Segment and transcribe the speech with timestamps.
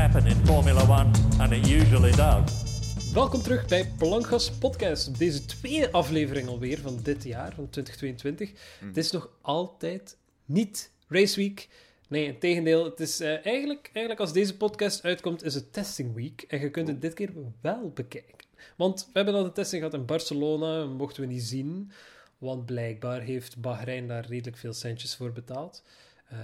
[0.00, 3.12] happen in Formula One, and it usually does.
[3.12, 5.18] Welkom terug bij Plankgas Podcast.
[5.18, 8.50] Deze tweede aflevering alweer van dit jaar, van 2022.
[8.84, 11.68] Het is nog altijd niet Race Week.
[12.08, 12.84] Nee, in tegendeel.
[12.84, 16.42] Het is eh, eigenlijk, eigenlijk, als deze podcast uitkomt, is het Testing Week.
[16.42, 17.30] En je kunt het dit keer
[17.60, 18.46] wel bekijken.
[18.76, 21.90] Want we hebben al de testing gehad in Barcelona, en mochten we niet zien.
[22.38, 25.82] Want blijkbaar heeft Bahrein daar redelijk veel centjes voor betaald.
[26.28, 26.38] Eh,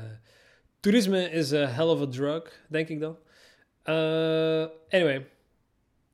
[0.80, 3.16] toerisme is a hell of a drug, denk ik dan.
[3.87, 5.27] Eh, anyway,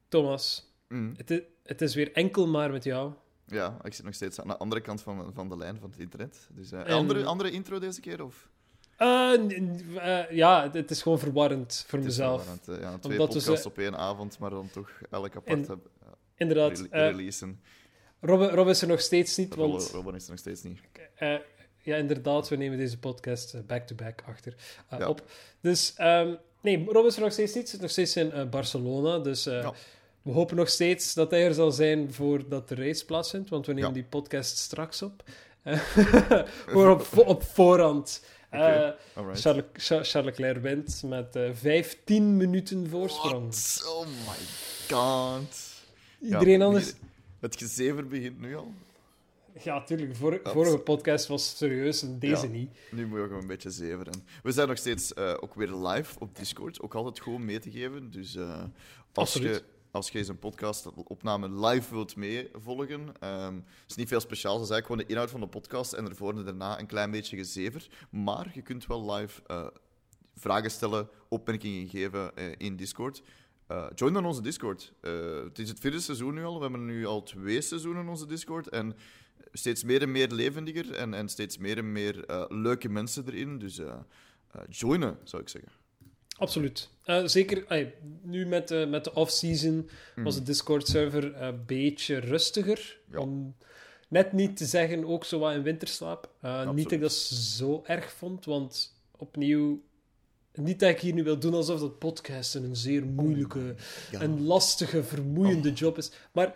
[0.08, 1.14] Thomas, Mm.
[1.16, 3.12] het is, het is weer enkel maar met jou.
[3.46, 5.98] Ja, ik zit nog steeds aan de andere kant van, van de lijn van het
[5.98, 6.48] internet.
[6.52, 8.24] Dus, eh, En- andere, andere intro deze keer?
[8.24, 8.48] Of?
[8.96, 12.46] Eh, ja, het, is gewoon verwarrend voor Het is mezelf.
[12.68, 16.14] eh, ja, twee Omdat podcasts op één avond, maar dan toch elk apart hebben, ja,
[16.36, 16.78] Inderdaad.
[16.78, 17.60] rele- releasen.
[18.20, 19.90] Rob, Rob is er nog steeds niet, Robin, want...
[19.90, 20.80] Robin is er nog steeds niet.
[21.82, 24.54] ja, inderdaad, we nemen deze podcast back-to-back achter
[24.90, 25.08] Ja.
[25.08, 25.30] op.
[25.60, 27.68] Dus, ehm, nee, Rob is er nog steeds niet.
[27.68, 29.46] Zit nog steeds in eh, Barcelona, dus...
[29.46, 29.72] eh, Ja.
[30.22, 33.72] We hopen nog steeds dat hij er zal zijn voordat de race plaatsvindt, want we
[33.72, 33.94] nemen Ja.
[33.94, 35.22] die podcast straks op.
[35.62, 35.78] Eh,
[36.66, 38.24] Gewoon op, op voorhand.
[38.50, 43.48] Charles, Cha- Charles Leclerc wint met eh 15 minuten voorsprong.
[43.54, 43.84] What?
[43.88, 44.36] Oh my
[44.96, 45.70] god.
[46.22, 46.92] Iedereen Ja, anders...
[47.40, 48.72] Het gezever begint nu al.
[49.64, 50.16] Ja, tuurlijk.
[50.16, 52.52] Vor, vorige podcast was serieus en deze Ja.
[52.52, 52.70] niet.
[52.90, 54.24] Nu moet je gewoon een beetje zeveren.
[54.42, 56.80] We zijn nog steeds eh, ook weer live op Discord.
[56.80, 58.10] Ook altijd gewoon mee te geven.
[58.10, 58.62] Dus eh,
[59.12, 63.58] als, je, als je eens een podcast-opname live wilt meevolgen, ehm
[63.88, 64.56] is niet veel speciaals.
[64.58, 67.10] Dat is eigenlijk gewoon de inhoud van de podcast en ervoor en daarna een klein
[67.10, 67.86] beetje gezever.
[68.10, 69.66] Maar je kunt wel live eh,
[70.36, 73.22] vragen stellen, opmerkingen geven in Discord.
[73.94, 74.92] Join dan onze Discord.
[75.44, 76.54] Het is het vierde seizoen nu al.
[76.56, 78.68] We hebben nu al twee seizoenen in onze Discord.
[78.68, 78.96] En
[79.52, 83.58] steeds meer en meer levendiger en, en steeds meer en meer eh, leuke mensen erin.
[83.58, 83.94] Dus eh
[84.52, 85.72] eh, joinen, zou ik zeggen.
[86.36, 86.88] Absoluut.
[87.24, 87.86] Zeker
[88.22, 92.98] nu met, de met de off-season was de Discord-server een beetje rustiger.
[93.10, 93.18] Ja.
[93.18, 93.54] Om
[94.08, 96.30] net niet te zeggen, ook zo wat in winterslaap.
[96.74, 99.82] Niet dat ik dat zo erg vond, want opnieuw...
[100.54, 103.74] Niet dat ik hier nu wil doen alsof dat podcasten een zeer moeilijke
[104.10, 106.10] en lastige, vermoeiende job is.
[106.32, 106.54] Maar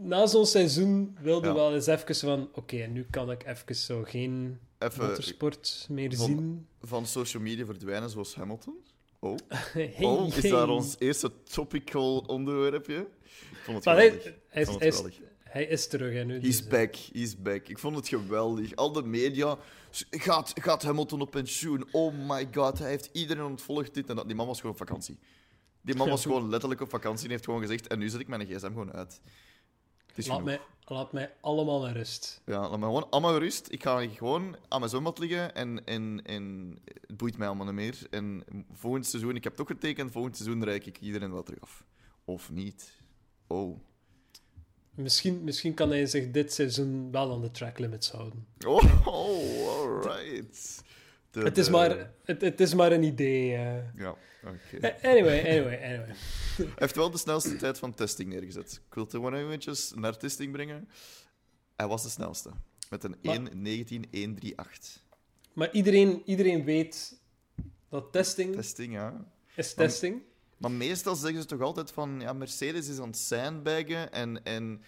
[0.00, 1.54] na zo'n seizoen wilde Ja.
[1.54, 2.48] wel eens even van...
[2.54, 6.66] Oké, nu kan ik even zo geen Even motorsport meer van- zien.
[6.82, 8.74] van social media verdwijnen zoals Hamilton.
[9.18, 9.36] Oh,
[9.72, 10.50] Hey, oh is hey.
[10.50, 12.96] daar ons eerste topical onderwerpje?
[13.50, 14.34] Ik vond het Maar hij, geweldig.
[14.48, 15.28] hij, vond hij, het is, geweldig.
[15.42, 16.34] hij is terug, hè, nu.
[16.40, 17.68] He's dus, back, he's back.
[17.68, 18.74] Ik vond het geweldig.
[18.76, 19.58] Al de media.
[20.10, 21.84] Gaat, gaat Hamilton op pensioen?
[21.92, 24.26] Oh my god, hij heeft iedereen ontvolgd dit en dat.
[24.26, 25.18] Die man was gewoon op vakantie.
[25.80, 28.28] Die man was gewoon letterlijk op vakantie en heeft gewoon gezegd: En nu zet ik
[28.28, 29.20] mijn gsm gewoon uit.
[30.18, 30.58] Is laat, genoeg.
[30.58, 32.40] mij, laat mij allemaal met rust.
[32.46, 33.72] Ja, laat me gewoon allemaal gerust.
[33.72, 37.74] Ik ga gewoon aan mijn zwembad liggen en, en, en het boeit mij allemaal niet
[37.74, 37.98] meer.
[38.10, 41.84] En volgend seizoen, ik heb toch getekend, volgend seizoen reik ik iedereen wel terug af.
[42.24, 42.92] Of niet.
[43.46, 43.78] Oh.
[44.94, 48.46] Misschien, misschien kan hij zich dit seizoen wel aan de track limits houden.
[48.66, 50.82] Oh, oh alright.
[51.30, 53.54] De- Het is, maar, het, het is maar een idee.
[53.54, 53.94] eh.
[53.96, 54.76] Ja, oké.
[54.86, 56.06] Eh, Anyway, anyway, anyway.
[56.56, 58.80] Hij heeft wel de snelste tijd van testing neergezet.
[58.88, 60.88] Ik wil het gewoon eventjes naar testing brengen.
[61.76, 62.50] Hij was de snelste.
[62.90, 65.02] Met een Maar- 1.19.138.
[65.52, 67.20] Maar iedereen, iedereen weet
[67.88, 69.24] dat testing Testing, ja.
[69.56, 70.22] is testing.
[70.56, 72.20] Maar meestal zeggen ze toch altijd van...
[72.20, 74.42] Ja, Mercedes is aan het sandbaggen en...
[74.44, 74.82] en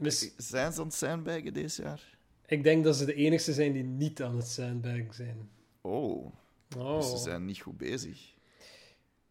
[0.00, 2.17] Dus zijn ze aan het sandbaggen deze jaar?
[2.48, 5.50] Ik denk dat ze de enigste zijn die niet aan het sandbaggen zijn.
[5.80, 6.32] Oh,
[6.76, 8.34] Oh, dus ze zijn niet goed bezig.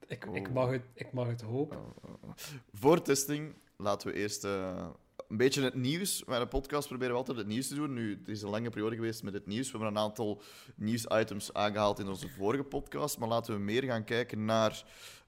[0.08, 0.54] ik, ik, Oh.
[0.54, 1.80] mag het, ik mag het hopen.
[2.74, 4.88] Voor testing laten we eerst eh,
[5.28, 6.24] een beetje het nieuws.
[6.24, 7.94] Bij de podcast proberen we altijd het nieuws te doen.
[7.94, 9.72] Nu, het is een lange periode geweest met het nieuws.
[9.72, 10.42] We hebben een aantal
[10.76, 13.18] nieuwsitems aangehaald in onze vorige podcast.
[13.18, 14.86] Maar laten we meer gaan kijken naar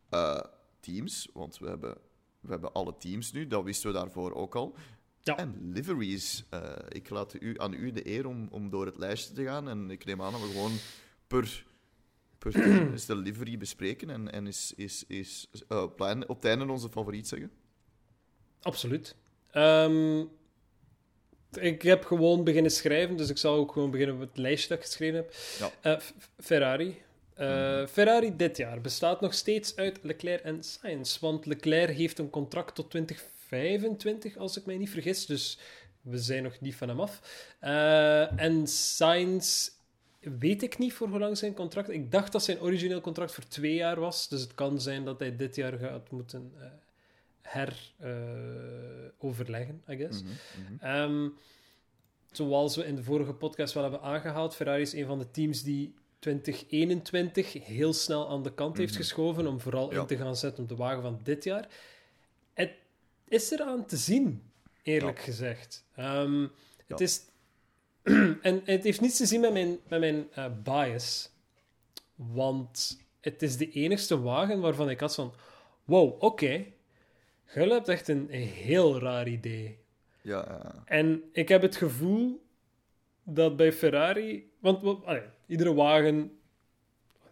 [0.10, 0.42] eh,
[0.80, 1.30] teams.
[1.34, 1.98] Want we hebben,
[2.40, 3.48] we hebben alle teams nu.
[3.48, 4.76] Dat wisten we daarvoor ook al.
[5.24, 5.38] Ja.
[5.38, 6.44] En liveries.
[6.50, 9.70] Eh, ik laat u, aan u de eer om, om door het lijstje te gaan.
[9.70, 10.78] En ik neem aan dat we gewoon
[11.28, 11.66] per,
[12.38, 14.10] per team de livery bespreken.
[14.10, 17.52] En, en is, is, is, eh, op, het einde, op het einde onze favoriet zeggen.
[18.62, 19.16] Absoluut.
[19.52, 20.24] Ehm,
[21.52, 24.78] ik heb gewoon beginnen schrijven, dus ik zal ook gewoon beginnen met het lijstje dat
[24.78, 25.34] ik geschreven heb.
[25.60, 25.72] Ja.
[25.82, 26.00] Eh,
[26.38, 27.02] Ferrari.
[27.34, 32.30] Eh, Ferrari dit jaar bestaat nog steeds uit Leclerc en Sainz, want Leclerc heeft een
[32.30, 32.94] contract tot
[33.50, 35.60] 2025, als ik mij niet vergis, dus
[36.02, 37.22] we zijn nog niet van hem af.
[37.60, 39.70] Eh, en Sainz
[40.20, 41.90] weet ik niet voor hoe lang zijn contract.
[41.90, 45.20] Ik dacht dat zijn origineel contract voor twee jaar was, dus het kan zijn dat
[45.20, 46.66] hij dit jaar gaat moeten eh,
[47.42, 48.12] her eh,
[49.18, 50.22] overleggen, I guess.
[50.24, 50.32] Mhm,
[50.64, 50.84] mhm.
[50.86, 51.30] Ehm,
[52.32, 55.64] zoals we in de vorige podcast wel hebben aangehaald, Ferrari is een van de teams
[55.64, 59.96] die 2021 heel snel aan de kant heeft geschoven om vooral Mhm.
[59.96, 60.02] Ja.
[60.02, 61.68] in te gaan zetten op de wagen van dit jaar.
[62.54, 62.72] Het
[63.30, 64.52] is eraan te zien,
[64.84, 65.24] eerlijk Ja.
[65.24, 65.86] gezegd.
[65.96, 66.48] Ehm,
[66.88, 67.22] Het is...
[68.42, 71.30] en het heeft niets te zien met mijn, met mijn eh, bias.
[72.16, 75.34] Want het is de enigste wagen waarvan ik had van...
[75.84, 76.66] Wow, oké.
[77.54, 79.78] Jullie hebt echt een, een heel raar idee.
[80.22, 80.84] Ja, ja.
[80.86, 82.46] En ik heb het gevoel
[83.24, 84.52] dat bij Ferrari...
[84.60, 86.40] Want allee, iedere wagen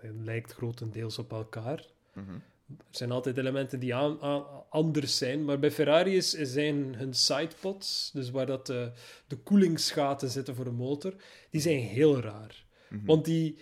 [0.02, 1.86] lijkt grotendeels op elkaar.
[2.14, 2.38] Mhm.
[2.68, 5.46] Er zijn altijd elementen die aan, aan- anders zijn.
[5.46, 8.92] Maar bij Ferrari is, zijn hun sidepods, dus waar dat de,
[9.28, 11.14] de koelingsgaten zitten voor de motor,
[11.50, 12.66] die zijn heel raar.
[12.90, 13.06] Mhm.
[13.06, 13.58] Want die...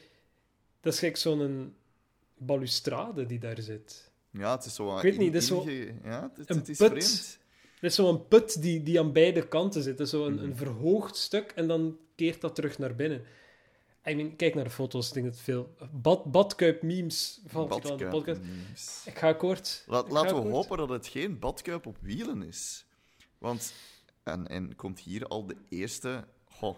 [0.82, 1.74] Dat is gelijk zo'n
[2.38, 4.12] balustrade die daar zit.
[4.32, 4.96] Ja, het is zo...
[4.96, 5.70] Ik weet niet, dit is zo
[6.04, 6.90] Ja, het, een het is put.
[6.90, 7.40] vreemd.
[7.82, 10.10] Is zo'n put die, die aan beide kanten zit.
[10.10, 10.44] Zo een, Mhm.
[10.44, 13.24] een verhoogd stuk en dan keert dat terug naar binnen.
[14.08, 15.76] I mean, kijk naar de foto's, ik denk dat veel...
[15.92, 18.42] Bad, badkuip memes van de podcast.
[18.42, 19.04] memes.
[19.06, 19.84] Ik ga kort.
[19.88, 22.86] Laat, laten ga we hopen dat het geen badkuip op wielen is.
[23.38, 23.74] Want,
[24.24, 26.78] en, en komt hier al de eerste, goh,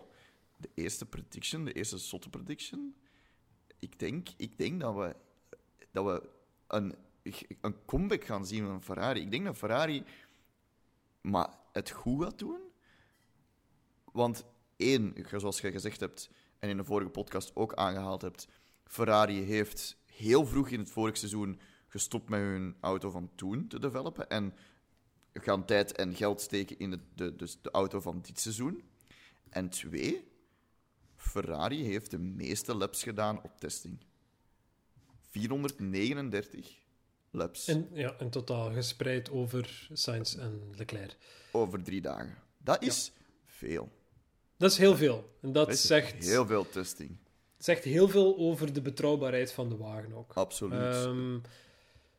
[0.57, 2.95] de eerste prediction, de eerste zotte prediction.
[3.79, 5.15] Ik denk, ik denk dat we,
[5.91, 6.29] dat we
[6.67, 6.95] een,
[7.61, 9.21] een comeback gaan zien van Ferrari.
[9.21, 10.03] Ik denk dat Ferrari
[11.21, 12.59] maar het goed gaat doen.
[14.11, 14.45] Want
[14.77, 18.47] één, zoals je gezegd hebt en in de vorige podcast ook aangehaald hebt,
[18.83, 23.79] Ferrari heeft heel vroeg in het vorige seizoen gestopt met hun auto van toen te
[23.79, 24.53] developen en
[25.33, 28.83] gaan tijd en geld steken in de, de, dus de auto van dit seizoen.
[29.49, 30.27] En twee,
[31.15, 34.05] Ferrari heeft de meeste laps gedaan op testing.
[35.29, 36.85] 439
[37.31, 41.17] laps En, ja, in totaal gespreid over Sainz en Leclerc.
[41.51, 42.37] over drie dagen.
[42.57, 43.11] Dat is
[43.45, 43.91] veel.
[44.57, 45.33] Dat is heel veel.
[45.41, 47.17] En dat zegt, heel veel testing.
[47.57, 50.33] zegt heel veel over de betrouwbaarheid van de wagen ook.
[50.33, 50.79] Absoluut.
[50.95, 51.37] Ehm,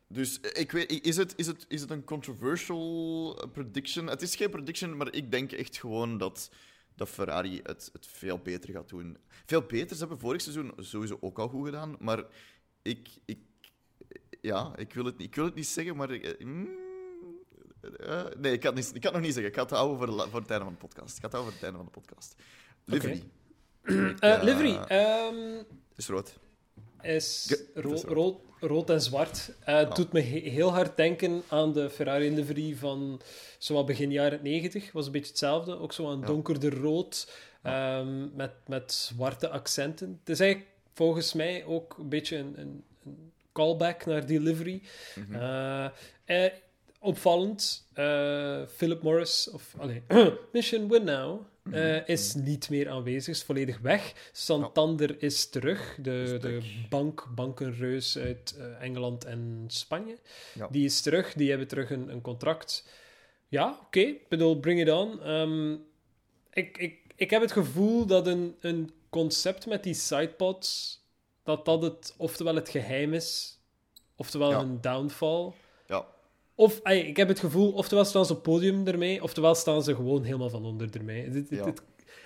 [0.07, 4.07] Dus eh, ik weet, is het, is, het, is het een controversial prediction?
[4.07, 6.51] Het is geen prediction, maar ik denk echt gewoon dat,
[6.95, 9.17] dat Ferrari het, het veel beter gaat doen.
[9.45, 9.95] Veel beter.
[9.95, 12.23] Ze hebben vorig seizoen sowieso ook al goed gedaan, maar
[12.81, 13.39] ik, ik,
[14.41, 16.11] ja, ik, wil, het, niet- ik wil het niet zeggen, maar.
[16.11, 16.69] ik, eh, mm,
[17.99, 19.51] eh, nee, ik kan, niet, ik kan het nog niet zeggen.
[19.51, 21.15] Ik ga het houden voor, voor het einde van de podcast.
[21.17, 22.35] Ik ga het houden voor het einde van de podcast.
[22.85, 23.23] Livery.
[23.81, 24.43] eh, Ja.
[24.43, 24.75] livery.
[24.75, 25.63] ehm,
[25.95, 26.37] is rood.
[27.01, 28.13] is Ja, het ro- is rood.
[28.13, 28.41] rood,
[28.71, 29.51] rood en zwart.
[29.59, 33.21] Eh, Het doet me he- heel hard denken aan de Ferrari livery van
[33.57, 34.91] zowel begin jaren 90.
[34.91, 35.77] Was een beetje hetzelfde.
[35.79, 36.25] Ook zo aan Ja.
[36.25, 40.17] donkerder rood ehm, met, met zwarte accenten.
[40.19, 44.81] Het is eigenlijk volgens mij ook een beetje een, een, een callback naar die livery.
[45.15, 45.35] Mhm.
[45.35, 45.85] Eh,
[46.25, 46.51] eh,
[46.99, 49.75] opvallend, eh, Philip Morris, of
[50.53, 51.75] Mission Win Now, Mhm.
[51.77, 54.29] eh, is niet meer aanwezig, is volledig weg.
[54.31, 56.59] Santander is terug, de, de
[56.89, 60.17] bank, bankenreus uit eh, Engeland en Spanje.
[60.53, 60.67] Ja.
[60.71, 62.87] Die is terug, die hebben terug een, een contract.
[63.47, 65.21] Ja, oké, ik bedoel, bring it on.
[65.23, 65.71] Ehm,
[66.53, 70.99] ik, ik, ik heb het gevoel dat een, een concept met die sidepods,
[71.43, 73.57] dat dat het, oftewel het geheim is,
[74.15, 74.59] oftewel Ja.
[74.59, 75.51] een downfall.
[76.59, 80.23] Of, ik heb het gevoel, oftewel staan ze op podium ermee, oftewel staan ze gewoon
[80.23, 81.23] helemaal van onder ermee.
[81.23, 81.65] Het, het, Ja.
[81.65, 81.81] het,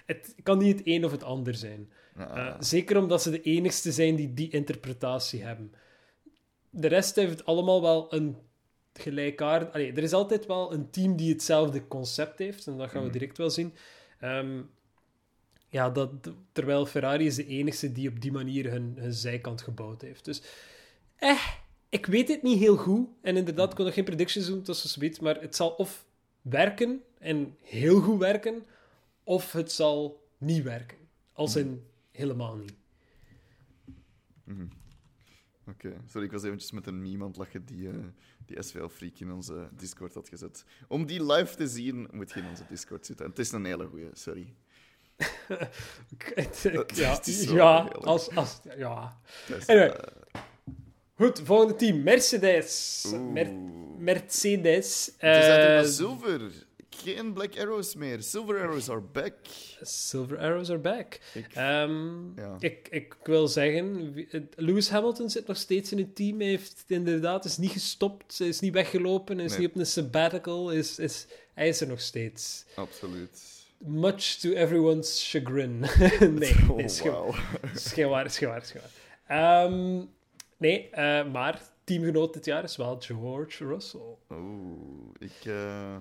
[0.06, 1.92] het kan niet het een of het ander zijn.
[2.18, 5.74] Ja, Eh, zeker omdat ze de enigste zijn die die interpretatie hebben.
[6.70, 8.38] De rest heeft het allemaal wel een
[8.94, 9.74] gelijkaard...
[9.74, 13.08] Allee, er is altijd wel een team die hetzelfde concept heeft, en dat gaan we
[13.10, 13.18] Mhm.
[13.18, 13.74] direct wel zien.
[14.20, 14.62] Ehm,
[15.70, 16.10] ja, dat,
[16.52, 20.25] terwijl Ferrari is de enigste die op die manier hun, hun zijkant gebouwd heeft.
[20.25, 20.42] Dus,
[21.16, 21.40] eh,
[21.94, 23.08] ik weet het niet heel goed.
[23.22, 26.06] En inderdaad, ik kon nog geen predictions doen, is zoiets, maar het zal of
[26.42, 28.66] werken, en heel goed werken,
[29.24, 30.98] of het zal niet werken.
[31.34, 32.74] Als in helemaal niet.
[35.68, 37.96] Oké, sorry, ik was eventjes met een meme aan het lachen die, eh
[38.46, 40.66] die SVL Freak in onze Discord had gezet.
[40.88, 43.26] Om die live te zien, moet je in onze Discord zitten.
[43.26, 44.54] En het is een hele goeie, sorry.
[46.18, 47.20] Ik- ja,
[47.56, 49.20] ja, als, als, ja.
[49.58, 49.88] Is, Anyway.
[49.90, 50.42] eh,
[51.15, 52.03] Goed, volgende team.
[52.03, 53.05] Mercedes.
[53.32, 53.53] Mer-
[53.98, 55.12] Mercedes.
[55.17, 56.41] het is eh, maar zilver.
[56.89, 58.22] Geen black arrows meer.
[58.22, 59.34] Silver arrows are back.
[59.82, 61.20] Silver Arrows are back.
[61.34, 62.55] Ik, Ehm, Ja.
[62.60, 64.13] ik, ik wil zeggen,
[64.55, 66.39] Lewis Hamilton zit nog steeds in het team.
[66.39, 69.60] Hij heeft inderdaad is niet gestopt, is niet weggelopen, is Nee.
[69.60, 70.72] niet op een sabbatical.
[70.72, 72.65] Is, is, hij is er nog steeds.
[72.75, 73.41] absoluut.
[73.77, 75.79] Much to everyone's chagrin.
[76.20, 77.34] nee, Oh, nee, is geen- wauw.
[77.75, 79.63] is geen waar, is geen waar, is geen waar.
[79.63, 80.01] Ehm,
[80.57, 84.15] nee, eh, maar teamgenoot dit jaar is wel George Russell.
[84.29, 85.45] Oeh, ik...
[85.45, 85.98] eh,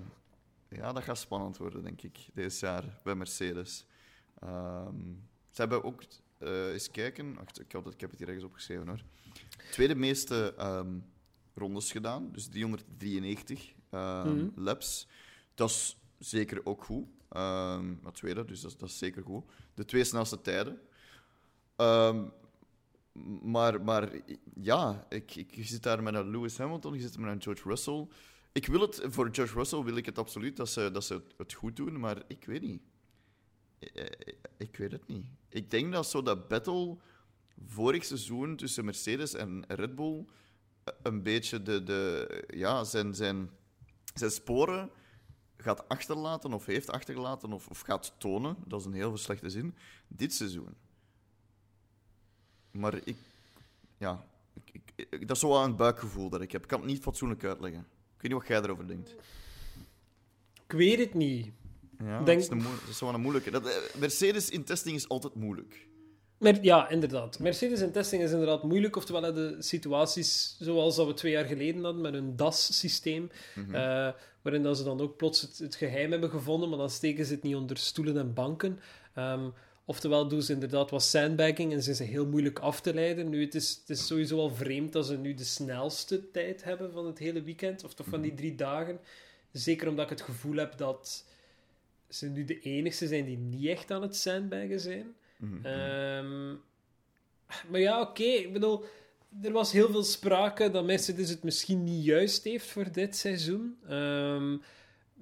[0.69, 3.87] ja, dat gaat spannend worden, denk ik, deze jaar bij Mercedes.
[4.39, 5.01] Ehm,
[5.51, 6.03] ze hebben ook
[6.39, 7.35] eh, eens kijken.
[7.35, 9.03] Wacht, ik, had het, ik heb het hier ergens opgeschreven hoor.
[9.71, 10.99] Tweede meeste ehm,
[11.55, 14.49] rondes gedaan, dus 393 ehm, Mhm.
[14.61, 15.09] laps.
[15.55, 17.07] Dat is zeker ook goed.
[17.29, 19.45] Ehm maar tweede, dus dat, is- dat is zeker goed.
[19.75, 20.81] De twee snelste tijden.
[21.77, 22.25] Ehm,
[23.43, 24.13] maar, maar
[24.55, 28.07] ja, ik, ik, zit daar met een Lewis Hamilton, je zit met een George Russell.
[28.53, 31.53] Ik wil het, voor George Russell wil ik het absoluut dat ze, dat ze het,
[31.53, 32.83] goed doen, maar ik weet niet.
[33.79, 34.07] Eh,
[34.57, 35.27] Ik weet het niet.
[35.49, 36.97] Ik denk dat zo dat battle
[37.67, 40.25] vorig seizoen tussen Mercedes en Red Bull
[40.85, 43.51] eh, een beetje de, de, ja, zijn, zijn,
[44.15, 44.91] zijn sporen
[45.57, 48.57] gaat achterlaten of heeft achtergelaten of, of gaat tonen.
[48.67, 49.75] Dat is een heel slechte zin.
[50.09, 50.75] Dit seizoen.
[52.73, 53.17] Maar ik...
[53.99, 54.25] Ja.
[54.55, 56.63] Ik, ik, ik- dat is zo wel een buikgevoel dat ik heb.
[56.63, 57.81] Ik kan het niet fatsoenlijk uitleggen.
[57.81, 59.15] Ik weet niet wat jij erover denkt.
[60.67, 61.51] Ik weet het niet.
[61.99, 63.51] Ja, Denk- dat, is dat is wel een moeilijke.
[63.51, 65.87] Dat, eh, Mercedes in testing is altijd moeilijk.
[66.63, 67.39] Ja, inderdaad.
[67.39, 68.97] Mercedes in testing is inderdaad moeilijk.
[68.97, 73.31] Oftewel de situaties zoals dat we twee jaar geleden hadden met hun DAS-systeem.
[73.55, 73.75] Mhm.
[73.75, 74.13] eh,
[74.43, 77.33] waarin dat ze dan ook plots het, het geheim hebben gevonden, maar dan steken ze
[77.35, 78.81] het niet onder stoelen en banken.
[79.15, 79.49] Ehm,
[79.93, 83.29] oftewel doen ze inderdaad wat sandbagging en zijn ze heel moeilijk af te leiden.
[83.29, 86.93] Nu, het is, het is sowieso al vreemd dat ze nu de snelste tijd hebben
[86.93, 89.01] van het hele weekend, of toch van die drie dagen.
[89.53, 91.25] Zeker omdat ik het gevoel heb dat
[92.09, 95.15] ze nu de enigste zijn die niet echt aan het sandbaggen zijn.
[95.37, 95.67] Mhm.
[95.67, 96.51] Ehm,
[97.71, 98.23] maar ja, oké.
[98.23, 98.85] Ik bedoel,
[99.43, 103.77] er was heel veel sprake dat Mercedes het misschien niet juist heeft voor dit seizoen.
[103.89, 104.57] Ehm,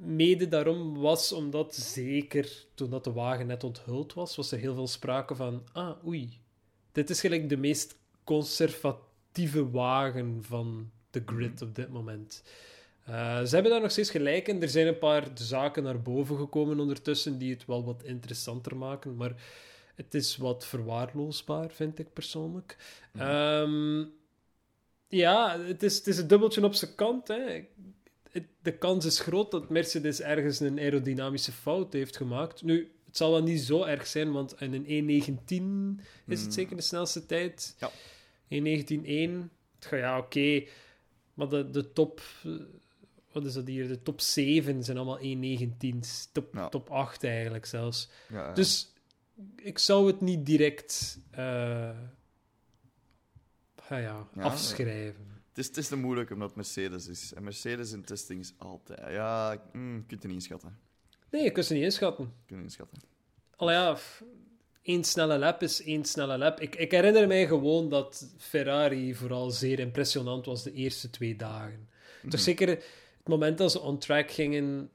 [0.01, 4.75] mede daarom was omdat, zeker toen dat de wagen net onthuld was, was er heel
[4.75, 6.41] veel sprake van, ah, oei,
[6.93, 12.43] dit is gelijk de meest conservatieve wagen van de grid op dit moment.
[13.05, 14.63] Eh, ze hebben daar nog steeds gelijk in.
[14.63, 19.17] Er zijn een paar zaken naar boven gekomen ondertussen die het wel wat interessanter maken,
[19.17, 19.35] maar
[19.95, 22.77] het is wat verwaarloosbaar, vind ik persoonlijk.
[23.17, 24.05] Ehm,
[25.09, 27.29] ja, het is, het is een dubbeltje op zijn kant.
[27.29, 27.65] Hè.
[28.63, 32.63] De kans is groot dat Mercedes ergens een aerodynamische fout heeft gemaakt.
[32.63, 36.77] Nu, het zal wel niet zo erg zijn, want in een 1.19 is het zeker
[36.77, 37.77] de snelste tijd.
[37.79, 37.91] Ja.
[38.49, 39.51] 1.19.1.
[39.75, 40.65] Het gaat- Ja, oké.
[41.35, 42.21] Maar de, de top...
[42.45, 42.53] eh,
[43.33, 43.89] Wat is dat hier?
[43.89, 46.29] De top 7 zijn allemaal 1.19's.
[46.33, 46.69] Top, Ja.
[46.69, 48.09] top 8 eigenlijk zelfs.
[48.29, 48.53] Ja, ja.
[48.53, 48.93] Dus
[49.57, 51.95] ik zou het niet direct ja,
[53.89, 55.29] Ja, afschrijven.
[55.67, 57.33] Het, is, het is te moeilijk omdat Mercedes is.
[57.35, 58.99] En Mercedes in testing is altijd...
[59.11, 60.79] Ja, ik- mm, je kunt het niet inschatten.
[61.31, 62.25] Nee, je kunt ze niet inschatten.
[62.25, 62.99] Je kunt het niet inschatten.
[63.57, 63.97] Al ja,
[64.83, 66.61] één snelle lap is één snelle lap.
[66.61, 71.89] Ik, ik herinner mij gewoon dat Ferrari vooral zeer impressionant was de eerste twee dagen.
[72.29, 72.85] Toch zeker het
[73.25, 74.91] moment dat ze on track gingen,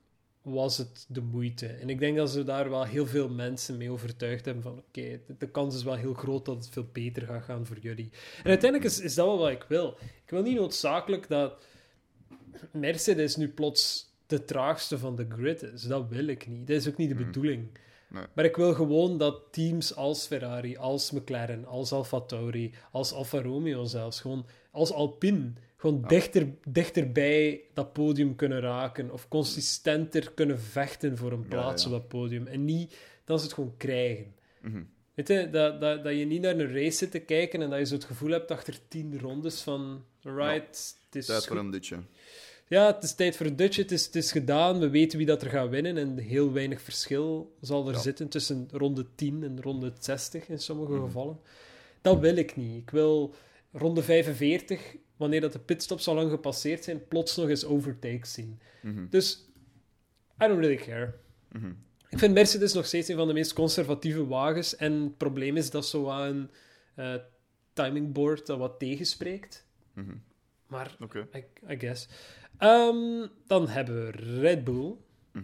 [0.46, 1.68] was het de moeite.
[1.68, 5.20] En ik denk dat ze daar wel heel veel mensen mee overtuigd hebben van oké,
[5.28, 8.10] de, de kans is wel heel groot dat het veel beter gaat gaan voor jullie.
[8.38, 9.98] En uiteindelijk is, is dat wel wat ik wil.
[10.00, 11.64] Ik wil niet noodzakelijk dat
[12.72, 15.82] Mercedes nu plots de traagste van de grid is.
[15.82, 16.68] Dat wil ik niet.
[16.68, 17.68] Dat is ook niet de bedoeling.
[18.10, 18.24] Nee.
[18.34, 23.42] Maar ik wil gewoon dat teams als Ferrari, als McLaren, als Alfa Tauri, als Alfa
[23.42, 25.54] Romeo zelfs, gewoon als Alpine,
[25.86, 31.90] gewoon dichter, dichterbij dat podium kunnen raken of consistenter kunnen vechten voor een plaats ja.
[31.90, 32.48] op dat podium.
[32.48, 34.36] En niet dat ze het gewoon krijgen.
[34.62, 34.84] Mhm.
[35.14, 37.80] Weet je, dat, dat, dat je niet naar een race zit te kijken en dat
[37.80, 41.72] je zo het gevoel hebt achter tien rondes van, right, het is Tijd voor een
[41.72, 41.98] dutje.
[42.68, 43.82] Ja, het is tijd voor een dutje.
[43.82, 44.80] Het is, het is gedaan.
[44.80, 45.98] We weten wie dat er gaat winnen.
[45.98, 48.00] En heel weinig verschil zal er Ja.
[48.00, 51.04] zitten tussen ronde 10 en ronde 60 in sommige Mhm.
[51.04, 51.40] gevallen.
[52.02, 52.82] Dat wil ik niet.
[52.82, 53.34] Ik wil
[53.72, 58.60] ronde 45, wanneer dat de pitstops al lang gepasseerd zijn, plots nog eens overtakes zien.
[58.82, 59.06] Mhm.
[59.10, 59.46] Dus,
[60.44, 61.14] I don't really care.
[61.52, 61.72] Mhm.
[62.10, 64.76] Ik vind Mercedes nog steeds een van de meest conservatieve wagens.
[64.76, 66.50] En het probleem is dat zo aan
[66.96, 67.16] eh,
[67.74, 69.68] timing board dat wat tegenspreekt.
[69.94, 70.16] Mhm.
[70.68, 70.98] Maar.
[71.36, 72.08] I, I guess.
[72.58, 74.96] Ehm, dan hebben we Red Bull.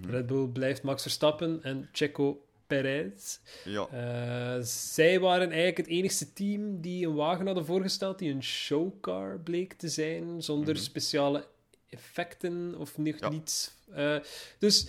[0.01, 3.39] Red Bull blijft Max Verstappen en Checo Perez.
[3.65, 3.87] Ja.
[3.91, 9.39] Eh, zij waren eigenlijk het enigste team die een wagen hadden voorgesteld die een showcar
[9.39, 10.83] bleek te zijn, zonder Mhm.
[10.83, 11.47] speciale
[11.89, 13.29] effecten of ni- Ja.
[13.29, 13.71] niets.
[13.93, 14.15] Eh,
[14.59, 14.83] dus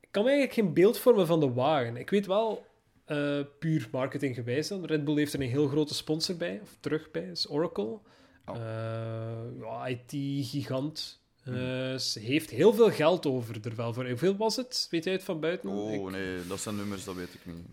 [0.00, 1.96] ik kan me eigenlijk geen beeld vormen van de wagen.
[1.96, 2.66] Ik weet wel,
[3.04, 7.10] eh, puur marketinggewijs dan, Red Bull heeft er een heel grote sponsor bij, of terug
[7.10, 7.98] bij, is Oracle.
[8.46, 8.56] Oh.
[9.60, 11.20] Ja, IT-gigant.
[11.44, 11.98] Eh, Mhm.
[11.98, 14.08] Ze heeft heel veel geld over er wel voor.
[14.08, 14.86] Hoeveel was het?
[14.90, 15.68] Weet jij het van buiten?
[15.68, 17.64] Oh, Ik- nee, dat zijn nummers, dat weet ik niet.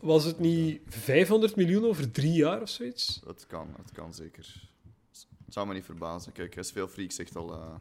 [0.00, 3.20] was het niet 500 miljoen over drie jaar of zoiets?
[3.26, 4.54] Het kan, het kan zeker.
[5.44, 6.32] Het zou me niet verbazen.
[6.32, 7.74] Kijk, veel Freak zegt al, eh,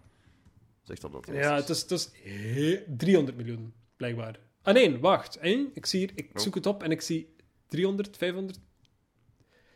[0.84, 4.40] zegt al dat het Ja, het is, het is he- 300 miljoen, blijkbaar.
[4.62, 5.38] Ah nee, wacht.
[5.74, 6.42] Ik, zie hier, ik Oh.
[6.42, 7.36] zoek het op en ik zie
[7.68, 8.60] 300, 500,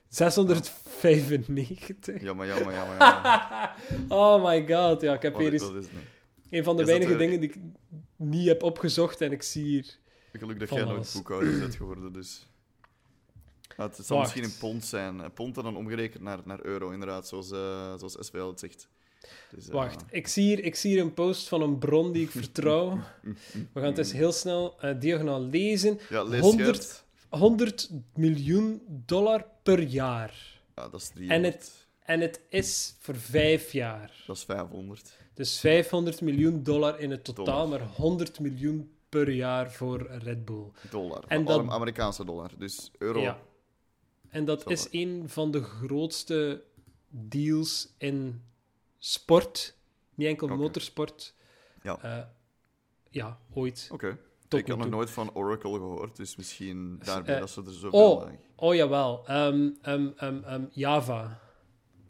[0.09, 2.21] 695.
[2.21, 2.97] Jammer, jammer, jammer.
[3.03, 3.71] jammer.
[4.09, 5.63] oh my god, ja, ik heb Oh, hier eens
[6.49, 7.57] een van de Is weinige er- dingen die ik
[8.15, 9.97] niet heb opgezocht en ik zie hier...
[10.33, 12.47] Gelukkig dat jij nooit boekhouder bent geworden, dus...
[13.75, 14.35] Het zal Wacht.
[14.35, 15.33] misschien een pond zijn.
[15.33, 18.87] Pond en dan omgerekend naar, naar euro, inderdaad, zoals, eh, zoals het zegt.
[19.55, 22.23] Dus, eh, Wacht, ik zie, hier, ik zie hier een post van een bron die
[22.23, 22.99] ik vertrouw.
[23.73, 25.99] We gaan het eens heel snel eh, diagonaal lezen.
[26.09, 27.87] Ja, lees 100 100...
[27.89, 30.61] 100 miljoen dollar per jaar.
[30.75, 31.37] Ja, dat is 300.
[31.45, 34.23] En het- En het is voor vijf jaar.
[34.27, 35.17] Dat is 500.
[35.33, 37.79] Dus 500 miljoen dollar in het totaal, Dollar.
[37.79, 40.71] maar 100 miljoen per jaar voor Red Bull.
[40.89, 41.23] Dollar.
[41.27, 42.51] En dat- Amerikaanse dollar.
[42.57, 43.19] Dus euro.
[43.21, 43.39] Ja.
[44.29, 46.63] En dat is een van de grootste
[47.09, 48.41] deals in
[48.97, 49.75] sport.
[50.15, 51.33] Niet enkel motorsport.
[51.83, 51.97] Ja.
[52.01, 52.25] Eh,
[53.09, 53.89] ja, ooit.
[53.91, 54.17] Oké.
[54.49, 58.11] Ik had nog nooit van Oracle gehoord, dus misschien daarbij eh, dat ze er zoveel
[58.11, 58.39] Oh, lagen.
[58.55, 59.27] oh jawel.
[59.27, 61.39] Ehm, ehm, Java.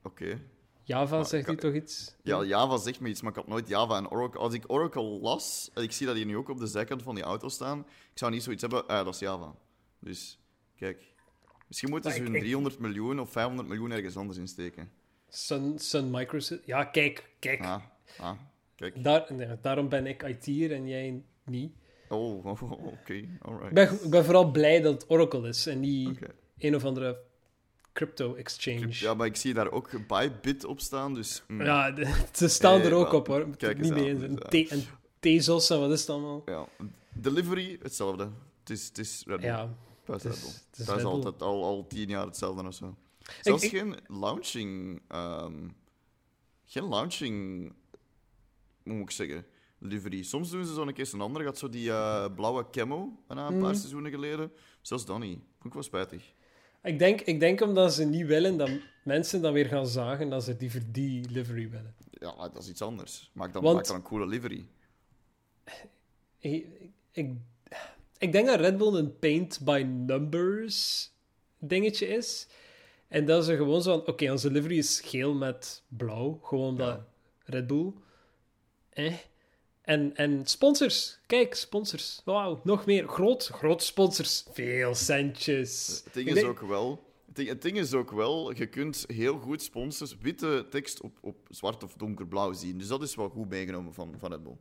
[0.04, 0.42] Oké.
[0.84, 2.16] Java, Maar zegt u toch iets?
[2.24, 4.40] Ja, Java zegt me iets, maar ik had nooit Java en Oracle.
[4.40, 7.16] Als ik Oracle las, en ik zie dat hier nu ook op de zijkant van
[7.16, 7.80] die auto staan,
[8.12, 9.56] ik zou niet zoiets hebben, ah, dat is Java.
[10.00, 10.40] Dus,
[10.76, 11.14] kijk.
[11.68, 14.92] Misschien moeten ze hun ik- 300 miljoen of 500 miljoen ergens anders insteken.
[15.30, 16.66] Sun, Sun Microsystems.
[16.66, 17.62] Ja, kijk, kijk.
[17.64, 17.82] Ah,
[18.20, 18.38] ah,
[18.76, 19.04] kijk.
[19.04, 21.74] Daar, daarom ben ik IT'er en jij niet.
[22.10, 23.68] Oh, oké, alright.
[23.68, 26.20] Ik ben, ik ben vooral blij dat het Oracle is en niet
[26.58, 27.20] een of andere
[27.94, 28.88] crypto exchange.
[28.90, 31.44] Ja, maar ik zie daar ook Bybit op staan, dus...
[31.48, 33.56] mm, Ja, de- ze staan er ook op hoor.
[33.58, 34.20] Kijk niet eens mee aan, eens.
[34.20, 34.48] dus, Een, ja.
[34.68, 34.84] Te- een
[35.20, 36.42] Tezos en wat is het allemaal?
[36.46, 36.68] ja.
[37.14, 38.30] Delivery, hetzelfde.
[38.60, 39.46] Het is, het is Red Bull.
[39.50, 39.76] Ja,
[40.06, 42.74] dat is het is- het is dat is altijd al, al tien jaar hetzelfde of
[42.74, 42.96] zo.
[43.42, 45.02] Zelfs ik- geen launching...
[45.08, 45.68] ehm,
[46.66, 47.68] geen launching...
[48.84, 49.46] Hoe moet ik zeggen?
[49.80, 50.24] Livery.
[50.24, 51.46] Soms doen ze zo een keer een andere.
[51.46, 53.74] Gaat zo die eh, blauwe camo een paar Mhm.
[53.76, 54.52] seizoenen geleden.
[54.82, 55.40] Zelfs dat niet.
[55.40, 56.34] Vond ik wel spijtig.
[56.84, 58.70] ik denk, ik denk omdat ze niet willen dat
[59.04, 61.96] mensen dan weer gaan zagen dat ze die voor die livery willen.
[62.12, 63.30] Ja, dat is iets anders.
[63.34, 64.66] Maak dan, Want- maak dan een coole livery.
[66.38, 66.66] Ik,
[67.12, 67.32] ik,
[68.18, 71.10] ik denk dat Red Bull een paint by numbers
[71.58, 72.48] dingetje is.
[73.08, 76.40] En dat ze gewoon zo van, oké, onze livery is geel met blauw.
[76.44, 77.06] Gewoon Ja.
[77.44, 77.94] Red Bull.
[78.90, 79.14] Eh.
[79.90, 81.20] En, en sponsors.
[81.28, 82.22] Kijk, sponsors.
[82.26, 83.08] Wauw, nog meer.
[83.08, 84.46] Groot, groot sponsors.
[84.52, 86.02] Veel centjes.
[86.04, 87.08] Het ding is denk- ook wel...
[87.26, 91.18] Het ding, het ding is ook wel, je kunt heel goed sponsors witte tekst op,
[91.22, 92.78] op zwart of donkerblauw zien.
[92.78, 94.56] Dus dat is wel goed meegenomen van, van Red Bull.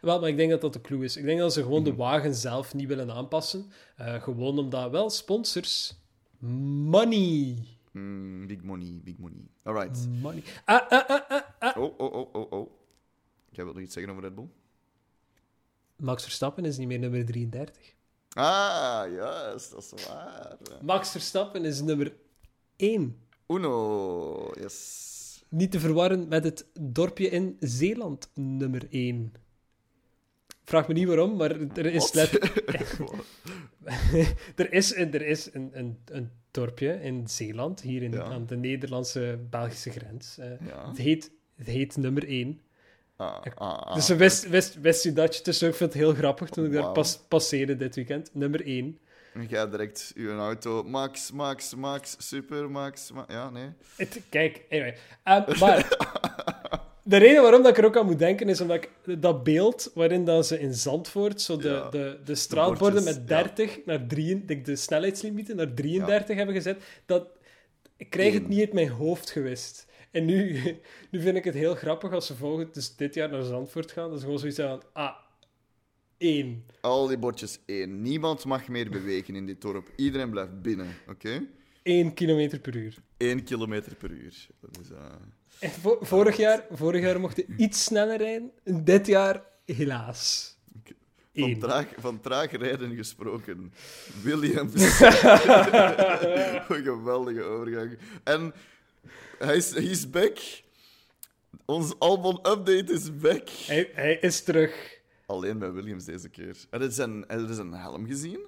[0.00, 1.16] Wel, maar ik denk dat dat de clue is.
[1.16, 1.90] Ik denk dat ze gewoon Mhm.
[1.90, 3.70] de wagen zelf niet willen aanpassen.
[3.96, 5.94] Eh, gewoon omdat wel sponsors
[6.38, 7.56] money.
[7.92, 9.40] Mm, big money, big money.
[9.62, 10.08] Alright.
[10.22, 10.42] Money.
[10.64, 11.76] Ah, ah, ah, ah, ah.
[11.82, 12.70] Oh, oh, oh, oh, oh.
[13.58, 14.48] Jij wilt nog iets zeggen over Red Bull?
[15.96, 17.94] Max Verstappen is niet meer nummer 33.
[18.32, 20.56] Ah, juist, dat is waar.
[20.82, 22.12] Max Verstappen is nummer
[22.76, 23.16] 1.
[23.48, 25.44] Uno, yes.
[25.48, 29.32] Niet te verwarren met het dorpje in Zeeland, nummer 1.
[30.64, 32.14] Vraag me niet waarom, maar er is,
[34.56, 38.22] er is, er is een, een, een dorpje in Zeeland, hier in, Ja.
[38.22, 40.38] aan de Nederlandse-Belgische grens.
[40.38, 40.88] Eh, Ja.
[40.88, 42.60] het, heet, het heet nummer 1.
[43.18, 43.94] Ah, ah, ah.
[43.94, 46.72] dus wist, wist, wist u dat je dus ook vind het heel grappig toen ik
[46.72, 48.30] daar pas, passeerde dit weekend.
[48.32, 48.98] Nummer 1.
[49.34, 50.82] En jij direct uw auto.
[50.82, 53.12] Max, Max, Max, super, Max.
[53.12, 53.68] Ma ja, nee.
[53.96, 54.96] Het, kijk, anyway.
[55.22, 55.88] Ehm, maar
[57.02, 59.90] de reden waarom dat ik er ook aan moet denken is omdat ik dat beeld
[59.94, 61.88] waarin dat ze in Zandvoort zo de, Ja.
[61.88, 63.42] de, de straatborden met ja.
[63.42, 67.26] 30 naar 3, de, de snelheidslimieten naar 33 hebben gezet, dat
[67.96, 69.86] ik krijg het niet uit mijn hoofd gewist.
[70.10, 70.52] En nu,
[71.10, 74.08] nu vind ik het heel grappig als ze volgend, dus dit jaar naar Zandvoort gaan,
[74.10, 75.14] dat ze gewoon zoiets van, ah,
[76.18, 76.64] één.
[76.80, 78.02] Al die bordjes één.
[78.02, 79.88] Niemand mag meer bewegen in dit dorp.
[79.96, 81.46] Iedereen blijft binnen, oké?
[81.82, 82.94] 1 kilometer per uur.
[83.16, 84.46] 1 kilometer per uur.
[84.60, 85.04] Dat is, eh,
[85.60, 88.50] En vo- vorig, jaar, vorig jaar mochten iets sneller rijden,
[88.84, 90.56] dit jaar helaas.
[91.34, 91.58] van, Eén.
[91.58, 93.72] traag, van traag rijden gesproken.
[94.22, 94.72] Williams.
[96.68, 97.98] Een geweldige overgang.
[98.24, 98.52] En
[99.38, 100.38] hij is he's back.
[101.64, 103.48] Ons album update is back.
[103.48, 105.00] Hij, hij is terug.
[105.26, 106.56] Alleen bij Williams deze keer.
[106.70, 108.46] Er is een, er is een helm gezien.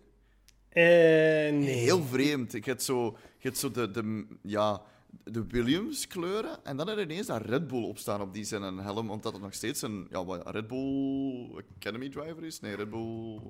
[0.68, 1.62] Eh, nee.
[1.62, 2.54] Heel vreemd.
[2.54, 4.82] Ik heb zo, hebt zo de, de, ja,
[5.24, 8.62] de Williams kleuren en dan er ineens daar Red Bull op staan op die zijn
[8.62, 12.60] een helm, omdat het nog steeds een ja, wat, Red Bull Academy driver is.
[12.60, 13.40] Nee, Red Bull...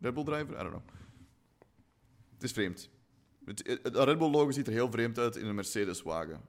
[0.00, 0.54] Red Bull driver?
[0.54, 0.82] I don't know.
[2.34, 2.90] Het is vreemd.
[3.46, 6.40] Het, het, Red Bull logo ziet er heel vreemd uit in een Mercedes-wagen.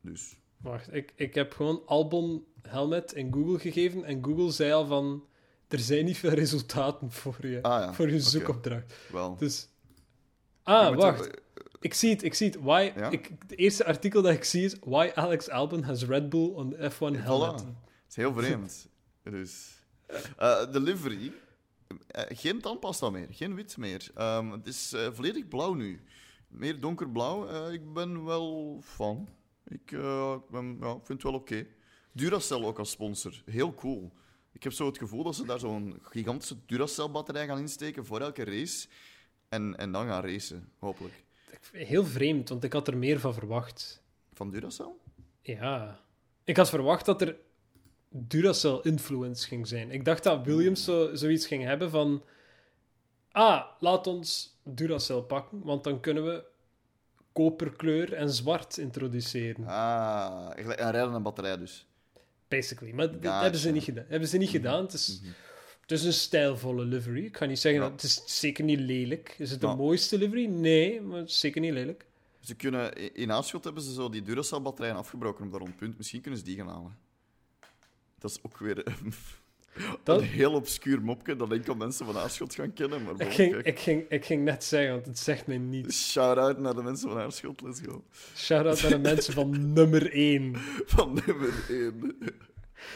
[0.00, 0.36] Dus...
[0.56, 5.24] Wacht, ik, ik heb gewoon Albon Helmet in Google gegeven en Google zei al van...
[5.68, 8.94] Er zijn niet veel resultaten voor je, Ah ja, voor je zoekopdracht.
[9.38, 9.68] Dus...
[10.62, 11.26] Ah, wacht.
[11.26, 11.38] er-
[11.80, 12.56] Ik zie het, ik zie het.
[12.60, 13.10] Why, Ja?
[13.10, 16.70] ik, het eerste artikel dat ik zie is Why Alex Albon has Red Bull on
[16.70, 17.62] the F1 helmet.
[17.62, 17.66] Voilà.
[17.66, 18.88] Het is heel vreemd.
[19.22, 19.82] dus.
[20.36, 21.32] eh, de livery.
[22.06, 24.10] Eh, geen tandpasta meer, geen wit meer.
[24.14, 26.00] Ehm, het is eh, volledig blauw nu.
[26.48, 27.48] Meer donkerblauw.
[27.48, 29.28] Eh, ik ben wel fan.
[29.64, 31.66] Ik, ik, ben, ja, vind het wel oké.
[32.12, 33.42] Duracell ook als sponsor.
[33.44, 34.12] Heel cool.
[34.52, 38.44] Ik heb zo het gevoel dat ze daar zo'n gigantische Duracell-batterij gaan insteken voor elke
[38.44, 38.88] race.
[39.48, 41.24] En, en dan gaan racen, hopelijk.
[41.72, 44.02] Heel vreemd, want ik had er meer van verwacht.
[44.32, 44.92] Van Duracell?
[45.42, 46.00] Ja.
[46.44, 47.36] Ik had verwacht dat er
[48.10, 49.90] Duracell-influence ging zijn.
[49.90, 52.22] Ik dacht dat Williams zo, zoiets ging hebben van...
[53.32, 56.44] Ah, laat ons Duracell pakken, want dan kunnen we
[57.32, 59.66] koperkleur en zwart introduceren.
[59.66, 61.86] Ah, een rijdende batterij dus.
[62.48, 62.92] Basically.
[62.92, 64.04] Maar dat hebben ze niet gedaan.
[64.08, 64.82] Hebben ze niet gedaan.
[64.82, 65.20] Het is,
[65.80, 67.24] het is een stijlvolle livery.
[67.24, 67.88] Ik ga niet zeggen Ja.
[67.88, 69.34] dat het is zeker niet lelijk.
[69.38, 70.46] Is het de mooiste livery?
[70.46, 72.06] Nee, maar het is zeker niet lelijk.
[72.40, 75.96] Ze kunnen, in Aarschot hebben ze zo die Duracell-batterijen afgebroken op dat rondpunt.
[75.96, 76.96] Misschien kunnen ze die gaan halen.
[78.20, 79.12] Dat is ook weer een,
[80.04, 83.02] Dat- een heel obscuur mopje dat enkel mensen van Aarschot gaan kennen.
[83.02, 86.10] Maar Ik ging, ik, ging, ik ging net zeggen, want het zegt mij niets.
[86.10, 88.04] Shout-out naar de mensen van Aarschot, let's go.
[88.36, 90.54] Shout-out naar de mensen van nummer 1.
[90.86, 92.18] Van nummer 1.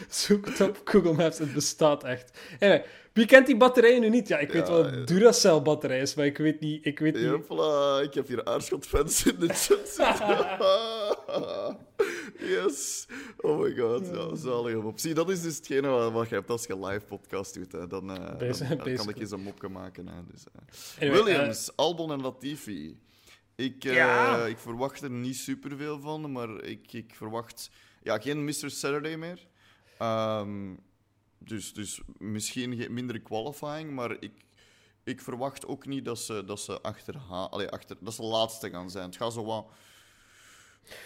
[0.09, 2.39] Zoek het op Google Maps, het bestaat echt.
[2.59, 4.27] Anyway, wie kent die batterijen nu niet?
[4.27, 6.85] Ja, ik weet Ja, wel het Duracell-batterij is, maar ik weet niet...
[6.85, 7.25] Ik weet niet...
[7.25, 10.57] Hopla, ik heb hier Aarschot-fans in de chat zitten.
[12.55, 13.05] yes.
[13.37, 14.99] Oh my god, ja, zalig op.
[14.99, 17.71] Zie, dat is dus hetgene wat, wat je hebt als je live podcast doet.
[17.71, 17.87] Hè.
[17.87, 20.07] Dan, eh, dan, Basi- dan kan ik eens een mopje maken.
[20.07, 20.13] Hè.
[20.31, 21.01] Dus, eh.
[21.09, 22.99] Anyway, Williams, Albon en Latifi.
[23.55, 24.45] Ik, eh, Ja.
[24.45, 27.69] ik verwacht er niet superveel van, maar ik, ik verwacht
[28.03, 28.53] ja, geen Mr.
[28.69, 29.47] Saturday meer.
[29.97, 30.73] Ehm,
[31.37, 34.31] dus, dus misschien minder qualifying, maar ik,
[35.03, 38.89] ik verwacht ook niet dat ze, dat ze achter, allee, achter dat ze laatste gaan
[38.89, 39.05] zijn.
[39.05, 39.67] Het gaat zo wat.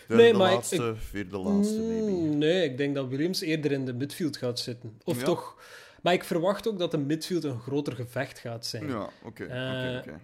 [0.07, 2.11] De, Nee, de maar ik- laatste, vierde laatste, maybe.
[2.11, 4.99] Mm, nee, ik denk dat Williams eerder in de midfield gaat zitten.
[5.03, 5.25] Of Ja.
[5.25, 5.61] toch...
[6.01, 8.87] Maar ik verwacht ook dat de midfield een groter gevecht gaat zijn.
[8.87, 9.43] Ja, oké.
[9.45, 10.15] Eh.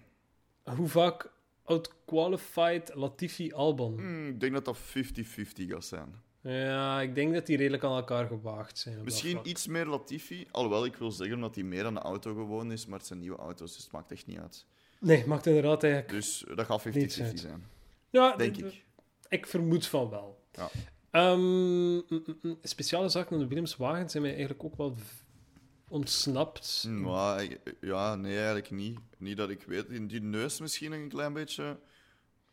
[0.76, 1.30] Hoe vaak
[1.64, 3.94] outqualified Latifi Albon?
[3.98, 6.14] Hmm, Ik denk dat dat 50-50 gaat zijn.
[6.46, 9.02] Ja, ik denk dat die redelijk aan elkaar gewaagd zijn.
[9.04, 10.46] Misschien iets meer Latifi.
[10.50, 13.18] Alhoewel, ik wil zeggen dat hij meer aan de auto gewoon is, maar het zijn
[13.18, 14.66] nieuwe auto's, dus het maakt echt niet uit.
[15.00, 16.12] Nee, maakt inderdaad eigenlijk...
[16.12, 17.40] Dus dat gaat 50-50 Niets uit.
[17.40, 17.64] zijn,
[18.10, 18.84] Ja, denk ik.
[19.28, 20.44] Ik vermoed van wel.
[20.52, 20.68] Ja.
[21.10, 24.96] Ehm, mm, mm, mm, speciale zaken aan de Williams wagen zijn mij eigenlijk ook wel
[25.88, 26.86] ontsnapt.
[26.88, 28.98] Maar, ik- ja, nee, eigenlijk niet.
[29.18, 30.08] Niet dat ik weet.
[30.08, 31.78] Die neus misschien een klein beetje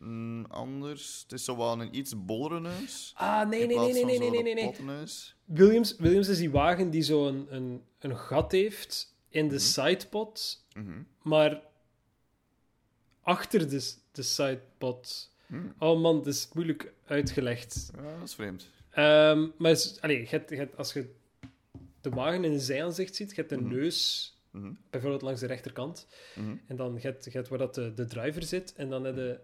[0.03, 1.19] mm, anders.
[1.23, 3.13] Het is zo wel een iets bollere neus.
[3.15, 5.05] Ah, nee, nee, nee, nee, van nee, nee, nee, nee.
[5.45, 10.65] Williams, Williams is die wagen die zo een, een, een gat heeft in de sidepod,
[10.73, 11.01] Mhm.
[11.21, 11.61] maar
[13.21, 15.31] achter de, de sidepod.
[15.47, 15.73] Hmm.
[15.79, 17.91] Oh man, het is moeilijk uitgelegd.
[17.95, 18.69] Ja, dat is vreemd.
[18.91, 21.13] Ehm, maar het is- allee, je hebt- je hebt- als je
[22.01, 23.67] de wagen in een zijaanzicht ziet, je hebt de Mhm.
[23.75, 24.71] neus Mhm.
[24.89, 26.07] bijvoorbeeld langs de rechterkant.
[26.35, 26.55] Mhm.
[26.67, 28.73] En dan je hebt, je hebt waar dat de, de driver zit.
[28.75, 29.39] En dan heb je,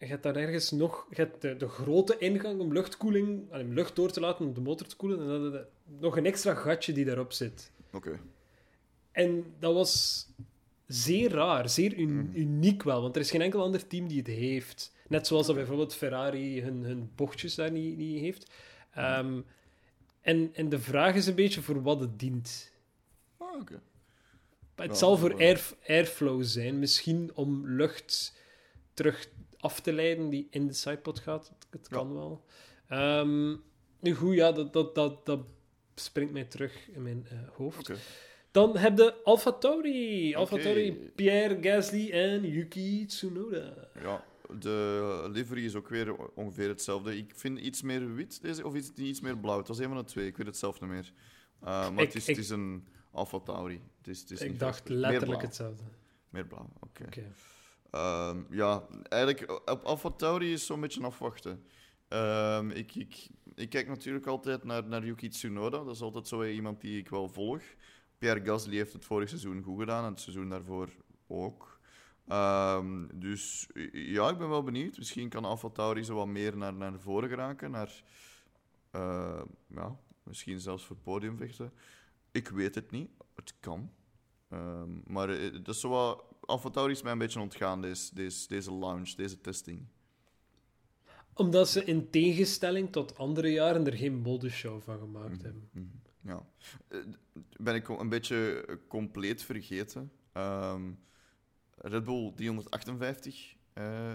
[0.00, 3.96] je hebt daar ergens nog je hebt de, de grote ingang om luchtkoeling, om lucht
[3.96, 5.20] door te laten om de motor te koelen.
[5.20, 5.64] En dan
[6.00, 7.72] nog een extra gatje die daarop zit.
[7.92, 8.20] Oké.
[9.12, 10.26] En dat was
[10.86, 13.02] zeer raar, zeer un- uniek wel.
[13.02, 14.92] Want er is geen enkel ander team die het heeft.
[15.08, 18.50] Net zoals dat bijvoorbeeld Ferrari hun, hun bochtjes daar niet, niet heeft.
[18.92, 19.40] Ehm,
[20.20, 22.72] en, en de vraag is een beetje voor wat het dient.
[23.36, 23.80] Ah, oké.
[24.74, 26.78] Het zal voor air, airflow zijn.
[26.78, 28.38] Misschien om lucht
[28.94, 29.28] terug
[29.60, 31.52] af te leiden die in de sidepod gaat.
[31.70, 31.96] Het, Ja.
[31.96, 32.44] kan wel.
[32.88, 33.56] Ehm,
[34.00, 35.40] nu goed, ja, dat, dat, dat, dat
[35.94, 37.90] springt mij terug in mijn eh, hoofd.
[38.50, 40.34] Dan heb je Alfa Tauri.
[40.34, 40.62] Alfa Oké.
[40.64, 43.88] Tauri, Pierre Gasly en Yuki Tsunoda.
[44.02, 44.24] Ja,
[44.58, 47.16] de livery is ook weer ongeveer hetzelfde.
[47.16, 49.58] Ik vind iets meer wit deze, of iets, iets meer blauw.
[49.58, 51.12] Het was een van de twee, ik weet het zelf niet meer.
[51.62, 53.80] Uh, maar Ik- het, is, ik- het is een Alfa Tauri.
[53.98, 55.82] Het is, het is Ik dacht meer letterlijk hetzelfde.
[56.30, 57.02] Meer blauw, oké.
[57.04, 57.32] Oké.
[57.90, 61.64] Ehm, ja, eigenlijk, op Alfa is zo'n beetje afwachten.
[62.08, 65.84] Ehm, ik, ik, ik kijk natuurlijk altijd naar, naar Yuki Tsunoda.
[65.84, 67.62] Dat is altijd zo iemand die ik wel volg.
[68.18, 70.88] Pierre Gasly heeft het vorig seizoen goed gedaan en het seizoen daarvoor
[71.26, 71.80] ook.
[72.26, 74.98] Ehm, dus ja, ik ben wel benieuwd.
[74.98, 77.70] Misschien kan Alfa Tauri zo wat meer naar, naar voren geraken.
[77.70, 78.02] Naar,
[79.66, 81.72] ja, misschien zelfs voor podium vechten.
[82.30, 83.10] Ik weet het niet.
[83.34, 83.90] Het kan.
[85.04, 86.24] Maar eh, dat is zo wat...
[86.50, 89.86] Alfa Tauri is mij een beetje ontgaan, deze, deze, deze launch, deze testing.
[91.34, 95.42] Omdat ze in tegenstelling tot andere jaren er geen modeshow van gemaakt Mhm.
[95.44, 95.68] hebben.
[95.72, 95.86] Mhm,
[96.22, 96.46] Ja.
[96.88, 96.98] Eh,
[97.60, 100.12] Ben ik een beetje compleet vergeten.
[100.32, 100.90] Ehm,
[101.76, 104.14] Red Bull 358 eh,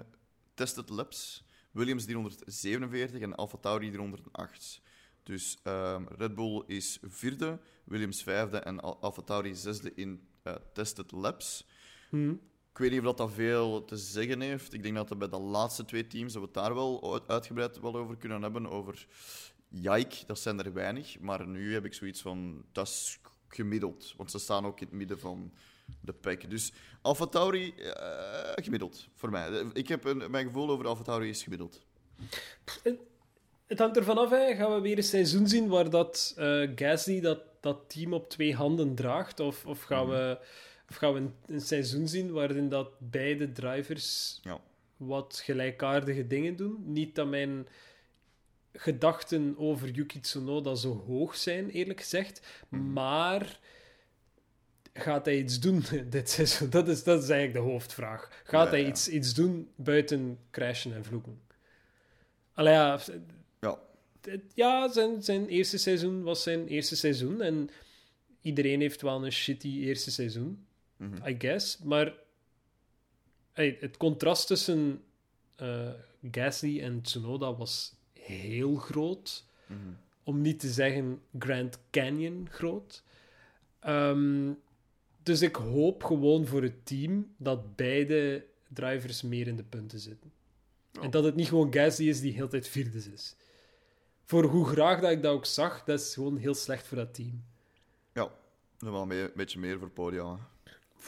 [0.54, 1.44] tested laps.
[1.72, 4.82] Williams 347 en AlphaTauri 308.
[5.24, 11.12] Dus ehm, Red Bull is vierde, Williams vijfde en Al- AlphaTauri zesde in eh, tested
[11.12, 11.68] laps.
[12.16, 12.32] Hm.
[12.72, 14.74] Ik weet niet of dat, dat veel te zeggen heeft.
[14.74, 17.28] Ik denk dat er bij de laatste twee teams dat we het daar wel uit-
[17.28, 18.70] uitgebreid wel over kunnen hebben.
[18.70, 19.08] Over
[19.68, 21.20] Jike, dat zijn er weinig.
[21.20, 24.14] Maar nu heb ik zoiets van, dat is gemiddeld.
[24.18, 25.52] Want ze staan ook in het midden van
[26.02, 26.50] de pack.
[26.50, 29.64] Dus AlphaTauri, eh gemiddeld voor mij.
[29.74, 31.86] Ik heb een, mijn gevoel over AlphaTauri is gemiddeld.
[33.68, 34.56] Het hangt ervan af, hè.
[34.56, 38.56] gaan we weer een seizoen zien waar dat eh Gasly dat, dat team op twee
[38.56, 39.40] handen draagt?
[39.40, 40.40] Of, of gaan we,
[40.90, 44.60] of gaan we een, een seizoen zien waarin dat beide drivers Ja.
[44.98, 46.84] wat gelijkaardige dingen doen?
[46.94, 47.68] Niet dat mijn
[48.74, 52.42] gedachten over Yuki Tsunoda zo hoog zijn, eerlijk gezegd.
[52.70, 53.60] Maar
[54.94, 56.70] gaat hij iets doen dit seizoen?
[56.70, 58.42] Dat is, dat is eigenlijk de hoofdvraag.
[58.44, 58.88] Gaat Ja, hij ja.
[58.88, 61.42] Iets, iets doen buiten crashen en vloeken?
[62.54, 63.00] Allee, ja,
[63.62, 63.80] Ja,
[64.54, 67.42] ja, zijn, zijn eerste seizoen was zijn eerste seizoen.
[67.42, 67.70] En
[68.42, 70.66] iedereen heeft wel een shitty eerste seizoen,
[70.98, 71.28] Mhm.
[71.28, 71.78] I guess.
[71.78, 72.14] Maar
[73.52, 75.04] hey, het contrast tussen
[75.56, 75.90] eh,
[76.32, 79.46] Gasly en Tsunoda was heel groot.
[79.68, 79.80] Mhm.
[80.24, 83.04] Om niet te zeggen Grand Canyon groot.
[83.80, 84.52] Ehm,
[85.24, 90.32] dus ik hoop gewoon voor het team dat beide drivers meer in de punten zitten.
[91.02, 93.36] En dat het niet gewoon Gasly is die heel tijd vierde is.
[94.24, 97.14] Voor hoe graag dat ik dat ook zag, dat is gewoon heel slecht voor dat
[97.14, 97.44] team.
[98.14, 98.32] ja.
[98.78, 100.40] Wel een be- beetje meer voor podia.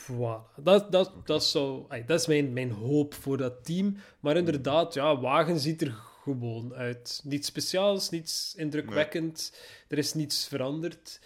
[0.05, 0.53] Voilà.
[0.63, 3.97] Dat, dat, dat, zou, ay, dat is mijn, mijn hoop voor dat team.
[4.19, 5.91] Maar inderdaad, ja, wagen ziet er
[6.23, 7.21] gewoon uit.
[7.23, 9.57] Niets speciaals, niets indrukwekkend.
[9.87, 11.19] Er is niets veranderd.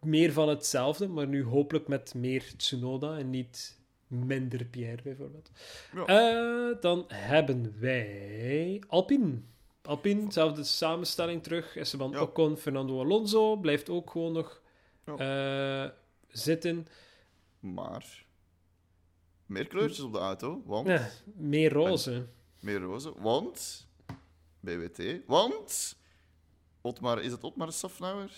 [0.00, 5.50] Meer van hetzelfde, maar nu hopelijk met meer Tsunoda en niet minder Pierre, bijvoorbeeld.
[5.94, 6.04] Ja.
[6.06, 9.40] Eh, dan hebben wij Alpine.
[9.82, 11.76] Alpine, dezelfde samenstelling terug.
[11.76, 12.20] Esteban Ja.
[12.22, 13.56] Ocon, Fernando Alonso.
[13.56, 14.62] Blijft ook gewoon nog
[15.06, 15.16] Ja.
[15.84, 15.90] eh,
[16.28, 16.86] zitten.
[17.74, 18.24] Maar
[19.46, 22.26] meer kleurtjes op de auto, want Ja, meer roze.
[22.60, 23.86] meer roze, want
[24.60, 25.96] BWT, want
[26.80, 28.30] Otmar, is het Otmar Safnauer?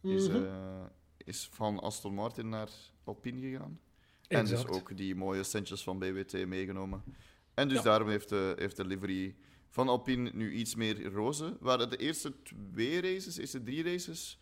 [0.00, 0.44] Is, Mhm.
[0.44, 0.84] eh,
[1.16, 2.68] is van Aston Martin naar
[3.04, 3.80] Alpine gegaan.
[4.28, 7.02] En dus ook die mooie centjes van BWT meegenomen.
[7.54, 7.82] En dus Ja.
[7.82, 9.36] daarom heeft de, heeft de livery
[9.68, 11.56] van Alpine nu iets meer roze.
[11.60, 14.38] Waar de eerste twee races, de eerste drie races,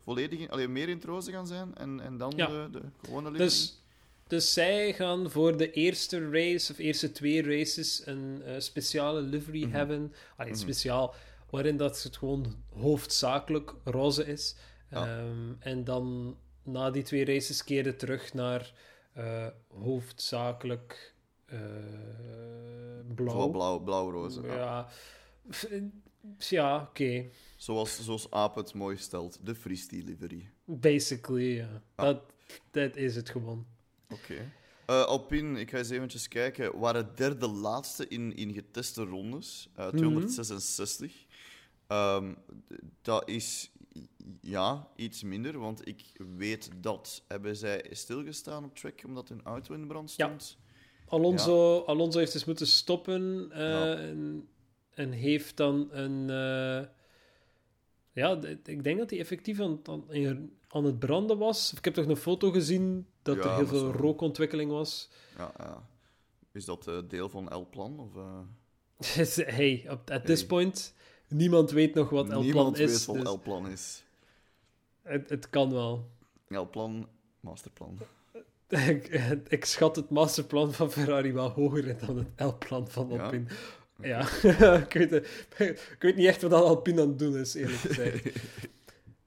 [0.00, 1.74] volledig in, alleen meer in het roze gaan zijn.
[1.74, 2.46] En, en dan Ja.
[2.46, 3.44] de, de gewone livery.
[3.48, 3.82] Dus,
[4.26, 9.64] dus zij gaan voor de eerste race, of eerste twee races, een eh, speciale livery
[9.64, 9.72] Mhm.
[9.72, 10.12] hebben.
[10.36, 10.60] Allee, Mhm.
[10.60, 11.14] speciaal,
[11.50, 14.56] waarin dat het gewoon hoofdzakelijk roze is.
[14.90, 15.06] Ja.
[15.18, 18.72] Ehm, en dan na die twee races keren terug naar
[19.12, 19.46] eh,
[19.82, 21.14] hoofdzakelijk
[21.46, 21.58] eh,
[23.14, 23.48] blauw.
[23.50, 24.42] Blauw, blauw-roze.
[24.42, 24.54] Ja.
[24.54, 24.88] Ja,
[26.38, 27.24] ja oké.
[27.60, 30.50] Zoals, zoals Aap het mooi stelt, de freestyle livery.
[30.64, 31.82] Basically, ja.
[31.94, 32.04] Ah.
[32.04, 32.22] Dat,
[32.70, 33.66] dat is het gewoon.
[34.08, 34.52] Oké.
[34.86, 36.78] Eh, Alpine, ik ga eens eventjes kijken.
[36.78, 39.68] Waren derde laatste in, in geteste rondes.
[39.74, 41.26] Eh, 266.
[41.86, 42.34] Ehm,
[43.02, 43.70] dat is
[44.40, 46.02] ja, iets minder, want ik
[46.36, 47.24] weet dat.
[47.28, 50.26] Hebben zij stilgestaan op track omdat hun auto in brand Ja.
[50.26, 50.58] stond?
[51.06, 53.94] Alonso, Alonso heeft dus moeten stoppen eh, Ja.
[53.96, 54.48] en,
[54.90, 56.30] en heeft dan een.
[58.20, 59.80] Ja, ik denk dat hij effectief aan,
[60.68, 61.72] aan, het branden was.
[61.76, 63.90] Ik heb toch een foto gezien dat Ja, er heel veel zo.
[63.90, 65.08] rookontwikkeling was.
[65.36, 65.88] Ja, ja.
[66.52, 67.98] Is dat eh, deel van L-plan?
[67.98, 70.94] Of, eh, hey, at, this point,
[71.28, 73.06] niemand weet nog wat El Niemand Plan weet is.
[73.06, 74.04] wat dus L-plan is.
[75.02, 76.10] het, het kan wel.
[76.48, 77.08] L-plan,
[77.40, 77.98] masterplan.
[78.68, 79.08] ik,
[79.48, 83.20] ik schat het masterplan van Ferrari wel hoger in dan het L-plan van?
[83.20, 83.44] Alpine.
[83.48, 83.54] Ja,
[84.86, 87.78] ik, weet, het- ik weet niet echt wat dat Alpine aan het doen is, eerlijk
[87.78, 88.26] gezegd.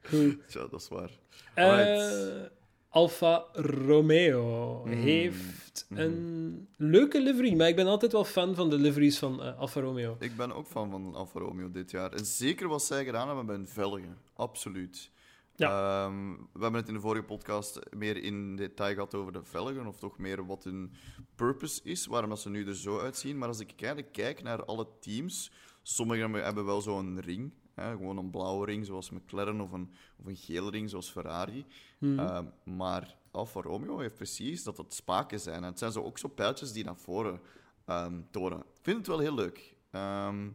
[0.10, 0.38] Goed.
[0.48, 1.10] Tja, dat is waar.
[1.54, 2.52] Eh, Alright.
[2.90, 4.92] Alfa Romeo Mm.
[4.92, 6.02] heeft Mhm.
[6.02, 9.82] een leuke livery, maar ik ben altijd wel fan van de liveries van eh, Alfa
[9.82, 10.16] Romeo.
[10.20, 12.12] Ik ben ook fan van Alfa Romeo dit jaar.
[12.12, 14.18] En zeker wat zij gedaan hebben bij hun velgen.
[14.34, 15.10] Absoluut.
[15.58, 19.88] Ehm, we hebben het in de vorige podcast meer in detail gehad over de velgen,
[19.88, 20.94] of toch meer wat hun
[21.36, 23.38] purpose is, waarom dat ze nu er zo uitzien.
[23.38, 28.18] Maar als ik eigenlijk kijk naar alle teams, sommigen hebben- wel zo'n ring, hè, gewoon
[28.18, 31.66] een blauwe ring zoals McLaren, of een, of een gele ring zoals Ferrari.
[32.00, 32.20] Mhm.
[32.20, 35.56] Ehm, maar Alfa Romeo heeft precies dat het spaken zijn.
[35.56, 37.40] En het zijn zo ook zo pijltjes die naar voren
[37.86, 38.60] ehm, tonen.
[38.60, 39.76] Ik vind het wel heel leuk.
[39.92, 40.50] Ehm,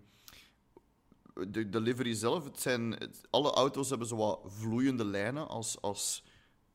[1.49, 5.81] de, de livery zelf, het zijn, het- alle auto's hebben zo wat vloeiende lijnen als,
[5.81, 6.25] als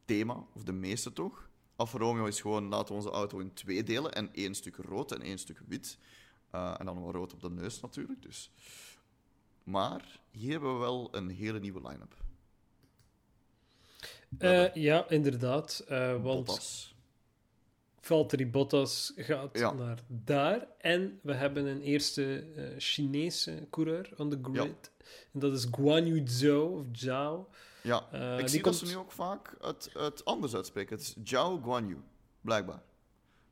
[0.06, 1.50] thema, of de meeste toch.
[1.76, 4.14] Alfa Romeo is gewoon, laten we onze auto in twee delen.
[4.14, 5.98] En één stuk rood en één stuk wit.
[6.52, 8.22] Eh, en dan wel rood op de neus natuurlijk.
[8.22, 8.52] Dus.
[9.64, 12.16] Maar hier hebben we wel een hele nieuwe line-up.
[14.38, 15.84] Eh, ja, inderdaad.
[15.88, 16.93] eh, want Bottas.
[18.08, 19.72] Valtteri Bottas gaat Ja.
[19.74, 20.68] naar daar.
[20.78, 24.92] En we hebben een eerste eh, Chinese coureur on the grid.
[25.34, 27.50] En dat is Guan Yu Zhou, of Zhao.
[27.84, 30.96] Ja, Eh, ik zie komt- dat ze nu ook vaak het, het anders uitspreken.
[30.98, 31.98] Het is Zhao Guanyu,
[32.42, 32.84] blijkbaar.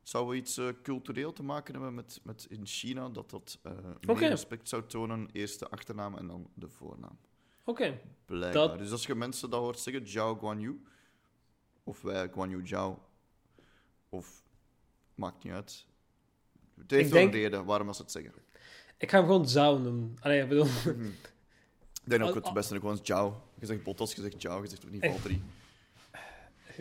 [0.04, 3.60] Zou we iets eh, cultureel te maken hebben met, met in China, dat dat
[4.08, 4.20] Oké.
[4.20, 7.18] meer respect zou tonen, eerst de achternaam en dan de voornaam.
[7.66, 8.00] Oké.
[8.26, 8.52] Blijkbaar.
[8.68, 10.84] Dat- Dus als je mensen dat hoort zeggen, Zhao Guanyu,
[11.84, 13.00] of wij Guanyu Zhao,
[14.12, 14.44] of
[15.16, 15.86] maakt niet uit.
[16.78, 18.34] Het heeft wel denk- een reden waarom ze het zeggen.
[18.98, 20.16] Ik ga hem gewoon Zhao noemen.
[20.20, 20.66] Allee, ik bedoel...
[22.04, 23.42] Ik denk ook Al- het al- beste gewoon Zhao.
[23.60, 25.06] Je zegt Bottas, je zegt Zhao, je zegt ook niet?
[25.06, 25.44] Valtteri.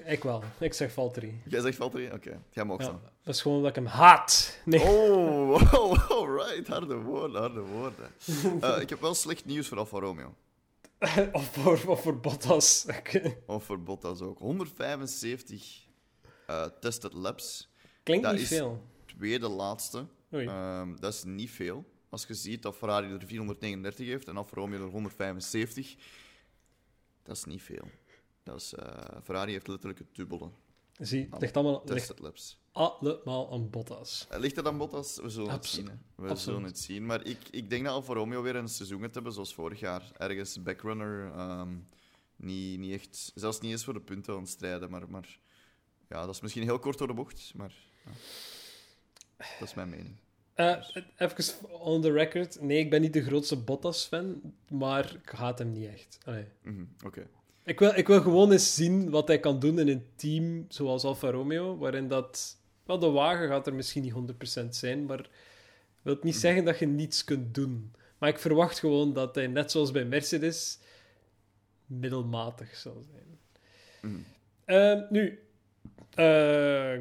[0.04, 0.42] ik wel.
[0.58, 1.42] Ik zeg Valtteri.
[1.44, 2.10] Jij zegt Valtteri?
[2.12, 3.00] Oké, jij mag Ja, dan.
[3.22, 4.58] dat is gewoon omdat ik hem haat.
[4.64, 4.80] Nee.
[4.80, 6.66] Oh, oh, alright.
[6.68, 8.10] Harde woorden, harde woorden.
[8.74, 10.34] Eh, ik heb wel slecht nieuws voor Alfa Romeo.
[11.32, 12.86] of, voor, of voor Bottas.
[13.46, 14.38] Of voor Bottas ook.
[14.38, 15.86] 175
[16.50, 17.68] eh, tested laps.
[18.02, 18.86] Klinkt Dat niet is- veel.
[19.06, 20.06] Tweede laatste.
[20.30, 21.84] Ehm, dat is niet veel.
[22.08, 25.96] Als je ziet dat Ferrari er 439 heeft en Alfa Romeo er 175,
[27.22, 27.88] dat is niet veel.
[28.42, 30.50] Dat is, eh, Ferrari heeft letterlijk het dubbele
[30.98, 32.58] Zie, het ligt allemaal ligt tested laps.
[32.72, 34.26] allemaal aan Bottas.
[34.30, 35.16] Eh, Ligt het aan Bottas?
[35.16, 35.86] We zullen het zien.
[35.86, 35.92] hè.
[35.92, 36.38] We absoluut.
[36.38, 37.06] zullen het zien.
[37.06, 40.10] Maar ik, ik denk dat Alfa Romeo weer een seizoen gaat hebben zoals vorig jaar.
[40.16, 41.32] Ergens backrunner.
[41.32, 41.76] ehm,
[42.36, 44.90] niet, niet echt, zelfs niet eens voor de punten aan het strijden.
[44.90, 45.38] Maar, maar
[46.10, 47.52] ja, dat is misschien heel kort door de bocht.
[47.54, 48.10] Maar ja.
[49.58, 50.16] dat is mijn mening.
[50.54, 50.76] Eh,
[51.16, 52.60] even on the record.
[52.60, 56.18] Nee, ik ben niet de grootste Bottas-fan, maar ik haat hem niet echt.
[56.62, 57.26] Mhm, Oké.
[57.64, 61.04] Ik, wil, ik wil gewoon eens zien wat hij kan doen in een team zoals
[61.04, 62.58] Alfa Romeo, waarin dat...
[62.84, 65.28] Wel, de wagen gaat er misschien niet 100% zijn, maar
[66.02, 67.92] wil niet zeggen dat je niets kunt doen.
[68.18, 70.78] Maar ik verwacht gewoon dat hij, net zoals bij Mercedes,
[71.86, 73.38] middelmatig zal zijn.
[74.00, 74.22] Mhm.
[74.64, 75.38] Ehm, nu,
[76.14, 76.98] eh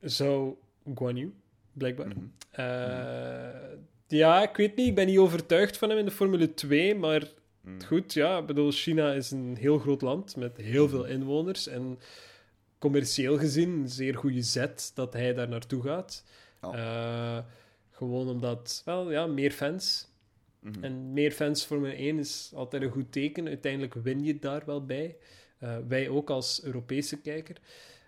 [0.00, 0.54] zou
[0.94, 1.32] Guan Yu,
[1.72, 2.08] blijkbaar.
[2.08, 2.18] Mhm.
[2.50, 3.70] Eh,
[4.06, 4.88] ja, ik weet niet.
[4.88, 6.94] Ik ben niet overtuigd van hem in de Formule 2.
[6.94, 7.22] Maar
[7.60, 7.82] Mhm.
[7.86, 8.38] goed, ja.
[8.38, 11.66] Ik bedoel, China is een heel groot land met heel veel inwoners.
[11.66, 11.98] En
[12.78, 16.24] commercieel gezien een zeer goede zet dat hij daar naartoe gaat.
[16.62, 16.72] Ja.
[16.72, 17.44] Eh,
[17.90, 20.08] gewoon omdat, wel ja, meer fans.
[20.60, 20.84] Mhm.
[20.84, 23.46] En meer fans Formule 1 is altijd een goed teken.
[23.46, 25.16] Uiteindelijk win je daar wel bij.
[25.88, 27.56] Wij ook als Europese kijker.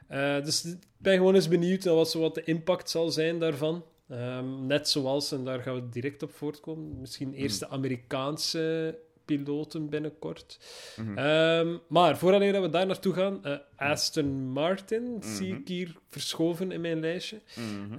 [0.09, 3.38] Eh, dus ik ben gewoon eens benieuwd naar wat, zo wat de impact zal zijn
[3.38, 3.85] daarvan.
[4.09, 9.88] Ehm, net zoals, en daar gaan we direct op voortkomen, misschien eerst de Amerikaanse piloten
[9.88, 10.59] binnenkort.
[10.97, 11.19] Mhm.
[11.19, 15.61] Ehm, maar voordat we daar naartoe gaan, eh, Aston Martin zie Mhm.
[15.61, 17.40] ik hier verschoven in mijn lijstje.
[17.57, 17.92] Mhm.
[17.92, 17.99] Eh,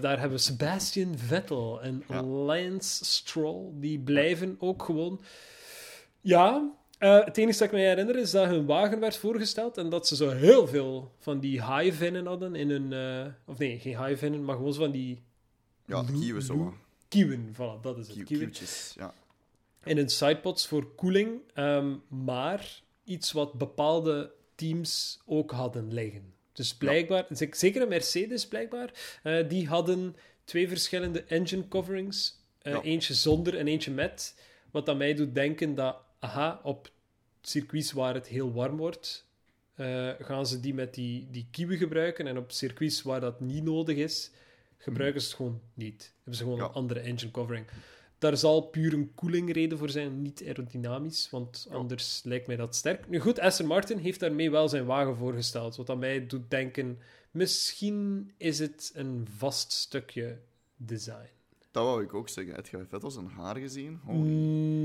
[0.00, 2.22] daar hebben we Sebastian Vettel en Ja.
[2.22, 3.68] Lance Stroll.
[3.74, 5.20] Die blijven ook gewoon.
[6.20, 9.88] Ja, eh, het enige dat ik me herinner is dat hun wagen werd voorgesteld en
[9.88, 12.92] dat ze zo heel veel van die high-vinnen hadden in hun.
[12.92, 15.22] eh, of nee, geen high-vinnen, maar gewoon zo van die
[15.86, 16.74] Ja, Lou- kieuwen zo.
[17.08, 17.52] Kieuwen.
[17.54, 18.16] Voilà, dat is het.
[18.16, 18.52] Kieuw- kieuwen.
[18.94, 19.14] ja.
[19.84, 26.34] In hun sidepods voor koeling, ehm, maar iets wat bepaalde teams ook hadden liggen.
[26.52, 32.38] Dus blijkbaar, zeker een Mercedes blijkbaar, eh, die hadden twee verschillende engine coverings.
[32.62, 32.82] Ja.
[32.82, 34.34] Eentje zonder en eentje met.
[34.70, 36.90] Wat aan mij doet denken dat, aha, op
[37.40, 39.26] circuits waar het heel warm wordt,
[39.74, 42.26] eh, gaan ze die met die, die kieuwen gebruiken.
[42.26, 44.30] En op circuits waar dat niet nodig is,
[44.78, 46.12] gebruiken ze het gewoon niet.
[46.16, 46.64] Hebben ze gewoon Ja.
[46.64, 47.66] een andere engine covering.
[48.18, 51.76] Daar zal puur een koelingreden voor zijn, niet aerodynamisch, want Ja.
[51.76, 53.08] anders lijkt mij dat sterk.
[53.08, 56.98] Nu goed, Aston Martin heeft daarmee wel zijn wagen voorgesteld, wat aan mij doet denken,
[57.30, 60.38] misschien is het een vast stukje
[60.76, 61.28] design.
[61.70, 62.54] Dat wou ik ook zeggen.
[62.54, 64.00] Heb je Vettel zijn haar gezien?
[64.04, 64.28] Holy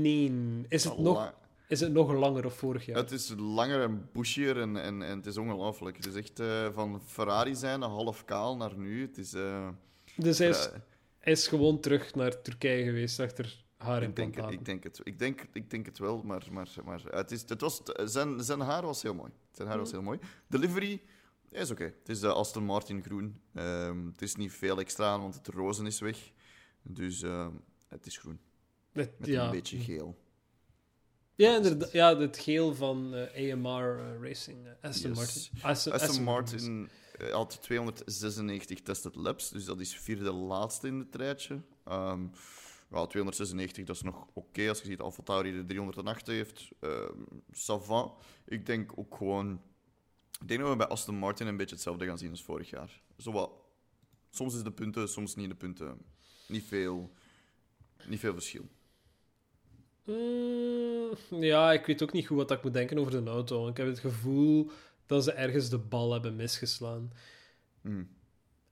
[0.00, 0.64] Nee.
[0.68, 1.34] Is het, nog,
[1.68, 2.96] is het nog langer of vorig jaar?
[2.96, 5.96] Het is langer en bushier en, en, en het is ongelooflijk.
[5.96, 9.02] Het is echt eh, van Ferrari zijn, half kaal, naar nu.
[9.02, 9.32] Het is...
[9.34, 9.68] eh,
[10.16, 10.78] Dus hij is, eh,
[11.18, 15.18] hij is gewoon terug naar Turkije geweest achter haar ik, denk ik, denk het, ik,
[15.18, 18.82] denk, ik denk het wel, maar, maar, maar het is, het was, zijn, zijn haar
[18.82, 19.30] was heel mooi.
[19.52, 20.18] Zijn haar was heel mooi.
[20.46, 21.02] De livery
[21.50, 21.84] is oké.
[21.84, 23.40] Het is de Aston Martin groen.
[23.54, 26.32] Ehm, het is niet veel extra aan, want het rozen is weg.
[26.88, 27.52] Dus ehm,
[27.88, 28.40] het is groen.
[28.92, 29.44] Het- Met ja.
[29.44, 30.16] een beetje geel.
[31.34, 31.92] Ja, inderdaad.
[31.92, 34.66] Ja, het geel van eh, AMR eh, Racing.
[34.66, 35.18] eh, Aston Yes.
[35.18, 35.62] Martin.
[35.70, 36.88] Aston, Aston Martin
[37.30, 41.60] had 296 tested laps, dus dat is vierde laatste in het rijtje.
[41.84, 42.26] Ehm
[42.90, 44.68] ja, 296, dat is nog oké.
[44.68, 47.12] Als je ziet Alfa Tauri de 308 heeft, ehm
[47.52, 48.12] ça va.
[48.44, 49.60] Ik denk ook gewoon
[50.40, 53.02] Ik denk dat we bij Aston Martin een beetje hetzelfde gaan zien als vorig jaar.
[53.18, 53.50] Zo wat,
[54.30, 55.98] soms is de punten, soms niet de punten.
[56.46, 57.10] Niet veel,
[58.06, 58.68] niet veel verschil.
[60.04, 63.68] Mm, ja, ik weet ook niet goed wat ik moet denken over de auto.
[63.68, 64.70] Ik heb het gevoel
[65.06, 67.12] dat ze ergens de bal hebben misgeslaan.
[67.80, 68.08] Mm.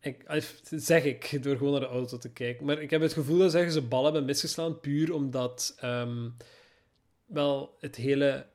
[0.01, 2.67] Ik, eh, zeg ik, door gewoon naar de auto te kijken.
[2.67, 6.29] Maar ik heb het gevoel dat ze ergens de bal hebben misgeslaan, puur omdat ehm,
[7.27, 8.47] wel het hele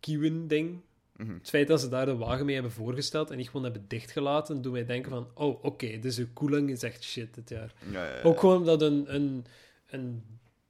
[0.00, 0.80] Kiewin-ding,
[1.20, 1.34] Mhm.
[1.34, 4.62] het feit dat ze daar de wagen mee hebben voorgesteld en niet gewoon hebben dichtgelaten,
[4.62, 7.74] doet mij denken van, oh, oké, dus uw koeling is echt shit dit jaar.
[7.92, 8.22] Ja, ja, ja.
[8.22, 9.44] Ook gewoon dat een, een,
[9.86, 10.22] een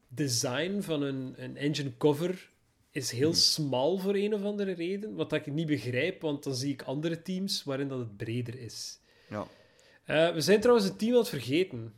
[0.08, 2.50] design van een, een engine cover
[2.90, 3.38] is heel Mhm.
[3.38, 5.14] smal voor een of andere reden.
[5.14, 8.98] Wat ik niet begrijp, want dan zie ik andere teams waarin dat het breder is.
[9.28, 9.46] Ja.
[10.04, 11.94] Eh, we zijn trouwens een team aan het vergeten.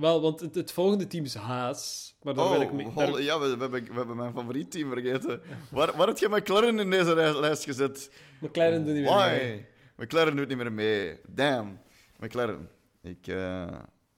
[0.00, 2.14] Oh, Wel, want het, het volgende team is Haas.
[2.22, 2.86] Maar daar wil ik oh mee...
[2.86, 5.40] hol- daar- ja, we, we, hebben, we hebben mijn favoriet team vergeten.
[5.70, 8.10] Waar, waar heb je McLaren in deze lijst gezet?
[8.40, 9.28] McLaren doet niet meer Why?
[9.30, 9.66] mee.
[9.96, 11.18] McLaren doet niet meer mee.
[11.28, 11.78] Damn.
[12.18, 12.68] McLaren.
[13.02, 13.66] Ik, eh,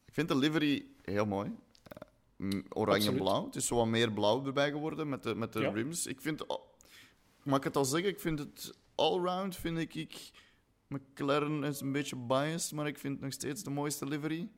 [0.06, 1.50] ik vind de livery heel mooi.
[2.38, 3.44] Eh, Oranje-blauw.
[3.46, 5.70] Het is zo wat meer blauw erbij geworden met de, met de Ja.
[5.70, 6.06] rims.
[6.06, 6.48] Ik vind...
[6.48, 6.70] al-
[7.42, 8.10] Mag ik het al zeggen?
[8.10, 10.30] Ik vind het allround, vind ik, ik...
[10.88, 14.48] McLaren is een beetje biased, maar ik vind nog steeds de mooiste livery.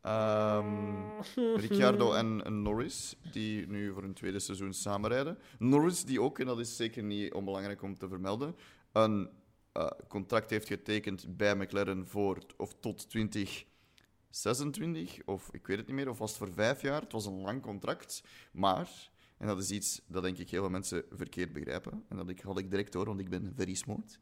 [0.00, 1.20] Ehm,
[1.56, 5.38] Ricciardo en, en Norris, die nu voor hun tweede seizoen samenrijden.
[5.58, 8.56] Norris, die ook, en dat is zeker niet onbelangrijk om te vermelden,
[8.92, 9.30] een
[9.72, 15.96] eh, contract heeft getekend bij McLaren voor of tot 2026, of ik weet het niet
[15.96, 17.00] meer, of was het voor vijf jaar.
[17.00, 18.22] Het was een lang contract,
[18.52, 22.28] maar, en dat is iets dat denk ik heel veel mensen verkeerd begrijpen, en dat
[22.28, 24.18] ik, had ik direct door, want ik ben very smart.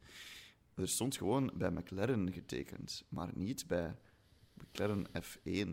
[0.75, 3.95] Er stond gewoon bij McLaren getekend, maar niet bij
[4.61, 5.69] McLaren F1.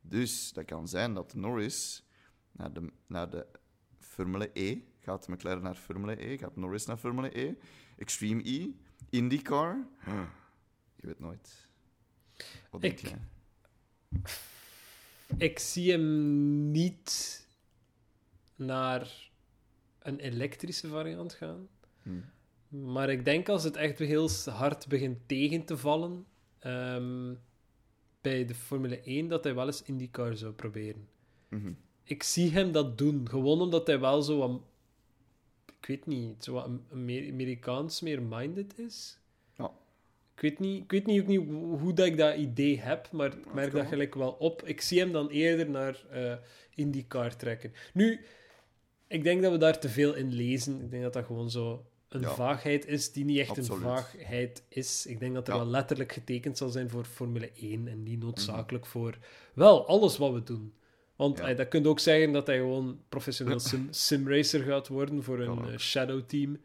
[0.00, 2.04] Dus dat kan zijn dat Norris
[2.52, 3.46] naar de, naar de
[3.98, 7.54] Formule E gaat, McLaren naar Formule E, gaat Norris naar Formule E,
[7.96, 8.68] Extreme E,
[9.10, 9.86] IndyCar.
[10.96, 11.68] Je weet nooit.
[12.70, 13.20] Wat denk Ik- jij?
[15.36, 17.46] Ik zie hem niet
[18.56, 19.30] naar
[19.98, 21.68] een elektrische variant gaan.
[22.02, 22.20] Hm.
[22.68, 26.26] Maar ik denk als het echt heel hard begint tegen te vallen
[26.58, 27.34] ehm,
[28.26, 31.08] bij de Formule 1, dat hij wel eens IndyCar zou proberen.
[31.48, 31.72] Mhm.
[32.04, 34.60] Ik zie hem dat doen, gewoon omdat hij wel zo wat,
[35.80, 39.18] ik weet niet, zo wat Am- Amer- Amerikaans meer minded is.
[39.56, 39.70] Ja.
[40.34, 41.48] Ik weet niet, ik weet niet, ook niet
[41.80, 44.62] hoe dat ik dat idee heb, maar ik merk dat gelijk wel op.
[44.62, 46.36] Ik zie hem dan eerder naar eh
[46.74, 47.72] IndyCar trekken.
[47.92, 48.20] Nu,
[49.06, 50.80] ik denk dat we daar te veel in lezen.
[50.80, 52.34] Ik denk dat dat gewoon zo een Ja.
[52.34, 53.70] vaagheid is die niet echt Absoluut.
[53.70, 55.06] een vaagheid is.
[55.06, 55.60] Ik denk dat er Ja.
[55.60, 58.92] wel letterlijk getekend zal zijn voor Formule 1 en niet noodzakelijk Mhm.
[58.92, 59.18] voor
[59.54, 60.74] wel alles wat we doen.
[61.16, 61.48] Want Ja.
[61.48, 65.40] eh, dat kun je ook zeggen dat hij gewoon professioneel sim, simracer gaat worden voor
[65.40, 66.58] een eh, shadow team.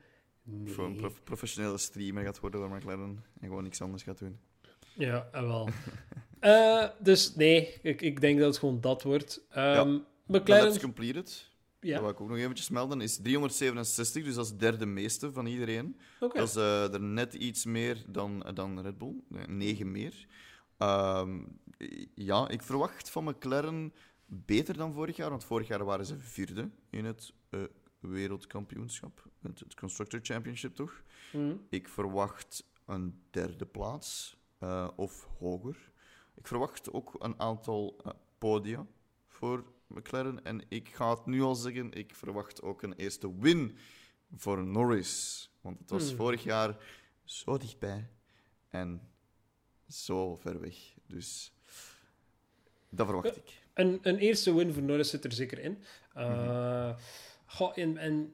[0.43, 0.73] Nee.
[0.73, 4.39] Voor een prof- professionele streamer gaat worden door McLaren en gewoon niks anders gaat doen.
[4.93, 5.69] Ja, eh, wel.
[6.99, 9.41] Dus nee, ik, ik denk dat het gewoon dat wordt.
[9.49, 10.79] Ehm McLaren...
[10.79, 11.49] Completed,
[11.81, 14.85] Ja, dat wil ik ook nog eventjes melden, is 367, dus dat is het derde
[14.85, 15.99] meeste van iedereen.
[16.19, 19.15] Dat is eh, er net iets meer dan, dan Red Bull,
[19.47, 20.27] negen meer.
[20.77, 21.39] Ehm,
[22.15, 23.93] ja, ik verwacht van McLaren
[24.25, 27.59] beter dan vorig jaar, want vorig jaar waren ze vierde in het eh,
[27.99, 31.03] wereldkampioenschap, het, het Constructor Championship toch?
[31.33, 31.55] Mhm.
[31.69, 35.91] Ik verwacht een derde plaats eh, of hoger.
[36.35, 38.01] Ik verwacht ook een aantal
[38.37, 38.85] podia
[39.27, 39.63] voor
[39.93, 40.43] McLaren.
[40.43, 43.77] En ik ga het nu al zeggen, ik verwacht ook een eerste win
[44.35, 45.49] voor Norris.
[45.61, 46.15] Want het was Hmm.
[46.15, 46.77] vorig jaar
[47.23, 48.09] zo dichtbij
[48.69, 49.01] en
[49.87, 50.75] zo ver weg.
[51.07, 51.53] Dus
[52.89, 53.61] dat verwacht ik.
[53.73, 55.83] Een, een eerste win voor Norris zit er zeker in.
[56.13, 56.21] Mhm.
[56.25, 56.95] Eh,
[57.45, 58.33] goh, en, en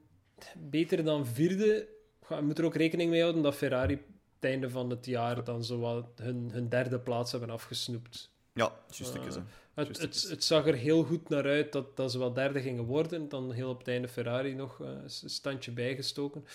[0.57, 1.87] beter dan vierde,
[2.29, 5.63] je moet er ook rekening mee houden dat Ferrari het einde van het jaar dan
[5.63, 8.31] zo wat hun, hun derde plaats hebben afgesnoept.
[8.57, 9.27] Ja, juist Eh, uh.
[9.27, 12.33] Het, Juist, het, het- het zag er heel goed naar uit dat, dat ze wel
[12.33, 13.29] derde gingen worden.
[13.29, 14.87] Dan heel op het einde Ferrari nog eh,
[15.23, 16.45] een standje bijgestoken.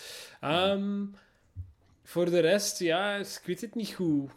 [0.40, 1.04] Ehm,
[2.04, 4.30] voor de rest, ja, ik weet het niet goed.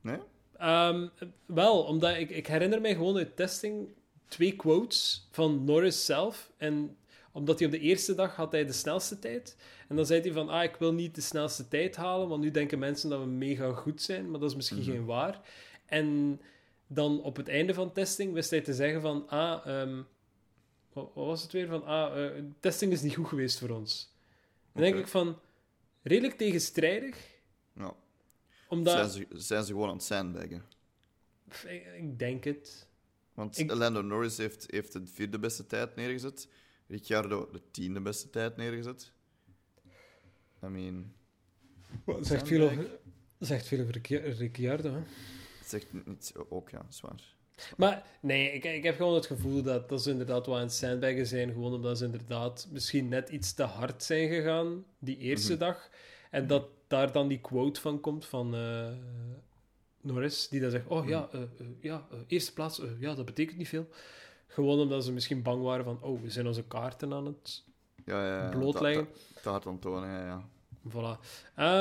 [0.00, 0.18] Nee?
[0.56, 1.06] Ehm,
[1.46, 3.88] wel, omdat ik, ik herinner mij gewoon uit testing
[4.28, 6.50] twee quotes van Norris zelf.
[6.56, 6.96] En
[7.32, 9.56] omdat hij op de eerste dag had hij de snelste tijd.
[9.88, 12.50] En dan zei hij van, ah, ik wil niet de snelste tijd halen, want nu
[12.50, 14.90] denken mensen dat we mega goed zijn, maar dat is misschien Mhm.
[14.90, 15.40] geen waar.
[15.86, 16.40] En
[16.88, 20.02] dan op het einde van testing wist hij te zeggen van, ah, ehm,
[20.92, 21.66] wat, was het weer?
[21.66, 24.14] Van, ah, eh, testing is niet goed geweest voor ons.
[24.72, 25.38] Dan denk ik van,
[26.02, 27.16] redelijk tegenstrijdig,
[27.72, 27.94] Ja.
[28.68, 28.92] omdat...
[29.12, 30.64] Zijn, ze, zijn ze gewoon aan het sandbaggen?
[31.66, 32.86] Ik, ik denk het.
[33.34, 36.48] Want Ik- Lando Norris heeft, heeft de vierde beste tijd neergezet.
[36.86, 39.12] Ricciardo de tiende beste tijd neergezet.
[40.64, 41.12] I mean...
[42.20, 42.90] Zegt veel over,
[43.38, 45.00] zegt veel over Ricci- Ricciardo, hè?
[45.68, 47.36] Zegt niet ook, ja, zwaar.
[47.76, 50.72] Maar nee, ik, ik heb gewoon het gevoel dat, dat ze inderdaad wel aan het
[50.72, 51.52] sandbaggen zijn.
[51.52, 55.60] Gewoon omdat ze inderdaad misschien net iets te hard zijn gegaan die eerste Mhm.
[55.60, 55.88] dag.
[56.30, 58.88] En dat daar dan die quote van komt van eh,
[60.00, 61.36] Norris, die dan zegt: Oh ja, Mhm.
[61.36, 63.86] eh, eh, ja eerste plaats, ja, dat betekent niet veel.
[64.46, 67.64] Gewoon omdat ze misschien bang waren van: Oh, we zijn onze kaarten aan het
[68.04, 68.48] Ja, ja, ja.
[68.48, 69.06] blootleggen.
[69.12, 70.48] Te, te, te hard aan tonen, ja, ja.
[70.88, 71.18] Voilà.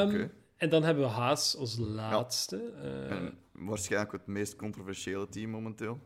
[0.06, 0.32] Oké.
[0.58, 2.72] En dan hebben we Haas als laatste.
[3.10, 6.00] Eh, waarschijnlijk het meest controversiële team momenteel.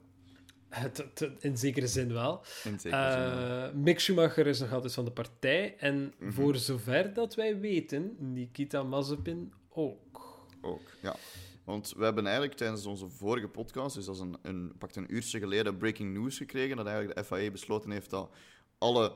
[0.69, 2.41] het, het- in zekere zin wel.
[2.63, 3.19] In zekere zin.
[3.19, 3.67] wel.
[3.67, 5.77] Eh, Mick Schumacher is nog altijd van de partij.
[5.77, 6.31] En Mhm.
[6.31, 10.39] voor zover dat wij weten, Nikita Mazepin ook.
[10.61, 11.15] Ook, ja.
[11.63, 15.13] Want we hebben eigenlijk tijdens onze vorige podcast, dus dat is een, een, pakt een
[15.15, 18.29] uurtje geleden, breaking news gekregen, dat eigenlijk de FIA besloten heeft dat
[18.77, 19.11] alle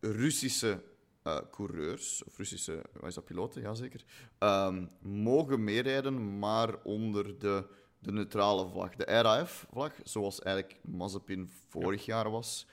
[0.00, 0.82] Russische
[1.22, 4.04] eh, coureurs, of Russische, wat is dat, piloten, jazeker,
[4.38, 7.64] ehm mogen meerijden, maar onder de,
[7.98, 12.66] de neutrale vlag, de RAF-vlag, zoals eigenlijk Mazepin vorig jaar was.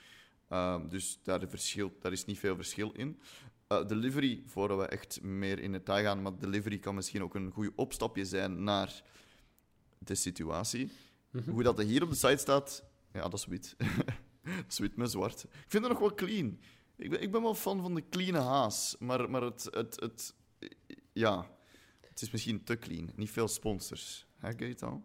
[0.48, 3.20] Ehm, dus daar, verschil, daar is niet veel verschil in.
[3.66, 7.50] Eh, delivery, voordat we echt meer in detail gaan, maar delivery kan misschien ook een
[7.50, 9.02] goed opstapje zijn naar
[9.98, 10.90] de situatie.
[11.50, 13.76] Hoe dat er hier op de site staat, ja, dat is wit.
[14.42, 15.42] dat is wit met zwart.
[15.42, 16.58] Ik vind het nog wel clean.
[17.00, 20.34] Ik ben, ik ben wel fan van de clean haas, maar, maar het, het, het,
[21.12, 21.46] ja,
[22.08, 23.10] het is misschien te clean.
[23.14, 24.26] Niet veel sponsors.
[24.38, 25.04] Hè, Gaëtan?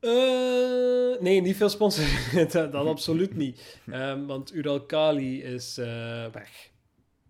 [0.00, 2.32] Eh, nee, niet veel sponsors.
[2.52, 3.78] dat, dat absoluut niet.
[3.86, 6.70] Ehm, want Uralkali is eh, weg.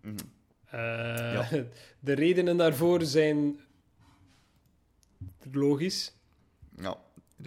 [0.01, 0.15] Mhm.
[0.65, 1.51] Eh,
[1.99, 3.59] De redenen daarvoor zijn
[5.51, 6.13] logisch.
[6.75, 6.97] Ja,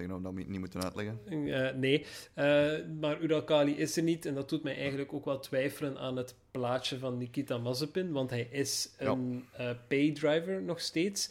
[0.00, 1.20] ik denk dat we dat niet moeten uitleggen.
[1.26, 4.26] Eh, nee, Eh, maar Uralkali is er niet.
[4.26, 8.12] En dat doet mij eigenlijk ook wel twijfelen aan het plaatje van Nikita Mazepin.
[8.12, 9.10] Want hij is Ja.
[9.10, 11.30] een eh paydriver nog steeds.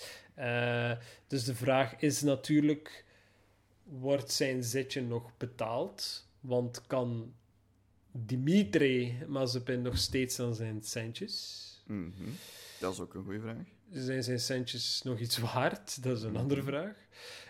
[1.28, 3.04] Dus de vraag is natuurlijk...
[3.84, 6.28] Wordt zijn zitje nog betaald?
[6.40, 7.34] Want kan
[8.12, 11.64] Dimitri Mazepin nog steeds aan zijn centjes?
[11.86, 12.30] Mhm.
[12.80, 13.64] Dat is ook een goede vraag.
[13.92, 16.04] Zijn zijn centjes nog iets waard?
[16.04, 16.96] Dat is een andere vraag.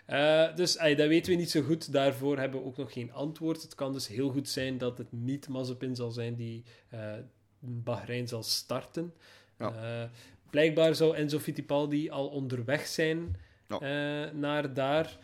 [0.05, 1.91] Eh, dus dat weten we niet zo goed.
[1.91, 3.61] Daarvoor hebben we ook nog geen antwoord.
[3.61, 7.13] Het kan dus heel goed zijn dat het niet Mazepin zal zijn die eh
[7.59, 9.13] Bahrein zal starten.
[9.57, 9.73] Ja.
[10.03, 10.09] Eh,
[10.49, 13.35] blijkbaar zou Enzo Fittipaldi al onderweg zijn
[13.67, 14.31] Ja.
[14.33, 15.17] naar daar.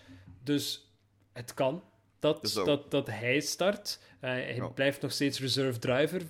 [0.43, 0.91] Dus
[1.33, 1.83] het kan
[2.19, 3.99] dat, Dus dat, dat hij start.
[4.19, 4.67] Hij Ja.
[4.67, 6.21] blijft nog steeds reserve driver.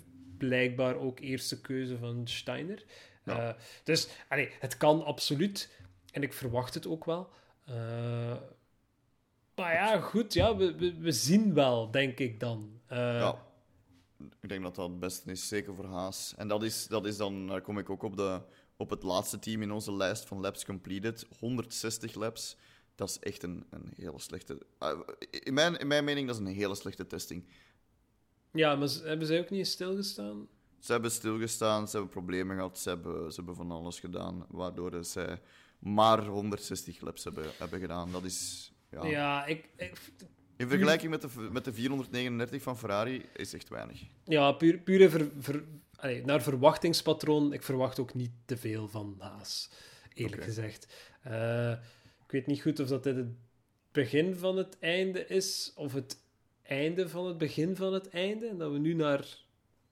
[0.41, 2.83] Blijkbaar ook eerste keuze van Steiner.
[3.25, 3.49] Ja.
[3.49, 5.69] Eh, dus allee, het kan absoluut.
[6.11, 7.29] En ik verwacht het ook wel.
[7.65, 8.37] Eh,
[9.55, 10.33] maar ja, goed.
[10.33, 12.79] Ja, we, we, we zien wel, denk ik dan.
[12.87, 13.49] Eh, Ja.
[14.41, 16.33] Ik denk dat dat het beste is, zeker voor Haas.
[16.37, 18.41] En dat is, dat is dan, daar kom ik ook op, de,
[18.77, 21.27] op het laatste team in onze lijst van laps completed.
[21.39, 22.57] 160 laps.
[22.95, 24.57] Dat is echt een, een hele slechte...
[25.29, 27.47] in, mijn, in mijn mening, dat is een hele slechte testing.
[28.53, 30.47] Ja, maar hebben zij ook niet stilgestaan?
[30.79, 35.03] Ze hebben stilgestaan, ze hebben problemen gehad, ze hebben, ze hebben van alles gedaan, waardoor
[35.05, 35.37] ze
[35.79, 38.11] maar 160 laps hebben, hebben gedaan.
[38.11, 38.71] Dat is...
[38.91, 39.05] Ja.
[39.05, 40.11] Ja, ik, ik-
[40.57, 44.01] In vergelijking met de, met de 439 van Ferrari is echt weinig.
[44.25, 45.63] ja puur, pure ver, ver-
[45.95, 47.53] allee, naar verwachtingspatroon.
[47.53, 49.69] Ik verwacht ook niet te veel van Haas,
[50.13, 50.93] eerlijk gezegd.
[51.21, 51.71] Eh,
[52.25, 53.29] ik weet niet goed of dat dit het
[53.91, 56.17] begin van het einde is, of het
[56.71, 58.47] einde van het begin van het einde.
[58.47, 59.25] En dat we nu naar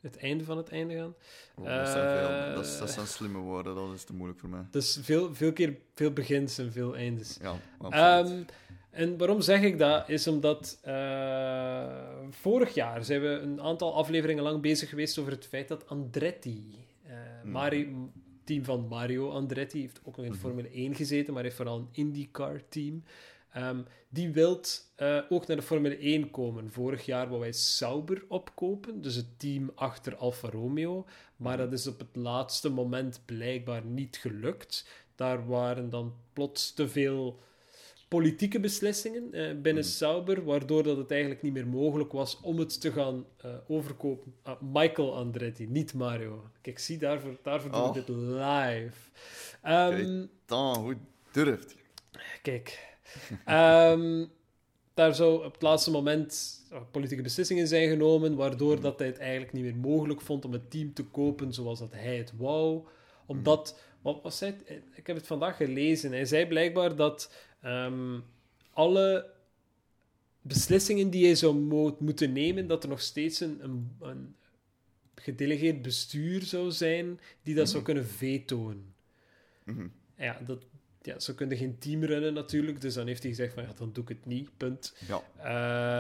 [0.02, 1.14] het einde van het einde gaan.
[1.56, 2.56] Oh, dat, zijn veel, Eh.
[2.80, 4.66] dat, zijn slimme woorden, dat is te moeilijk voor mij.
[4.72, 7.38] Dus veel, veel keer veel begins en veel eindes.
[7.42, 7.56] Ja.
[7.90, 8.42] Ehm,
[8.90, 10.10] en waarom zeg ik dat?
[10.10, 11.86] Is omdat eh,
[12.30, 16.88] vorig jaar zijn we een aantal afleveringen lang bezig geweest over het feit dat Andretti,
[17.44, 17.52] Mhm.
[17.52, 18.12] Mario,
[18.44, 21.90] team van Mario Andretti, heeft ook nog in Formule 1 gezeten, maar heeft vooral een
[21.92, 23.04] IndyCar-team.
[23.52, 26.72] Ehm, die wilt eh, ook naar de Formule 1 komen.
[26.72, 31.06] Vorig jaar wou wij Sauber opkopen, dus het team achter Alfa Romeo.
[31.36, 34.88] Maar dat is op het laatste moment blijkbaar niet gelukt.
[35.16, 37.40] Daar waren dan plots te veel
[38.08, 42.82] politieke beslissingen eh, binnen Sauber, waardoor dat het eigenlijk niet meer mogelijk was om het
[42.82, 44.34] te gaan eh, overkopen.
[44.44, 46.44] Ah, Michael Andretti, niet Mario.
[46.62, 47.94] Kijk, zie, daarvoor, daarvoor doen we Oh.
[47.94, 49.10] dit live.
[49.62, 50.28] Kijk.
[50.46, 50.98] Dan, hoe
[51.32, 51.78] durft je?
[52.42, 52.89] Kijk.
[53.46, 54.26] Ehm,
[54.94, 56.60] daar zou op het laatste moment
[56.92, 60.72] politieke beslissingen zijn genomen, waardoor dat hij het eigenlijk niet meer mogelijk vond om het
[60.72, 62.88] team te kopen zoals dat hij het wou.
[63.26, 64.50] Omdat, wat was hij?
[64.50, 64.82] het?
[64.94, 66.12] Ik heb het vandaag gelezen.
[66.12, 68.20] Hij zei blijkbaar dat ehm,
[68.74, 69.32] alle
[70.42, 74.36] beslissingen die hij zou mo- moeten nemen, dat er nog steeds een, een, een
[75.16, 78.94] gedelegeerd bestuur zou zijn die dat zou kunnen vetoen.
[79.64, 79.88] Mhm.
[80.16, 80.64] En ja, dat,
[81.02, 82.82] ja, zo kun je geen team runnen natuurlijk.
[82.82, 84.96] Dus dan heeft hij gezegd van, ja, dan doe ik het niet, punt.
[85.08, 85.22] Ja.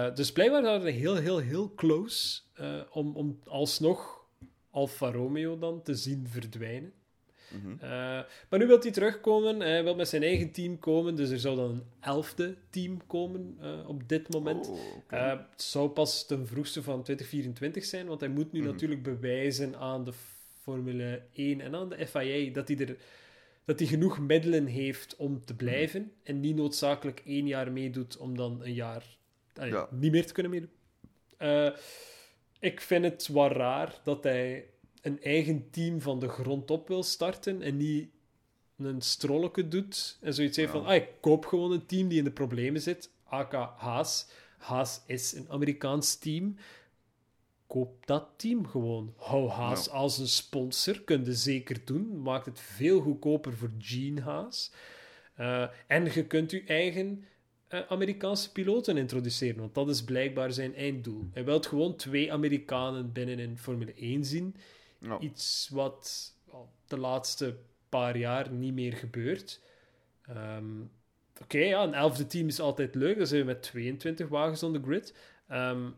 [0.09, 4.25] Eh, dus blijkbaar waren we heel, heel, heel close eh, om, om alsnog
[4.71, 6.93] Alfa Romeo dan te zien verdwijnen.
[7.49, 7.71] Mhm.
[7.71, 7.89] Eh,
[8.49, 9.59] maar nu wil hij terugkomen.
[9.59, 11.15] Hij wil met zijn eigen team komen.
[11.15, 14.67] Dus er zou dan een elfde team komen op dit moment.
[14.67, 14.79] Oh,
[15.09, 18.69] het zou pas ten vroegste van 2024 zijn, want hij moet nu Mhm.
[18.69, 20.13] natuurlijk bewijzen aan de
[20.61, 22.97] Formule 1 en aan de FIA dat hij, er,
[23.69, 28.37] dat hij genoeg middelen heeft om te blijven en niet noodzakelijk één jaar meedoet om
[28.37, 29.17] dan een jaar
[29.53, 29.87] Ja.
[29.91, 30.69] niet meer te kunnen meedoen.
[31.37, 31.69] Eh,
[32.59, 34.65] ik vind het wel raar dat hij
[35.01, 38.09] een eigen team van de grond op wil starten en niet
[38.77, 40.77] een strolletje doet en zoiets heeft Ja.
[40.79, 44.27] van, ah, ik koop gewoon een team die in de problemen zit, AK Haas.
[44.57, 46.55] Haas is een Amerikaans team.
[47.69, 49.13] Koop dat team gewoon.
[49.17, 49.91] Hou Haas Ja.
[49.91, 52.21] als een sponsor, kun je zeker doen.
[52.21, 54.71] Maakt het veel goedkoper voor Gene Haas.
[55.35, 57.23] Eh, en je kunt je eigen
[57.67, 61.27] eh, Amerikaanse piloten introduceren, want dat is blijkbaar zijn einddoel.
[61.31, 64.55] Hij wil gewoon twee Amerikanen binnen in Formule 1 zien.
[64.99, 65.19] Ja.
[65.19, 66.33] Iets wat
[66.87, 67.57] de laatste
[67.89, 69.61] paar jaar niet meer gebeurt.
[70.21, 70.65] Ehm,
[71.41, 73.17] Oké, ja, een elfde team is altijd leuk.
[73.17, 75.13] Dan zijn we met 22 wagens on the grid.
[75.47, 75.89] Ehm,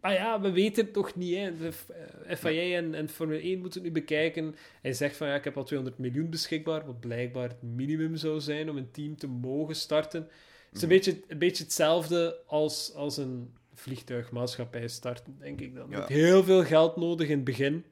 [0.00, 1.34] maar ja, we weten het nog niet.
[1.36, 1.56] Hè.
[1.56, 1.88] De F-
[2.26, 4.54] eh, FIA en, en Formule 1 moeten het nu bekijken.
[4.82, 8.40] Hij zegt van ja, ik heb al 200 miljoen beschikbaar, wat blijkbaar het minimum zou
[8.40, 10.20] zijn om een team te mogen starten.
[10.22, 15.86] Het is een, beetje, een beetje hetzelfde als, als een vliegtuigmaatschappij starten, denk ik dan.
[15.86, 15.98] Je Ja.
[15.98, 17.84] hebt heel veel geld nodig in het begin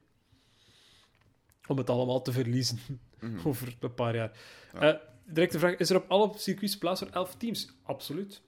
[1.66, 2.78] om het allemaal te verliezen
[3.20, 3.48] Mhm.
[3.48, 4.32] over een paar jaar.
[4.72, 4.80] Ja.
[4.80, 7.68] Eh, directe vraag, is er op alle circuits plaats voor 11 teams?
[7.82, 8.42] Absoluut.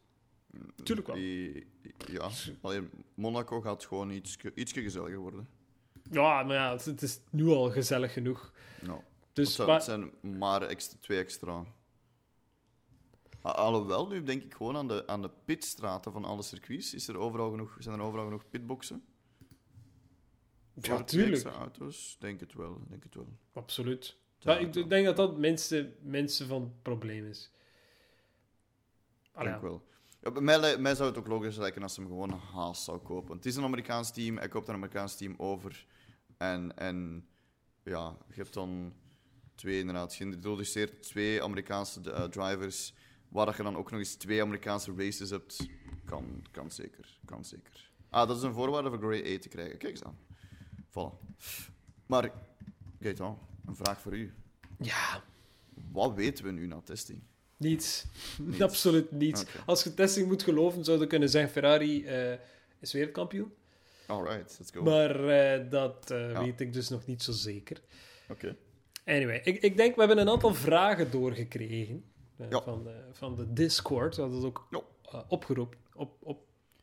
[0.83, 1.17] Tuurlijk wel.
[1.17, 1.67] Die-
[2.11, 2.31] Ja,
[2.61, 5.49] alleen Monaco gaat gewoon iets, ietsje gezelliger worden.
[6.11, 8.53] Ja, maar ja, het, is nu al gezellig genoeg.
[9.33, 11.65] Dus, het, zijn, maar- het zijn maar extra, twee extra.
[13.45, 16.95] A- Alhoewel, nu denk ik gewoon aan de, aan de pitstraten van alle circuits.
[16.95, 19.05] Is er overal genoeg, zijn er overal genoeg pitboxen?
[20.75, 21.33] ja, Voor twee tuurlijk.
[21.45, 22.17] extra auto's?
[22.21, 23.29] Denk het wel, denk het wel.
[23.53, 24.17] Absoluut.
[24.39, 27.51] Ja, ik denk dat dat minste, minste van het probleem is.
[29.33, 29.69] Allee, Denk ja.
[29.69, 29.87] wel.
[30.33, 33.37] Mij, zou het ook logisch lijken als ze hem gewoon Haas zou kopen.
[33.37, 35.87] Het is een Amerikaans team, hij koopt een Amerikaans team over.
[36.37, 37.29] En, en
[37.83, 38.93] ja, je hebt dan
[39.55, 42.95] twee inderdaad geïntroduceerd, twee Amerikaanse eh, drivers,
[43.29, 45.67] waar dat je dan ook nog eens twee Amerikaanse races hebt.
[46.05, 47.91] Kan, kan zeker, kan zeker.
[48.11, 49.79] Ah, dat is een voorwaarde voor Grade A te krijgen.
[49.79, 50.19] Kijk eens aan.
[50.91, 51.35] Voilà.
[52.07, 52.33] Maar,
[53.01, 54.35] Gaetan, een vraag voor u.
[54.79, 55.23] Ja,
[55.93, 57.23] Wat weten we nu na testing?
[57.57, 58.05] Niets.
[58.39, 58.61] Niets.
[58.63, 59.45] Absoluut niets.
[59.67, 62.33] Als je testing moet geloven, zouden we kunnen zeggen Ferrari eh,
[62.81, 63.53] is wereldkampioen.
[64.07, 64.83] Alright, let's go.
[64.83, 66.41] Maar eh, dat eh, Ja.
[66.45, 67.81] weet ik dus nog niet zo zeker.
[68.31, 68.57] Oké.
[69.05, 72.05] Anyway, ik, ik denk, we hebben een aantal vragen doorgekregen
[72.51, 72.63] Ja.
[72.63, 74.15] van, de, van de Discord.
[74.17, 75.25] We hadden het ook Ja.
[75.29, 75.79] opgeroepen.
[75.95, 76.39] Op, op,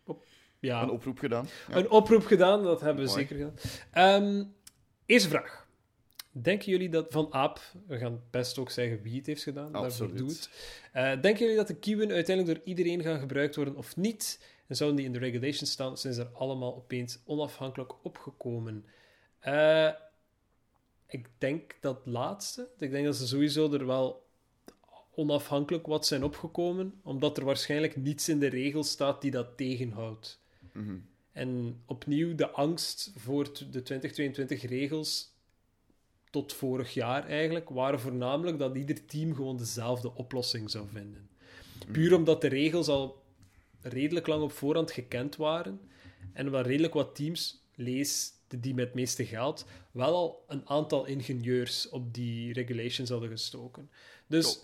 [0.05, 0.23] op,
[0.59, 1.47] ja, Een oproep gedaan.
[1.69, 3.55] Een oproep gedaan, dat hebben we zeker gedaan.
[3.91, 4.43] Ehm,
[5.05, 5.62] eerste vraag.
[6.35, 10.17] Denken jullie dat van Aap, we gaan best ook zeggen wie het heeft gedaan, Absoluut.
[10.17, 10.49] doe het.
[10.91, 14.39] Eh, denken jullie dat de kieuwen uiteindelijk door iedereen gaan gebruikt worden of niet?
[14.67, 18.85] En zouden die in de regulations staan, zijn ze er allemaal opeens onafhankelijk opgekomen?
[19.39, 19.89] Eh,
[21.07, 22.69] ik denk dat laatste.
[22.77, 24.25] Ik denk dat ze sowieso er wel
[25.15, 30.41] onafhankelijk wat zijn opgekomen, omdat er waarschijnlijk niets in de regels staat die dat tegenhoudt.
[30.71, 30.95] Mhm.
[31.31, 35.32] En opnieuw de angst voor de 2022 regels
[36.33, 41.29] tot vorig jaar eigenlijk waren voornamelijk dat ieder team gewoon dezelfde oplossing zou vinden.
[41.91, 43.21] Puur omdat de regels al
[43.81, 45.79] redelijk lang op voorhand gekend waren
[46.33, 50.69] en omdat redelijk wat teams, lees de die met het meeste geld, wel al een
[50.69, 53.89] aantal ingenieurs op die regulations hadden gestoken.
[54.27, 54.63] Dus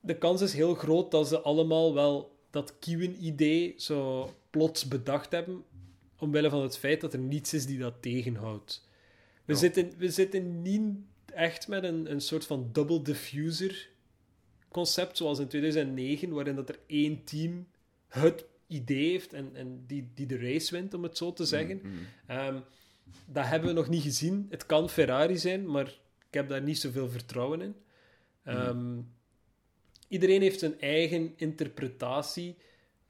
[0.00, 5.64] de kans is heel groot dat ze allemaal wel dat Kiwen-idee zo plots bedacht hebben,
[6.18, 8.92] omwille van het feit dat er niets is die dat tegenhoudt.
[9.44, 9.58] We, Ja.
[9.58, 10.96] zitten, we zitten niet
[11.32, 13.88] echt met een, een soort van double diffuser
[14.68, 17.66] concept, zoals in 2009, waarin dat er één team
[18.08, 21.76] het idee heeft en, en die, die de race wint, om het zo te zeggen.
[21.82, 21.88] Mhm.
[22.26, 22.60] Ehm,
[23.26, 24.46] dat hebben we nog niet gezien.
[24.50, 25.86] Het kan Ferrari zijn, maar
[26.28, 27.74] ik heb daar niet zoveel vertrouwen in.
[28.44, 29.00] Ehm,
[30.08, 32.56] Iedereen heeft zijn eigen interpretatie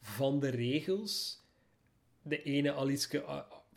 [0.00, 1.42] van de regels.
[2.22, 3.08] De ene al iets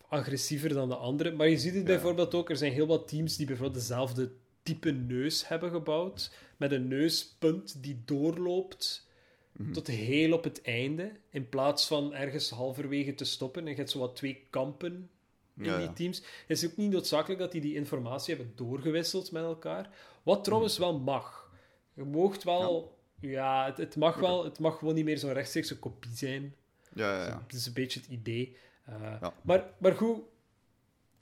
[0.07, 1.31] agressiever dan de andere.
[1.31, 1.87] Maar je ziet het Ja.
[1.87, 4.31] bijvoorbeeld ook, er zijn heel wat teams die bijvoorbeeld dezelfde
[4.63, 6.31] type neus hebben gebouwd.
[6.57, 9.05] Met een neuspunt die doorloopt
[9.51, 9.71] Mhm.
[9.71, 11.11] tot heel op het einde.
[11.29, 13.63] In plaats van ergens halverwege te stoppen.
[13.63, 15.09] En je hebt zo wat twee kampen
[15.57, 15.93] in Ja, die ja.
[15.93, 16.17] teams.
[16.47, 19.89] Het is ook niet noodzakelijk dat die die informatie hebben doorgewisseld met elkaar.
[20.23, 21.51] Wat trouwens wel mag.
[21.93, 22.95] Je moogt wel...
[23.19, 24.43] Ja, het, het mag wel...
[24.43, 26.55] Het mag gewoon niet meer zo'n rechtstreekse kopie zijn.
[26.93, 27.43] Ja, ja, ja.
[27.47, 28.55] Dat is een beetje het idee.
[28.89, 29.33] Ja.
[29.41, 30.19] maar, maar goed,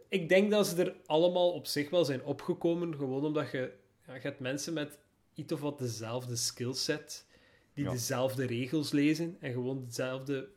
[0.08, 3.74] ik denk dat ze er allemaal op zich wel zijn opgekomen, gewoon omdat je,
[4.08, 4.98] ja, je hebt mensen met
[5.34, 7.26] iets of wat dezelfde skillset,
[7.74, 7.92] die Ja.
[7.92, 10.48] dezelfde regels lezen en gewoon hetzelfde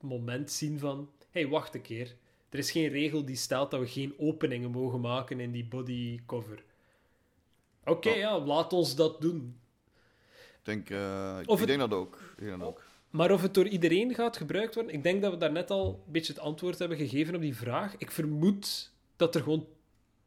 [0.00, 2.16] moment zien van, hé, hey, wacht een keer.
[2.50, 6.64] Er is geen regel die stelt dat we geen openingen mogen maken in die bodycover.
[7.84, 8.16] Oké, Ja.
[8.16, 9.60] ja, laat ons dat doen.
[10.34, 12.18] Ik denk, eh, ik, Of ik het- denk dat ook.
[12.36, 12.84] Ik denk dat ook.
[13.16, 16.12] Maar of het door iedereen gaat gebruikt worden, ik denk dat we daarnet al een
[16.12, 17.94] beetje het antwoord hebben gegeven op die vraag.
[17.98, 19.66] Ik vermoed dat er gewoon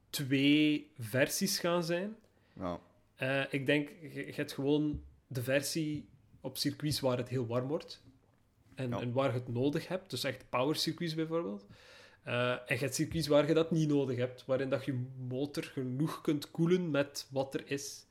[0.09, 2.15] twee versies gaan zijn.
[2.53, 2.79] Ja.
[3.15, 6.07] Eh, ik denk, je, je hebt gewoon de versie
[6.41, 8.01] op circuits waar het heel warm wordt.
[8.75, 8.99] En, Ja.
[8.99, 10.09] en waar je het nodig hebt.
[10.09, 11.65] Dus echt power circuits bijvoorbeeld.
[12.23, 14.45] Eh, en je hebt circuits waar je dat niet nodig hebt.
[14.45, 18.05] Waarin dat je motor genoeg kunt koelen met wat er is.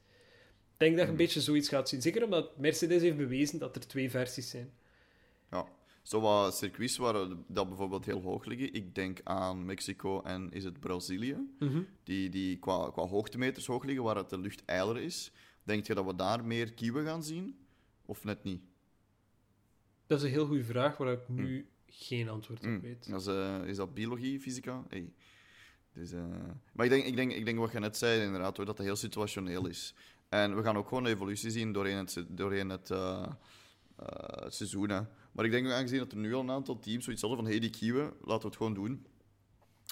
[0.79, 1.25] Ik denk dat je een Mhm.
[1.27, 2.03] beetje zoiets gaat zien.
[2.03, 4.71] Zeker omdat Mercedes heeft bewezen dat er twee versies zijn.
[5.51, 5.67] ja.
[6.03, 7.13] Zo wat circuits waar
[7.47, 8.73] dat bijvoorbeeld heel hoog liggen.
[8.73, 11.37] Ik denk aan Mexico en is het Brazilië.
[12.05, 15.31] Die, die qua, qua hoogtemeters hoog liggen, waar het de lucht ijler is.
[15.63, 17.59] Denk je dat we daar meer kieuwen gaan zien?
[18.07, 18.63] Of net niet?
[20.07, 22.81] Dat is een heel goede vraag waar ik nu geen antwoord op Mm.
[22.81, 23.11] weet.
[23.11, 24.85] Dat is, eh, is dat biologie, fysica?
[24.89, 25.13] Hey.
[25.93, 26.25] Dus, eh,
[26.73, 28.87] Maar ik denk, ik, denk, ik denk wat je net zei, inderdaad, hoor, dat het
[28.87, 29.95] heel situationeel is.
[30.29, 32.89] En we gaan ook gewoon een evolutie zien doorheen het, doorheen het,
[34.43, 34.89] het seizoen.
[34.89, 35.01] Hè.
[35.33, 37.51] Maar ik denk ook aangezien dat er nu al een aantal teams zoiets hadden van
[37.51, 39.07] hey, die kieuwen, laten we het gewoon doen.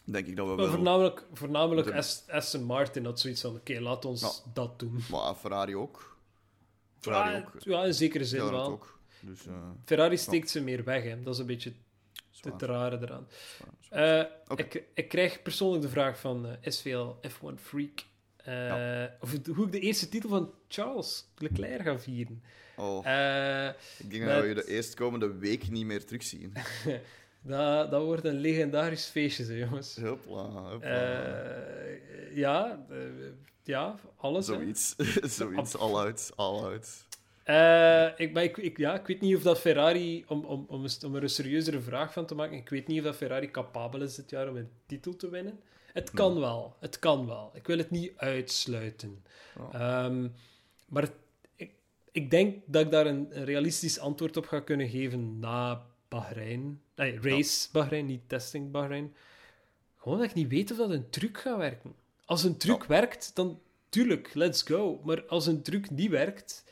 [0.04, 0.74] Denk ik dat we Maar wel...
[0.74, 5.00] voornamelijk, voornamelijk De- Aston Martin had zoiets van: oké, laat ons dat doen.
[5.10, 6.16] Maar Ferrari ook.
[6.98, 7.52] Ferrari Ja, ook.
[7.62, 8.70] ja, in zekere zin Ja, dat wel.
[8.70, 8.98] ook.
[9.20, 11.22] Dus, eh, Ferrari steekt ze meer weg, hè.
[11.22, 11.72] dat is een beetje
[12.40, 13.26] het rare eraan.
[13.56, 14.30] zwaar, zwaar.
[14.48, 14.62] Oké.
[14.62, 18.04] ik, ik krijg persoonlijk de vraag van SVL F1 Freak.
[18.46, 22.42] Eh, of hoe ik de eerste titel van Charles Leclerc ga vieren.
[22.76, 23.68] Oh, Eh,
[23.98, 26.52] ik denk met- dat we je de eerstkomende week niet meer terugzien.
[27.42, 29.96] dat, dat wordt een legendarisch feestje, hè, jongens.
[29.96, 30.88] Hopla, hopla.
[30.88, 32.86] Eh, ja,
[33.62, 34.46] ja, alles.
[34.46, 34.94] Zoiets.
[35.38, 35.76] Zoiets.
[35.78, 36.32] All out.
[36.36, 37.04] All out.
[37.44, 40.86] Eh, ik, maar ik, ik, ja, ik weet niet of dat Ferrari, om, om, om,
[41.04, 44.02] om er een serieuzere vraag van te maken, ik weet niet of dat Ferrari capabel
[44.02, 45.60] is dit jaar om een titel te winnen.
[45.96, 47.50] Het kan wel, het kan wel.
[47.54, 49.24] Ik wil het niet uitsluiten.
[49.72, 50.28] Ehm,
[50.88, 51.12] maar het-
[51.56, 51.70] ik,
[52.10, 56.80] ik denk dat ik daar een, een realistisch antwoord op ga kunnen geven na Bahrein.
[56.94, 59.14] Nee, race Bahrein, niet testing Bahrein.
[59.96, 61.94] Gewoon dat ik niet weet of dat een truc gaat werken.
[62.24, 65.00] Als een truc werkt, dan tuurlijk, let's go.
[65.04, 66.64] Maar als een truc niet werkt,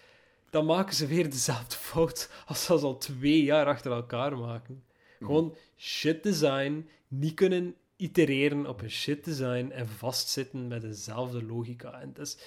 [0.50, 4.84] dan maken ze weer dezelfde fout als ze al twee jaar achter elkaar maken.
[5.18, 12.00] Gewoon shit design, niet kunnen itereren op een shit design en vastzitten met dezelfde logica.
[12.00, 12.38] En dat is...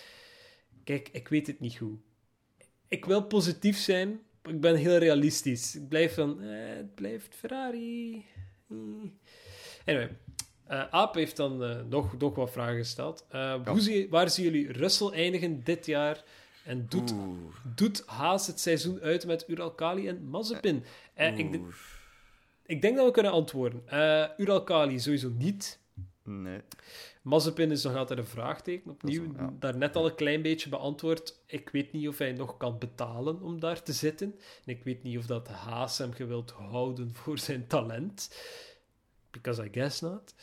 [0.84, 2.00] Kijk, ik weet het niet goed.
[2.88, 5.76] Ik wil positief zijn, maar ik ben heel realistisch.
[5.76, 8.26] Ik blijf van, eh, het blijft Ferrari.
[9.86, 10.18] Anyway,
[10.68, 13.26] eh Aap heeft dan eh, nog, nog wat vragen gesteld.
[13.30, 16.24] Eh, hoe zie, waar zien jullie Russell eindigen dit jaar?
[16.66, 17.56] En doet, Oeh.
[17.76, 20.84] doet Haas het seizoen uit met Uralkali en Mazepin?
[21.16, 21.60] Ik.
[22.68, 23.82] Ik denk dat we kunnen antwoorden.
[23.88, 25.80] Eh Uralkali sowieso niet.
[26.24, 26.62] Nee.
[27.22, 28.92] Mazepin is nog altijd een vraagteken.
[28.92, 29.54] Opnieuw, wel, ja.
[29.60, 31.40] daar net al een klein beetje beantwoord.
[31.46, 34.36] Ik weet niet of hij nog kan betalen om daar te zitten.
[34.66, 38.36] En ik weet niet of dat Haas hem gewild houden voor zijn talent.
[39.32, 40.34] Because I guess not.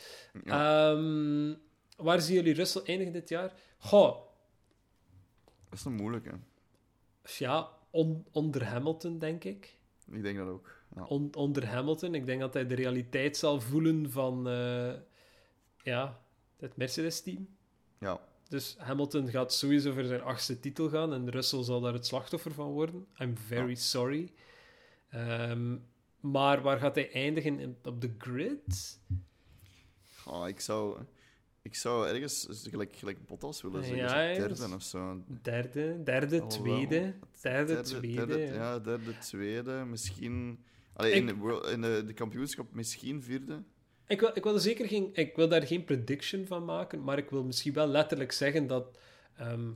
[0.45, 1.53] Ehm,
[1.97, 3.53] waar zien jullie Russell eindigen dit jaar?
[3.77, 4.17] Goh,
[5.69, 6.31] Dat is een moeilijke.
[7.37, 9.75] ja, on- onder Hamilton, denk ik.
[10.11, 10.74] Ik denk dat ook.
[10.95, 11.03] Ja.
[11.03, 12.13] On- onder Hamilton.
[12.15, 14.93] Ik denk dat hij de realiteit zal voelen van eh,
[15.83, 16.21] ja,
[16.59, 17.47] het Mercedes-team.
[17.99, 18.19] ja.
[18.49, 22.53] Dus Hamilton gaat sowieso voor zijn achtste titel gaan en Russell zal daar het slachtoffer
[22.53, 23.05] van worden.
[23.19, 23.75] I'm very Ja.
[23.75, 24.31] sorry.
[25.09, 25.75] Ehm,
[26.19, 28.99] maar waar gaat hij eindigen in- op de grid?
[30.25, 30.99] Ah, ik, zou,
[31.61, 34.03] ik zou ergens gelijk, gelijk Bottas willen zeggen.
[34.03, 35.23] Ja, zo derde of zo.
[35.41, 38.25] Derde, derde, tweede, derde, tweede.
[38.25, 39.71] derde, ja, derde, tweede.
[39.85, 40.63] Misschien...
[40.95, 43.61] Allee, Ik- in, de, world- in de, de kampioenschap misschien vierde.
[44.07, 47.17] Ik, wil, ik, wil er zeker geen, ik wil daar geen prediction van maken, maar
[47.17, 48.97] ik wil misschien wel letterlijk zeggen dat
[49.37, 49.69] ehm,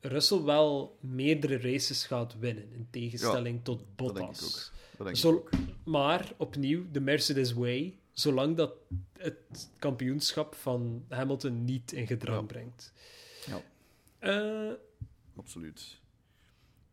[0.00, 4.70] Russell wel meerdere races gaat winnen, in tegenstelling tot Dat denk ik Bottas.
[4.72, 4.96] ook.
[4.96, 5.50] Dat denk Zo- ik ook.
[5.84, 8.72] Maar opnieuw, de Mercedes Way, zolang dat
[9.18, 12.46] het kampioenschap van Hamilton niet in gedrang Ja.
[12.46, 12.92] brengt.
[13.46, 13.62] Ja.
[14.18, 14.72] Eh,
[15.36, 16.00] Absoluut.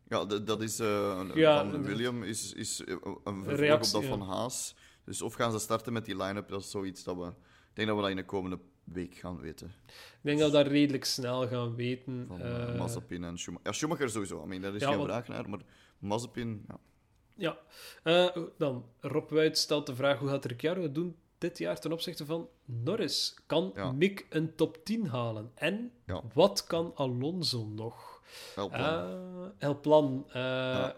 [0.10, 0.80] Ja, dat is...
[0.80, 1.84] eh, Ja, van.
[1.84, 4.08] William is, is eh, een vervolg op dat ja.
[4.08, 4.76] van Haas.
[5.06, 7.26] Dus of gaan ze starten met die line-up, dat is zoiets dat we...
[7.28, 9.68] Ik denk dat we dat in de komende week gaan weten.
[9.88, 12.26] Ik denk dat we dat redelijk snel gaan weten.
[12.28, 13.68] Van uh, Mazepin en Schumacher.
[13.68, 14.44] Ja, Schumacher sowieso.
[14.44, 15.50] I mean, daar is Ja, geen want- vraag naar.
[15.50, 15.60] Maar
[16.00, 17.58] Mazepin, ja.
[18.04, 22.26] Ja, dan Rob Wuit stelt de vraag: hoe gaat Ricciardo doen dit jaar ten opzichte
[22.26, 23.38] van Norris?
[23.46, 23.74] Kan.
[23.98, 25.52] Mick een top 10 halen?
[25.56, 25.92] En
[26.34, 28.15] wat kan Alonso nog?
[28.54, 28.72] Plan.
[28.72, 30.26] Eh, El Plan.
[30.28, 30.96] eh, ja.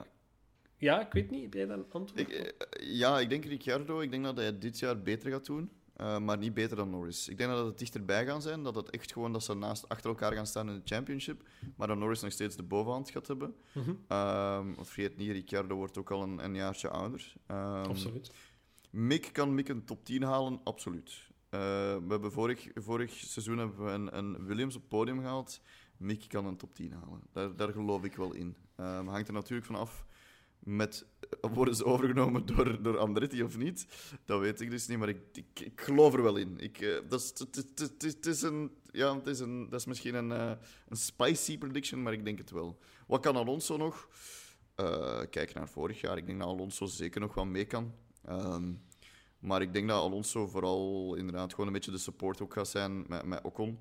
[0.77, 0.99] Ja.
[1.05, 1.43] ik weet niet.
[1.43, 3.99] Heb jij daar een antwoord Ik, eh, ja, ik denk Ricciardo.
[3.99, 5.71] Ik denk dat hij dit jaar beter gaat doen.
[5.97, 7.27] maar niet beter dan Norris.
[7.27, 8.63] Ik denk dat het dichterbij gaan zijn.
[8.63, 11.41] Dat het echt gewoon dat ze naast, achter elkaar gaan staan in de championship.
[11.75, 13.55] Maar dat Norris nog steeds de bovenhand gaat hebben.
[14.07, 17.33] Want vergeet niet, Ricciardo wordt ook al een, een jaartje ouder.
[17.47, 18.31] Ehm, Absoluut.
[18.89, 21.25] Mick kan Mick een top 10 halen, absoluut.
[21.49, 25.61] We hebben vorig, vorig seizoen hebben we een, een Williams op het podium gehaald.
[25.97, 27.21] Mick kan een top 10 halen.
[27.31, 28.55] Daar, daar geloof ik wel in.
[28.75, 30.05] Ehm hangt er natuurlijk van af
[30.67, 31.05] met,
[31.41, 33.87] eh, worden ze overgenomen door, door Andretti of niet?
[34.25, 36.59] Dat weet ik dus niet, maar ik, ik, ik geloof er wel in.
[36.59, 37.33] Eh, dat, is,
[37.97, 40.51] het, is een, ja, is een, dat is misschien een, eh,
[40.87, 42.79] een spicy prediction, maar ik denk het wel.
[43.07, 44.07] Wat kan Alonso nog?
[45.29, 46.17] Kijk naar vorig jaar.
[46.17, 47.93] Ik denk dat Alonso zeker nog wel mee kan.
[48.23, 48.73] Ehm,
[49.39, 53.05] maar ik denk dat Alonso vooral inderdaad gewoon een beetje de support ook gaat zijn
[53.07, 53.79] met, met Ocon.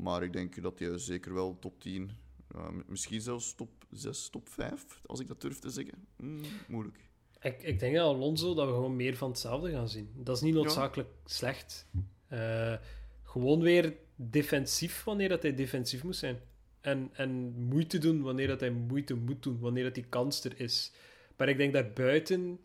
[0.00, 2.10] Maar ik denk dat hij zeker wel top 10,
[2.54, 6.06] eh, misschien zelfs top 6, top 5, als ik dat durf te zeggen.
[6.16, 7.08] Hmm, moeilijk.
[7.40, 10.10] Ik, ik denk dat Alonso dat we gewoon meer van hetzelfde gaan zien.
[10.16, 11.86] Dat is niet noodzakelijk slecht.
[12.28, 12.74] Eh,
[13.22, 16.38] gewoon weer defensief wanneer dat hij defensief moet zijn.
[16.80, 20.60] En, en moeite doen wanneer dat hij moeite moet doen, wanneer dat die kans er
[20.60, 20.92] is.
[21.36, 22.58] Maar ik denk daarbuiten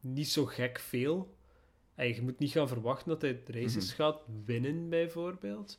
[0.00, 1.34] niet zo gek veel.
[1.94, 3.94] En je moet niet gaan verwachten dat hij races Mhm.
[3.94, 5.78] gaat winnen, bijvoorbeeld.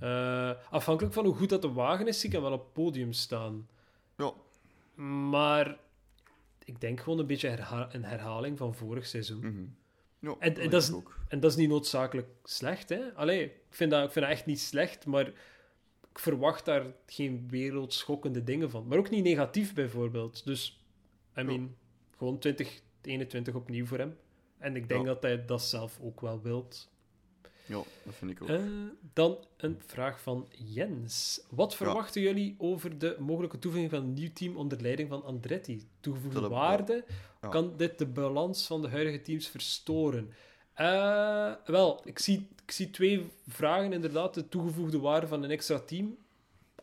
[0.00, 2.72] Eh, afhankelijk van hoe goed dat de wagen is, zie ik hem wel op het
[2.72, 3.68] podium staan.
[4.16, 4.32] Ja,
[5.02, 5.76] Maar
[6.64, 9.38] ik denk gewoon een beetje herha- een herhaling van vorig seizoen.
[9.38, 9.64] mhm.
[10.18, 10.92] ja En- dat is-.
[11.28, 13.00] En dat is niet noodzakelijk slecht, hè?
[13.14, 15.26] Allee, ik vind, dat, ik vind dat echt niet slecht, maar
[16.10, 18.86] ik verwacht daar geen wereldschokkende dingen van.
[18.86, 20.44] Maar ook niet negatief, bijvoorbeeld.
[20.44, 20.84] Dus,
[21.38, 21.76] I mean,
[22.16, 24.16] gewoon 2021 opnieuw voor hem.
[24.58, 25.06] En ik denk Ja.
[25.06, 26.92] dat hij dat zelf ook wel wilt.
[27.66, 28.48] Ja, dat vind ik ook.
[28.48, 28.60] Eh,
[29.12, 31.40] dan een vraag van Jens.
[31.50, 35.88] Wat verwachten jullie over de mogelijke toevoeging van een nieuw team onder leiding van Andretti?
[36.00, 37.04] Toegevoegde waarde?
[37.42, 37.48] Ja.
[37.48, 40.32] Kan dit de balans van de huidige teams verstoren?
[40.74, 44.34] Eh, wel, ik zie, ik zie twee vragen inderdaad.
[44.34, 46.16] De toegevoegde waarde van een extra team.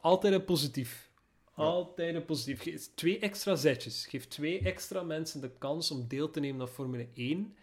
[0.02, 1.10] Altijd een positief.
[1.54, 2.62] Altijd een positief.
[2.62, 4.06] Geef twee extra zetjes.
[4.06, 7.56] Geef twee extra mensen de kans om deel te nemen aan Formule 1.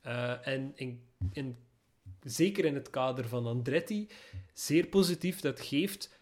[0.00, 1.02] Eh, en in,
[1.32, 1.56] in,
[2.26, 4.08] zeker in het kader van Andretti,
[4.52, 5.40] zeer positief.
[5.40, 6.18] Dat geeft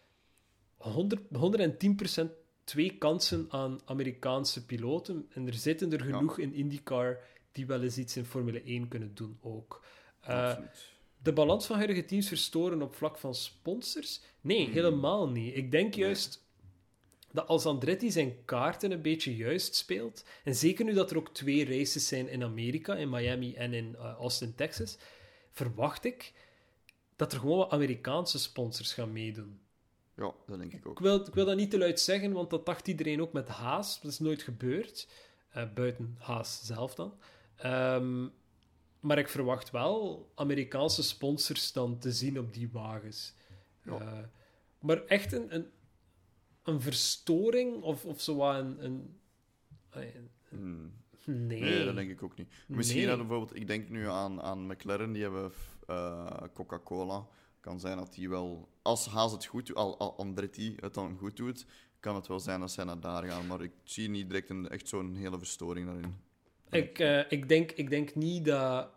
[0.77, 2.29] 100, 110%
[2.63, 5.25] twee kansen aan Amerikaanse piloten.
[5.33, 6.15] En er zitten er Ja.
[6.15, 7.19] genoeg in IndyCar
[7.51, 9.85] die wel eens iets in Formule 1 kunnen doen ook.
[10.21, 10.57] Eh,
[11.23, 14.21] de balans van huidige teams verstoren op vlak van sponsors?
[14.41, 14.73] Nee, Hmm.
[14.73, 15.55] helemaal niet.
[15.55, 16.43] Ik denk juist
[17.31, 21.33] dat als Andretti zijn kaarten een beetje juist speelt, en zeker nu dat er ook
[21.33, 24.97] twee races zijn in Amerika, in Miami en in eh, Austin, Texas,
[25.59, 26.33] verwacht ik
[27.15, 29.59] dat er gewoon wat Amerikaanse sponsors gaan meedoen.
[30.15, 30.91] Ja, dat denk ik ook.
[30.97, 33.47] Ik wil, ik wil dat niet te luid zeggen, want dat dacht iedereen ook met
[33.47, 34.01] Haas.
[34.01, 35.07] Dat is nooit gebeurd.
[35.49, 37.13] Eh, buiten Haas zelf dan.
[37.55, 38.27] Ehm,
[38.99, 43.33] maar ik verwacht wel Amerikaanse sponsors dan te zien op die wagens.
[43.83, 43.99] Ja.
[43.99, 44.19] Eh,
[44.79, 45.69] maar echt een, een,
[46.63, 49.19] een verstoring of, of zo een, een-
[50.49, 50.93] Hmm.
[51.25, 51.61] Nee.
[51.61, 52.47] Nee, dat denk ik ook niet.
[52.67, 53.07] Misschien Nee.
[53.07, 55.51] dat bijvoorbeeld, ik denk nu aan, aan McLaren, die hebben
[55.87, 57.27] eh, Coca-Cola.
[57.59, 61.17] Kan zijn dat die wel, als Haas het goed doet, al, al Andretti het dan
[61.17, 61.65] goed doet,
[61.99, 63.47] kan het wel zijn dat zij naar daar gaan.
[63.47, 66.15] Maar ik zie niet direct een, echt zo'n hele verstoring daarin.
[66.69, 68.89] Ik, eh, ik, denk, ik denk niet dat...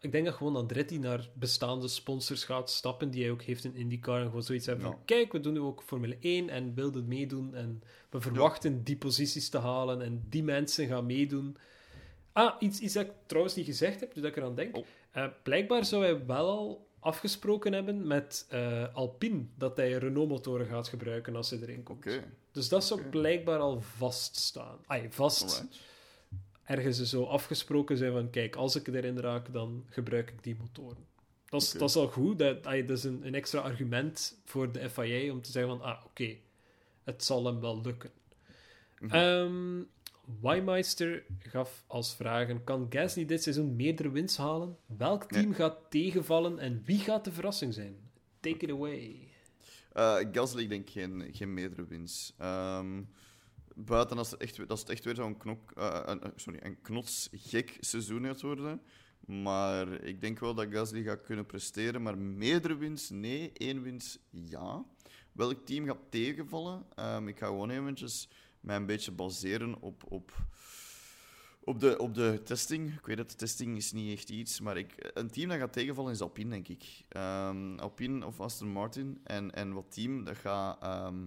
[0.00, 3.76] Ik denk dat gewoon Andretti naar bestaande sponsors gaat stappen, die hij ook heeft in
[3.76, 7.08] IndyCar, en gewoon zoiets hebben van, kijk, we doen nu ook Formule 1 en wilden
[7.08, 11.56] meedoen, en we verwachten die posities te halen, en die mensen gaan meedoen.
[12.32, 14.76] Ah, iets, iets dat ik trouwens niet gezegd heb, dus dat ik eraan denk.
[14.76, 14.86] Oh.
[15.10, 20.88] Eh, blijkbaar zou hij wel al afgesproken hebben met eh, Alpine, dat hij Renault-motoren gaat
[20.88, 22.06] gebruiken als hij erin komt.
[22.52, 24.78] Dus dat zou blijkbaar al vaststaan.
[24.86, 25.80] Ai, vast alright.
[26.64, 31.06] ergens zo afgesproken zijn van kijk, als ik erin raak, dan gebruik ik die motoren.
[31.48, 32.38] Dat is, dat is al goed.
[32.38, 36.04] Dat, dat is een, een extra argument voor de FIA om te zeggen van ah,
[36.04, 36.36] oké,
[37.04, 38.10] het zal hem wel lukken.
[38.98, 39.14] Mhm.
[39.14, 39.80] Ehm
[40.40, 44.76] Weimeister gaf als vragen: kan Gasly dit seizoen meerdere wins halen?
[44.86, 45.40] Welk Nee.
[45.42, 47.96] team gaat tegenvallen en wie gaat de verrassing zijn?
[48.40, 49.28] Take it away.
[49.92, 52.34] Eh, Gasly, ik denk geen, geen meerdere wins.
[52.38, 53.02] Ehm,
[53.74, 56.80] buiten als het echt, als het echt weer zo'n knok, eh, een, eh, sorry, een
[56.80, 58.80] knotsgek seizoen gaat worden,
[59.26, 62.02] Maar ik denk wel dat Gasly gaat kunnen presteren.
[62.02, 63.50] Maar meerdere wins, nee.
[63.54, 64.84] Eén wins, ja.
[65.32, 66.84] Welk team gaat tegenvallen?
[66.94, 68.28] Ehm, ik ga gewoon eventjes
[68.62, 70.32] mij een beetje baseren op, op,
[71.60, 72.94] op, de, op de testing.
[72.94, 75.72] Ik weet dat de testing is niet echt iets, maar ik, een team dat gaat
[75.72, 77.04] tegenvallen is Alpine, denk ik.
[77.08, 79.20] Ehm, Alpine of Aston Martin.
[79.24, 81.26] En, en wat team dat gaat, ehm,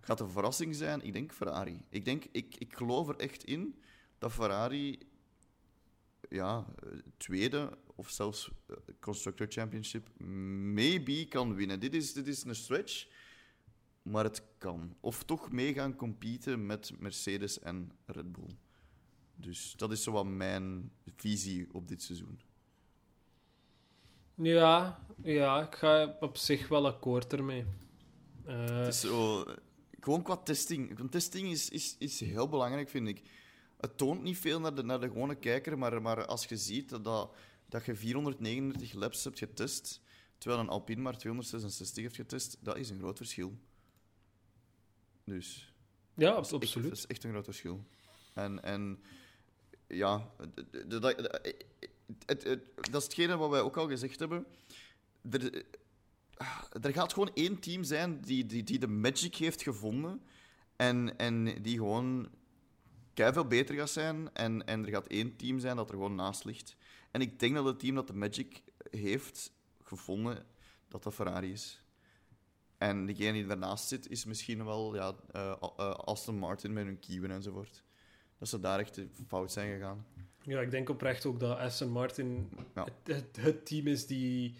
[0.00, 1.02] gaat een verrassing zijn?
[1.02, 1.84] Ik denk Ferrari.
[1.88, 3.78] Ik, denk, ik, ik geloof er echt in
[4.18, 4.98] dat Ferrari
[6.28, 6.66] ja,
[7.16, 10.20] tweede of zelfs eh, Constructor Championship
[10.74, 11.80] maybe kan winnen.
[11.80, 13.06] Dit is, dit is een stretch,
[14.02, 14.96] maar het kan.
[15.00, 18.56] Of toch mee gaan competen met Mercedes en Red Bull.
[19.36, 22.40] Dus dat is zo wat mijn visie op dit seizoen.
[24.34, 27.64] Ja, ja, ik ga op zich wel akkoord ermee.
[28.46, 29.44] Uh, het is zo,
[30.00, 30.98] gewoon qua testing.
[30.98, 33.22] Want testing is, is, is heel belangrijk, vind ik.
[33.76, 37.04] Het toont niet veel naar de, naar de gewone kijker, maar, maar als je ziet
[37.04, 37.30] dat,
[37.68, 40.00] dat je 439 laps hebt getest,
[40.38, 43.58] terwijl een Alpine maar 266 heeft getest, dat is een groot verschil.
[45.24, 45.72] Dus...
[46.14, 46.88] Ja, dat absoluut.
[46.88, 47.84] dat is echt een groot verschil.
[48.34, 49.02] En, en
[49.86, 50.30] ja,
[50.86, 51.02] dat,
[52.26, 52.60] het, het,
[52.90, 54.46] dat is hetgene wat wij ook al gezegd hebben.
[55.30, 55.64] Er,
[56.82, 60.22] er gaat gewoon één team zijn die, die, die de magic heeft gevonden
[60.76, 62.28] en, en die gewoon
[63.14, 64.34] veel beter gaat zijn.
[64.34, 66.76] En, en er gaat één team zijn dat er gewoon naast ligt.
[67.10, 69.52] En ik denk dat het team dat de Magic heeft
[69.82, 70.46] gevonden,
[70.88, 71.81] dat dat Ferrari is.
[72.82, 76.98] En degene die daarnaast zit, is misschien wel ja, uh, uh, Aston Martin met hun
[76.98, 77.82] kieuwen enzovoort.
[78.38, 80.06] Dat ze daar echt fout zijn gegaan.
[80.42, 82.86] Ja, ik denk oprecht ook dat Aston Martin ja.
[83.04, 84.54] het, het, team is die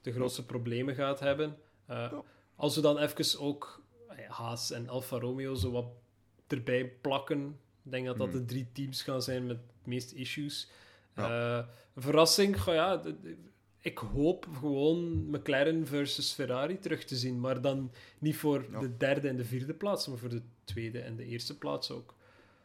[0.00, 1.56] de grootste problemen gaat hebben.
[1.90, 2.22] Uh, ja.
[2.56, 3.82] Als we dan even ook
[4.28, 5.86] Haas en Alfa Romeo zo wat
[6.46, 8.46] erbij plakken, ik denk dat dat de hmm.
[8.46, 10.70] drie teams gaan zijn met de meeste issues.
[11.16, 11.68] Ja.
[11.96, 13.02] Verrassing, ja,
[13.84, 17.40] ik hoop gewoon McLaren versus Ferrari terug te zien.
[17.40, 21.16] Maar dan niet voor de derde en de vierde plaats, maar voor de tweede en
[21.16, 22.14] de eerste plaats ook.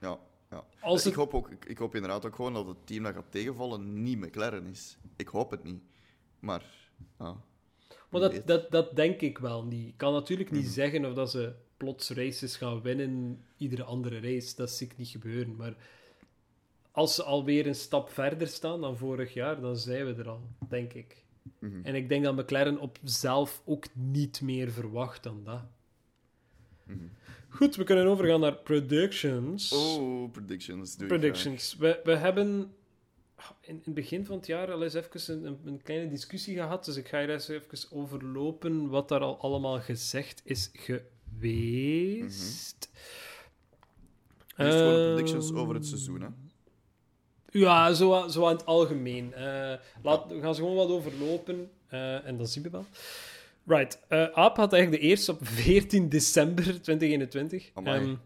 [0.02, 0.66] Ja, ja.
[0.82, 3.32] Als ik, hoop ook, ik, ik, hoop inderdaad ook gewoon dat het team dat gaat
[3.32, 4.98] tegenvallen niet McLaren is.
[5.16, 5.82] Ik hoop het niet.
[6.40, 6.66] Maar,
[7.20, 7.36] ja.
[8.10, 9.88] Maar dat, dat, dat denk ik wel niet.
[9.88, 10.72] Ik kan natuurlijk niet mhm.
[10.72, 14.56] zeggen of dat ze plots races gaan winnen, iedere andere race.
[14.56, 15.56] Dat zie ik niet gebeuren.
[15.56, 15.76] Maar
[17.00, 20.42] als ze alweer een stap verder staan dan vorig jaar, dan zijn we er al,
[20.70, 21.24] denk ik.
[21.60, 21.80] Mhm.
[21.84, 25.64] En ik denk dat McLaren op zelf ook niet meer verwacht dan dat.
[26.84, 26.98] Mhm.
[27.50, 29.72] Goed, we kunnen overgaan naar predictions.
[29.72, 30.96] Oh, predictions.
[30.96, 31.76] predictions.
[31.76, 32.74] We, we hebben
[33.62, 36.86] in, het begin van het jaar al eens even een, een, kleine discussie gehad.
[36.86, 41.10] Dus ik ga hier eens even overlopen wat daar al allemaal gezegd is geweest.
[44.58, 45.14] Mm -hmm.
[45.14, 46.28] predictions over het seizoen, hè?
[47.52, 49.34] Ja, zo, zo aan het algemeen.
[49.38, 49.74] Uh,
[50.04, 52.86] laat, we gaan ze gewoon wat overlopen uh, en dan zien we wel.
[53.66, 54.00] Right.
[54.10, 57.70] Uh, Aap had eigenlijk de eerste op 14 december 2021.
[57.84, 58.20] Um,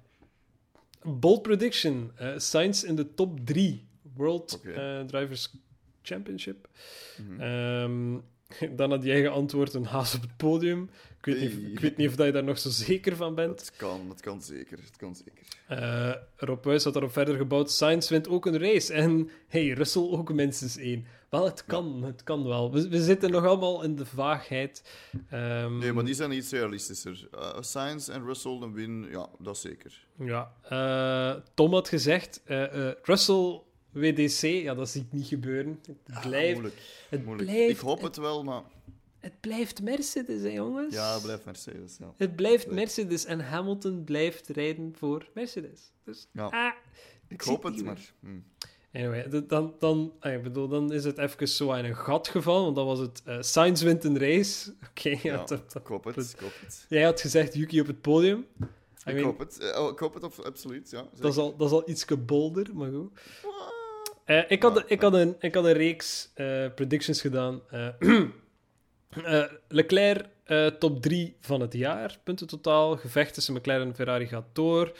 [1.01, 2.11] bold prediction.
[2.37, 3.87] Science in de top 3.
[4.15, 5.05] World okay.
[5.05, 5.53] Drivers
[6.01, 6.69] Championship.
[7.17, 7.41] Mm -hmm.
[7.41, 8.23] um,
[8.75, 10.89] dan had jij geantwoord een haas op het podium.
[11.17, 13.59] Ik weet, niet, ik weet niet of je daar nog zo zeker van bent.
[13.59, 14.77] Het kan, het kan zeker.
[14.77, 15.43] Het kan zeker.
[15.71, 17.71] Uh, Rob Wijs had daarop verder gebouwd.
[17.71, 18.93] Sainz wint ook een race.
[18.93, 21.05] En hey, Russell ook minstens één.
[21.29, 22.71] Wel, het kan, het kan wel.
[22.71, 24.83] We, we, zitten nog allemaal in de vaagheid.
[25.33, 27.27] Um, nee, maar die zijn iets realistischer.
[27.35, 30.05] Uh, Sainz en Russell een win, ja, dat zeker.
[30.19, 30.53] Ja.
[30.71, 32.41] Uh, Tom had gezegd,
[33.03, 33.61] Russell
[33.93, 35.79] WDC, ja, dat zie ik niet gebeuren.
[35.85, 36.53] Het ah, blijft...
[36.53, 36.81] moeilijk.
[37.09, 37.49] Het moeilijk.
[37.49, 38.63] Blijft, ik hoop het wel, maar...
[39.19, 40.93] Het blijft Mercedes, hè, jongens?
[40.93, 42.13] Ja, het blijft Mercedes, ja.
[42.17, 45.91] Het blijft Mercedes en Hamilton blijft rijden voor Mercedes.
[46.03, 46.45] Dus, ja.
[46.45, 46.73] Ah,
[47.27, 48.13] ik, hoop het, maar...
[48.19, 48.43] Hmm.
[48.93, 52.63] Anyway, dan, dan, ah, ik bedoel, dan is het even zo in een gat gevallen,
[52.63, 54.71] want dat was het uh, Sainz wint een race.
[54.89, 56.85] Oké, okay, ja, ik hoop het, ik hoop het.
[56.89, 58.45] Jij had gezegd Yuki op het podium.
[59.07, 61.05] I ik hoop het, uh, oh, ik hoop het, absoluut, ja.
[61.19, 63.19] Dat is, al, dat is al iets bolder, maar goed.
[64.25, 66.31] Uh, ik, had, ik, had een, ik had een reeks
[66.75, 67.61] predictions gedaan.
[67.73, 68.23] Uh,
[69.67, 70.25] Leclerc
[70.79, 72.97] top 3 van het jaar, punten totaal.
[72.97, 74.91] Gevecht tussen McLaren en Ferrari gaat door.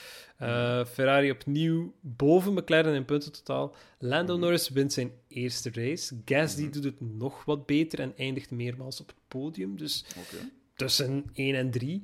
[0.88, 3.76] Ferrari opnieuw boven McLaren in punten totaal.
[4.00, 6.22] Lando mm Norris wint zijn eerste race.
[6.26, 9.78] Gasly mm doet het nog wat beter en eindigt meermaals op het podium.
[9.78, 10.50] Dus okay.
[10.76, 12.04] tussen 1 en 3.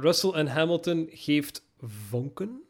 [0.00, 2.63] Russell en Hamilton geeft vonken.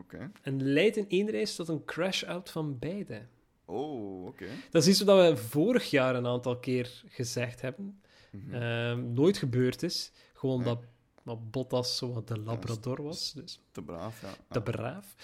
[0.00, 0.30] Okay.
[0.42, 3.22] En leidt in één race tot een crash-out van beide.
[3.64, 4.46] Oh, oké.
[4.70, 8.00] Dat is iets wat we vorig jaar een aantal keer gezegd hebben.
[8.30, 10.12] Mm nooit gebeurd is.
[10.34, 10.78] Gewoon dat,
[11.24, 13.32] dat Bottas zo wat de Labrador was.
[13.32, 13.60] Dus.
[13.72, 14.34] Te braaf, ja.
[14.48, 15.14] Te braaf.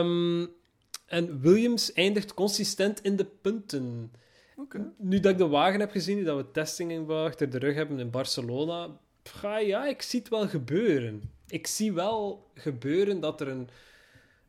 [0.00, 0.50] Um,
[1.06, 4.12] En Williams eindigt consistent in de punten.
[4.56, 4.92] Oké.
[4.98, 7.98] Nu dat ik de wagen heb gezien, nu dat we testingen achter de rug hebben
[7.98, 11.22] in Barcelona, ga ja, ik zie het wel gebeuren.
[11.52, 13.68] Ik zie wel gebeuren dat er een,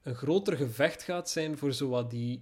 [0.03, 2.41] een groter gevecht gaat zijn voor zowat die.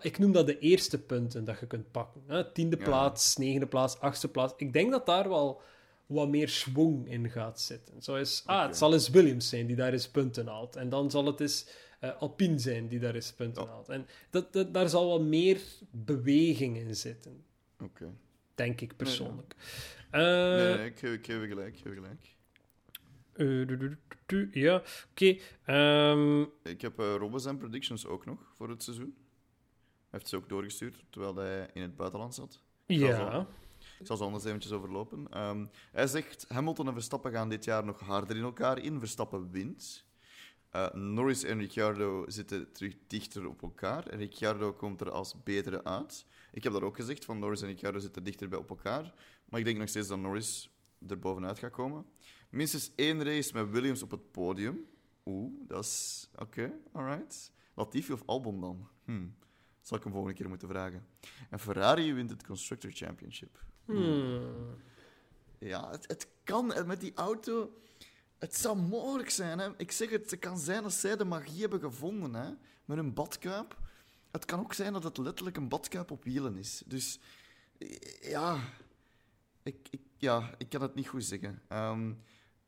[0.00, 2.22] Ik noem dat de eerste punten dat je kunt pakken.
[2.26, 2.52] Hè?
[2.52, 2.84] Tiende Ja.
[2.84, 4.52] plaats, negende plaats, achtste plaats.
[4.56, 5.60] Ik denk dat daar wel
[6.06, 8.02] wat meer schwung in gaat zitten.
[8.02, 10.76] Zo is, ah, het zal eens Williams zijn die daar eens punten haalt.
[10.76, 11.66] En dan zal het eens
[12.00, 13.68] eh, Alpine zijn die daar eens punten Ja.
[13.68, 13.88] haalt.
[13.88, 17.44] En dat, dat, daar zal wat meer beweging in zitten,
[17.82, 18.12] Oké.
[18.54, 19.54] denk ik persoonlijk.
[20.12, 20.22] Nee,
[20.70, 22.38] Eh, nee, ik, geef, ik geef gelijk, ik geef je gelijk.
[24.52, 25.36] Ja, oké.
[25.64, 29.14] Ehm, Ik heb eh Robben zijn predictions ook nog voor het seizoen.
[29.16, 32.60] Hij heeft ze ook doorgestuurd, terwijl hij in het buitenland zat.
[32.86, 33.46] ja.
[33.98, 35.26] Ik zal ze anders eventjes overlopen.
[35.30, 38.98] Ehm, hij zegt, Hamilton en Verstappen gaan dit jaar nog harder in elkaar in.
[38.98, 40.04] Verstappen wint.
[40.70, 44.06] Eh, Norris en Ricciardo zitten terug dichter op elkaar.
[44.06, 46.26] En Ricciardo komt er als betere uit.
[46.52, 49.14] Ik heb dat ook gezegd, van Norris en Ricciardo zitten dichter bij op elkaar.
[49.44, 50.70] Maar ik denk nog steeds dat Norris
[51.08, 52.04] er bovenuit gaat komen.
[52.50, 54.86] Minstens één race met Williams op het podium.
[55.24, 56.28] Oeh, dat is...
[56.38, 57.52] Oké, alright.
[57.74, 58.88] Latifi of Albon dan?
[59.04, 59.34] Hmm.
[59.80, 61.06] Zal ik hem volgende keer moeten vragen.
[61.50, 63.64] En Ferrari wint het Constructor Championship.
[63.84, 64.78] Hmm.
[65.58, 67.72] Ja, het, het kan en met die auto.
[68.38, 69.58] Het zou mogelijk zijn.
[69.58, 69.68] Hè.
[69.76, 72.50] Ik zeg het, het kan zijn dat zij de magie hebben gevonden hè,
[72.84, 73.78] met een badkuip.
[74.30, 76.82] Het kan ook zijn dat het letterlijk een badkuip op wielen is.
[76.86, 77.18] Dus
[78.22, 78.58] ja,
[79.62, 81.62] ik, ik, ja, ik kan het niet goed zeggen.
[81.68, 82.12] Ehm,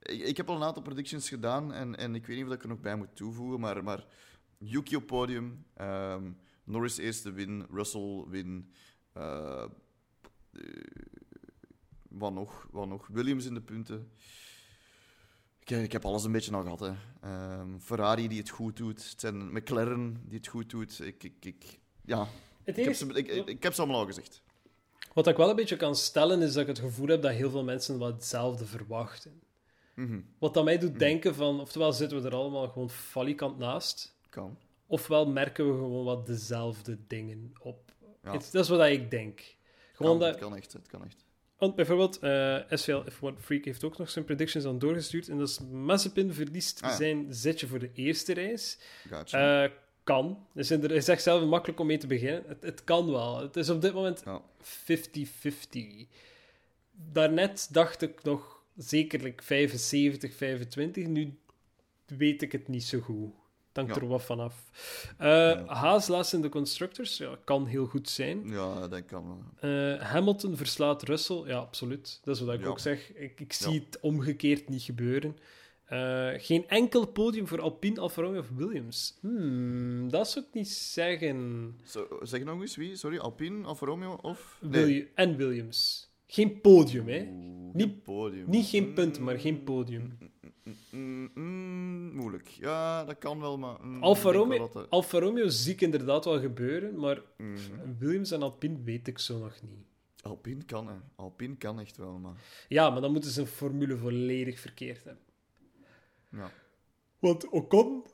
[0.03, 2.63] ik, ik heb al een aantal predictions gedaan en, en ik weet niet of ik
[2.63, 4.05] er nog bij moet toevoegen, maar, maar
[4.59, 6.31] Yuki op podium, ehm,
[6.65, 8.73] Norris eerste win, Russell win,
[9.13, 9.65] eh,
[10.53, 10.61] eh,
[12.09, 12.69] wat nog?
[12.71, 13.07] Wat nog?
[13.07, 14.13] Williams in de punten.
[15.59, 16.81] Ik, ik heb alles een beetje al gehad.
[16.81, 16.93] Hè.
[17.21, 19.11] Ehm, Ferrari die het goed doet.
[19.11, 21.01] Het zijn McLaren die het goed doet.
[21.01, 22.29] Ik, ik, ik, ja,
[22.63, 24.43] Het ik heb, ze, ik, ik, ik heb ze allemaal al gezegd.
[25.15, 27.51] wat ik wel een beetje kan stellen, is dat ik het gevoel heb dat heel
[27.51, 29.43] veel mensen wat hetzelfde verwachten.
[29.95, 34.17] Mhm, Wat dat mij doet denken van, oftewel zitten we er allemaal gewoon falikant naast,
[34.29, 34.59] Kan.
[34.87, 37.93] ofwel merken we gewoon wat dezelfde dingen op.
[38.23, 39.57] Ja, Het- dat is wat ik denk.
[39.93, 40.73] Gewoon kan, dat, het kan echt.
[40.73, 41.25] Het kan echt.
[41.57, 45.29] Want bijvoorbeeld, eh SVL F1 Freak heeft ook nog zijn predictions aan doorgestuurd.
[45.29, 46.97] En dat is Mazepin verliest Ah, ja.
[46.97, 48.77] zijn zetje voor de eerste race.
[49.11, 49.65] Gotcha.
[49.65, 49.71] Eh,
[50.05, 50.47] kan.
[50.55, 52.45] Dus hij zegt zelf makkelijk om mee te beginnen.
[52.47, 53.41] Het, het kan wel.
[53.41, 54.43] Het is op dit moment Ja.
[54.61, 56.07] 50-50.
[57.13, 61.07] Daarnet dacht ik nog zekerlijk 75, 25.
[61.07, 61.39] Nu
[62.07, 63.31] weet ik het niet zo goed.
[63.75, 63.95] Ja.
[63.95, 64.71] er wat vanaf.
[65.19, 67.17] Eh Haas laatst in de Constructors.
[67.17, 68.49] Ja, kan heel goed zijn.
[68.49, 69.27] ja, dat kan
[69.61, 69.71] wel.
[69.71, 71.43] Eh, Hamilton verslaat Russell.
[71.47, 72.21] Ja, absoluut.
[72.25, 72.67] Dat is wat ik Ja.
[72.67, 73.13] ook zeg.
[73.13, 75.37] Ik, ik zie het omgekeerd niet gebeuren.
[75.85, 79.19] Eh, geen enkel podium voor Alpine, Alfa Romeo of Williams.
[79.21, 81.71] Hmm, dat zou ik niet zeggen.
[81.85, 82.97] Zo, zeg nog eens wie?
[82.97, 84.59] Sorry, Alpine, Alfa Romeo of...
[84.61, 86.11] Willi- En Williams.
[86.33, 87.19] Geen podium, hè.
[87.31, 88.51] Oeh, Niet- geen podium.
[88.51, 90.19] Niet geen punten, maar geen podium.
[90.91, 92.49] Mm, mm, moeilijk.
[92.49, 93.77] Ja, dat kan wel, maar...
[93.87, 97.59] mm, Alfa Romeo, wel dat de- Alfa Romeo zie ik inderdaad wel gebeuren, maar Mhm.
[97.99, 99.87] Williams en Alpine weet ik zo nog niet.
[100.23, 100.95] Alpine kan, hè.
[101.17, 102.33] Alpine kan echt wel, maar...
[102.69, 105.23] Ja, maar dan moeten ze een formule volledig verkeerd hebben.
[106.31, 106.51] Ja.
[107.19, 108.05] Want Ocon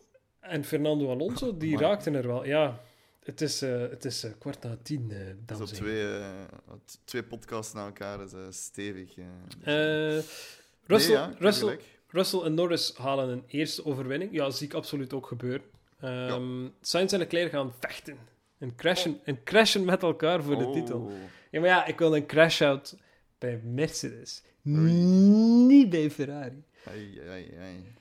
[0.40, 2.44] en Fernando Alonso, die Maar- raakten er wel.
[2.46, 2.80] Ja,
[3.28, 6.48] het is, eh, het is eh, kwart na tien, Zo dames en heren.
[6.66, 9.14] twee, twee podcasts na elkaar is stevig.
[10.86, 11.78] Russell, ja, Russell.
[12.10, 14.32] Russell en Norris halen een eerste overwinning.
[14.32, 15.62] Ja, zie ik absoluut ook gebeuren.
[16.00, 18.18] Ehm Sainz en Leclerc gaan vechten.
[18.58, 20.72] En crashen, en crashen met elkaar voor de Oh.
[20.72, 21.12] titel.
[21.50, 22.96] Ja, maar ja, ik wil een crash-out
[23.38, 24.42] bij Mercedes.
[24.62, 26.62] Niet bij Ferrari.
[26.84, 27.94] Ai, ai, ai.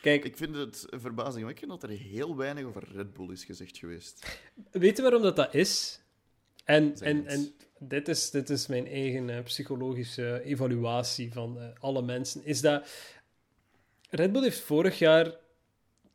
[0.00, 4.40] Kijk, Ik vind het verbazingwekkend dat er heel weinig over Red Bull is gezegd geweest.
[4.70, 6.00] Weet je waarom dat, dat is?
[6.64, 12.02] En, en, en dit, is, dit is mijn eigen eh, psychologische evaluatie van eh, alle
[12.02, 12.44] mensen.
[12.44, 12.88] Is dat
[14.10, 15.34] Red Bull heeft vorig jaar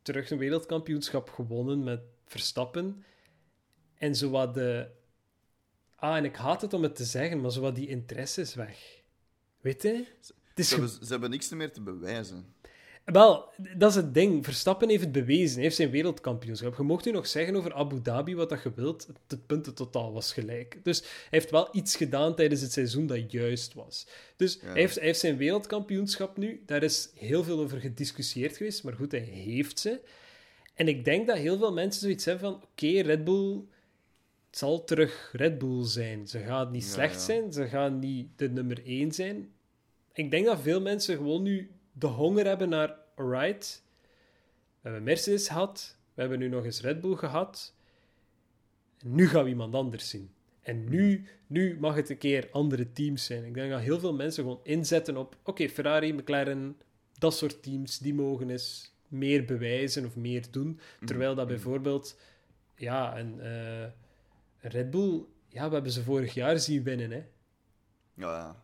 [0.02, 3.04] terug een wereldkampioenschap gewonnen met Verstappen.
[3.94, 4.90] En zo wat de...
[5.96, 8.54] Ah, en ik haat het om het te zeggen, maar zo wat die interesse is
[8.54, 9.02] weg.
[9.60, 10.06] Weet je?
[10.56, 12.53] Ze ze hebben niks meer te bewijzen.
[13.04, 14.44] Wel, dat is het ding.
[14.44, 15.54] Verstappen heeft het bewezen.
[15.54, 16.76] Hij heeft zijn wereldkampioenschap.
[16.76, 19.06] Je mocht nu nog zeggen over Abu Dhabi wat dat je wilt.
[19.28, 20.78] Het puntentotaal was gelijk.
[20.82, 24.06] Dus hij heeft wel iets gedaan tijdens het seizoen dat juist was.
[24.36, 24.66] Dus Ja.
[24.66, 26.62] hij, heeft, hij heeft zijn wereldkampioenschap nu.
[26.66, 28.84] Daar is heel veel over gediscussieerd geweest.
[28.84, 30.00] Maar goed, hij heeft ze.
[30.74, 32.62] En ik denk dat heel veel mensen zoiets hebben van...
[32.62, 33.62] Oké, Red Bull...
[34.50, 36.28] Het zal terug Red Bull zijn.
[36.28, 37.20] Ze gaan niet Ja, slecht ja.
[37.20, 37.52] zijn.
[37.52, 39.52] Ze gaan niet de nummer één zijn.
[40.12, 42.96] Ik denk dat veel mensen gewoon nu de honger hebben naar...
[43.16, 43.82] Alright,
[44.80, 45.96] we hebben Mercedes gehad.
[46.14, 47.74] We hebben nu nog eens Red Bull gehad.
[49.04, 50.30] Nu gaan we iemand anders zien.
[50.60, 53.44] En nu, nu mag het een keer andere teams zijn.
[53.44, 55.36] Ik denk dat heel veel mensen gewoon inzetten op...
[55.42, 56.76] Oké, Ferrari, McLaren,
[57.18, 60.80] dat soort teams, die mogen eens meer bewijzen of meer doen.
[61.04, 62.18] Terwijl dat bijvoorbeeld...
[62.76, 63.86] Ja, een eh,
[64.60, 65.24] Red Bull...
[65.48, 67.24] Ja, we hebben ze vorig jaar zien winnen, hè.
[68.14, 68.63] Ja.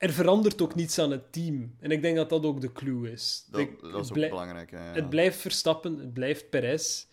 [0.00, 1.74] Er verandert ook niets aan het team.
[1.80, 3.46] En ik denk dat dat ook de clue is.
[3.50, 4.70] Dat, Ik- dat het is ook belangrijk.
[4.70, 4.94] Hè, ja.
[4.94, 7.06] Het blijft Verstappen, het blijft Perez.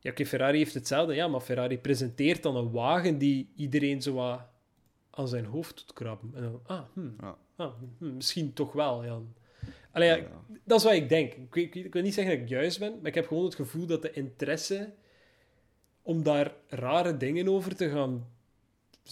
[0.00, 1.14] Ja, oké, Ferrari heeft hetzelfde.
[1.14, 4.40] Ja, maar Ferrari presenteert dan een wagen die iedereen zo wat
[5.10, 6.30] aan zijn hoofd doet krabben.
[6.34, 7.36] En dan, ah, hmm, Ja.
[7.56, 9.18] ah, hmm, misschien toch wel, ja.
[9.92, 10.26] Allee, ja.
[10.64, 11.32] dat is wat ik denk.
[11.32, 13.54] Ik, ik, ik wil niet zeggen dat ik juist ben, maar ik heb gewoon het
[13.54, 14.92] gevoel dat de interesse
[16.02, 18.28] om daar rare dingen over te gaan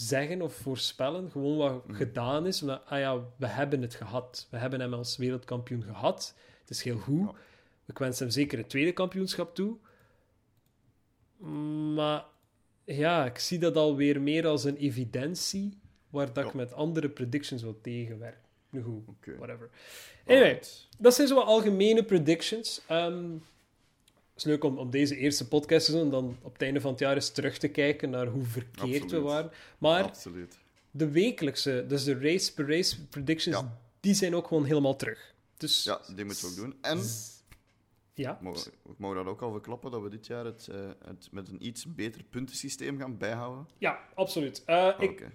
[0.01, 1.97] zeggen of voorspellen, gewoon wat Mhm.
[1.97, 2.61] gedaan is.
[2.63, 4.47] Omdat, ah ja, we hebben het gehad.
[4.51, 6.35] We hebben hem als wereldkampioen gehad.
[6.61, 7.31] Het is heel goed.
[7.87, 9.77] Ik wens hem zeker het tweede kampioenschap toe.
[11.95, 12.25] Maar
[12.85, 15.79] ja, ik zie dat alweer meer als een evidentie
[16.11, 18.43] waar dat ik met andere predictions wil tegenwerken.
[18.71, 19.05] Nu goed,
[19.39, 19.71] whatever.
[20.27, 20.61] Anyway,
[20.99, 22.83] dat zijn zo wat algemene predictions.
[22.89, 23.25] Ehm,
[24.37, 26.91] is leuk om, om deze eerste podcast te doen en dan op het einde van
[26.91, 29.51] het jaar eens terug te kijken naar hoe verkeerd we waren.
[29.79, 30.59] Maar Absoluut.
[30.91, 33.79] de wekelijkse, dus de race per race predictions, Ja.
[34.01, 35.35] die zijn ook gewoon helemaal terug.
[35.57, 36.75] Dus Ja, die moeten we ook doen.
[36.81, 37.01] En
[38.15, 41.29] ja, mogen we mogen dat ook al verklappen dat we dit jaar het, eh, het
[41.31, 43.69] met een iets beter puntensysteem gaan bijhouden.
[43.79, 44.63] ja absoluut.
[44.67, 45.31] Eh, Oh, ik, Oké.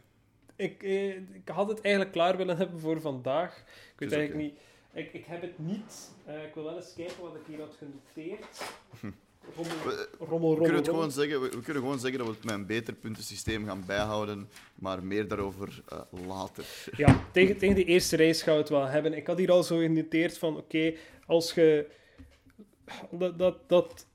[0.55, 3.57] ik, eh, ik had het eigenlijk klaar willen hebben voor vandaag.
[3.93, 4.59] Ik weet eigenlijk niet.
[4.93, 6.11] Ik, ik heb het niet.
[6.25, 8.61] Eh, ik wil wel eens kijken wat ik hier had genoteerd.
[9.55, 12.33] Rommel, We- rommel, We kunnen, het gewoon zeggen, we, we kunnen gewoon zeggen dat we
[12.33, 16.65] het met een beter puntensysteem gaan bijhouden, maar meer daarover eh, later.
[16.97, 19.13] Ja, tegen, tegen de eerste race gaan we het wel hebben.
[19.13, 20.93] Ik had hier al zo genoteerd van, oké,
[21.25, 21.89] als je...
[23.11, 24.05] Dat, dat, dat,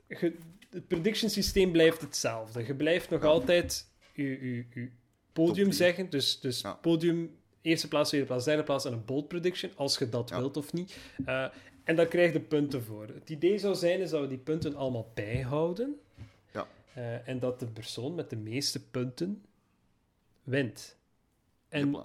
[0.70, 2.66] het prediction systeem blijft hetzelfde.
[2.66, 3.28] Je blijft nog Ja.
[3.28, 4.22] altijd je,
[4.55, 4.88] je, je
[5.32, 6.10] podium zeggen.
[6.10, 6.72] Dus, dus Ja.
[6.74, 10.39] podium, eerste plaats, tweede plaats, derde plaats en een bold prediction, als je dat Ja.
[10.39, 10.97] wilt of niet.
[11.24, 11.47] Eh,
[11.85, 13.07] en daar krijg je punten voor.
[13.07, 16.01] Het idee zou zijn is dat we die punten allemaal bijhouden.
[16.53, 16.66] Ja.
[16.95, 19.43] Eh, en dat de persoon met de meeste punten
[20.43, 20.97] wint.
[21.69, 21.97] En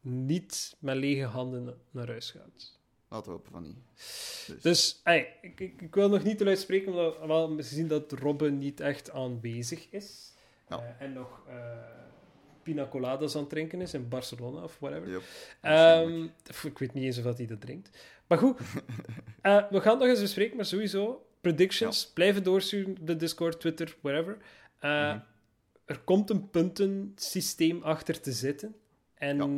[0.00, 2.78] niet met lege handen naar huis gaat.
[3.08, 3.76] Laten we hopen van niet.
[4.46, 7.88] Dus, Dus ey, ik, ik, ik wil nog niet te luid spreken, omdat we gezien
[7.88, 10.32] dat Robben niet echt aanwezig is.
[10.68, 10.78] Ja.
[10.78, 11.42] Eh, en nog
[12.62, 15.10] pina coladas aan het drinken is in Barcelona of whatever.
[15.10, 15.22] Yep,
[15.60, 16.22] Ehm,
[16.66, 17.90] ik weet niet eens of hij dat drinkt.
[18.26, 18.58] Maar goed,
[19.42, 24.36] eh, we gaan nog eens bespreken, maar sowieso, predictions, blijven doorsturen, de Discord, Twitter, wherever.
[24.78, 25.18] Eh, Mhm.
[25.84, 28.74] Er komt een puntensysteem achter te zitten.
[29.14, 29.48] En Ja.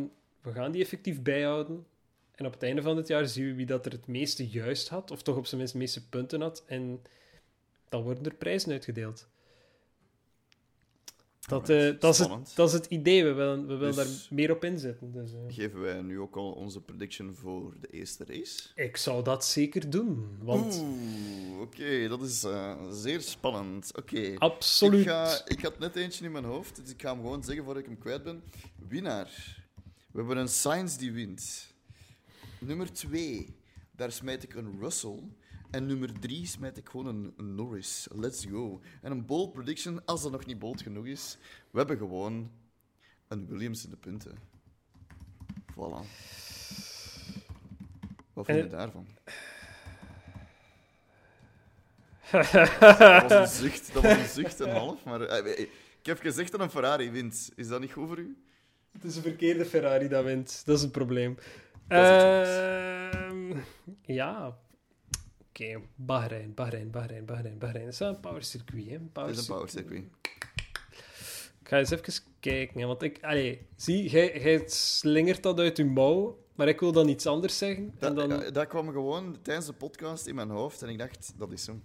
[0.43, 1.87] we gaan die effectief bijhouden.
[2.35, 4.89] En op het einde van het jaar zien we wie dat er het meeste juist
[4.89, 6.65] had, of toch op zijn minst de meeste punten had.
[6.67, 7.03] En
[7.89, 9.29] dan worden er prijzen uitgedeeld.
[11.47, 13.25] Dat, eh, dat, is het, dat is het idee.
[13.25, 15.13] We willen, we willen Dus- daar meer op inzetten.
[15.13, 18.69] Dus, eh, Geven wij nu ook al onze prediction voor de eerste race?
[18.75, 20.37] ik zou dat zeker doen.
[20.43, 23.97] Want Oeh, oké, dat is eh, zeer spannend.
[23.99, 24.35] Oké.
[24.39, 25.01] absoluut.
[25.01, 27.65] Ik, ga, ik had net eentje in mijn hoofd, dus ik ga hem gewoon zeggen
[27.65, 28.43] voordat ik hem kwijt ben.
[28.89, 29.63] Winnaar.
[30.11, 31.73] We hebben een Sainz die wint.
[32.61, 33.57] Nummer 2,
[33.97, 35.19] daar smijt ik een Russell.
[35.75, 38.09] En nummer 3 smijt ik gewoon een, een Norris.
[38.13, 38.81] Let's go.
[39.03, 41.39] En een bold prediction, als dat nog niet bold genoeg is.
[41.71, 42.51] We hebben gewoon
[43.29, 44.39] een Williams in de punten.
[45.73, 46.07] Voilà.
[48.33, 49.07] Wat vind je En- daarvan?
[53.21, 55.05] dat was een zucht, dat was een zucht en half.
[55.05, 55.59] Maar eh,
[56.01, 57.51] ik heb gezegd dat een Ferrari wint.
[57.57, 58.43] Is dat niet goed voor u?
[58.93, 60.63] Het is een verkeerde Ferrari dat wint.
[60.65, 61.35] Dat is het probleem.
[61.89, 63.59] Dat is het Ehm,
[64.03, 64.59] ja.
[65.55, 67.85] Oké, Bahrein, Bahrein, Bahrein, Bahrein, Bahrein.
[67.85, 68.93] Dat is wel een powercircuit, hè?
[69.23, 70.05] Het is een power circuit.
[71.61, 73.19] Ik ga eens even kijken, hè, want ik...
[73.23, 77.59] Allee, zie, jij, jij slingert dat uit je mouw, maar ik wil dan iets anders
[77.59, 77.85] zeggen.
[77.85, 78.43] En Dat, dan...
[78.43, 81.67] eh, dat kwam gewoon tijdens de podcast in mijn hoofd en ik dacht, dat is
[81.67, 81.83] hem.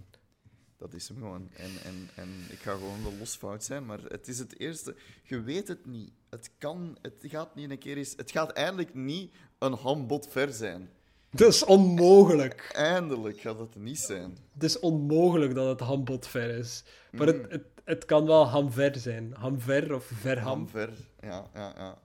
[0.78, 1.50] Dat is hem gewoon.
[1.54, 4.96] En, en, en ik ga gewoon wel losfout zijn, maar het is het eerste.
[5.24, 6.12] Je weet het niet.
[6.30, 8.14] Het kan, het gaat niet een keer eens.
[8.16, 10.90] Het gaat eindelijk niet een hambod ver zijn.
[11.32, 12.70] Dat is onmogelijk.
[12.74, 14.38] Eindelijk gaat het niet zijn.
[14.54, 16.84] Het is onmogelijk dat het hambod ver is.
[17.12, 17.42] Maar Mm.
[17.42, 19.34] het, het, het kan wel hamver zijn.
[19.34, 20.46] Hamver of verham.
[20.48, 20.90] Ham ver,
[21.22, 21.98] ja, ja, ja.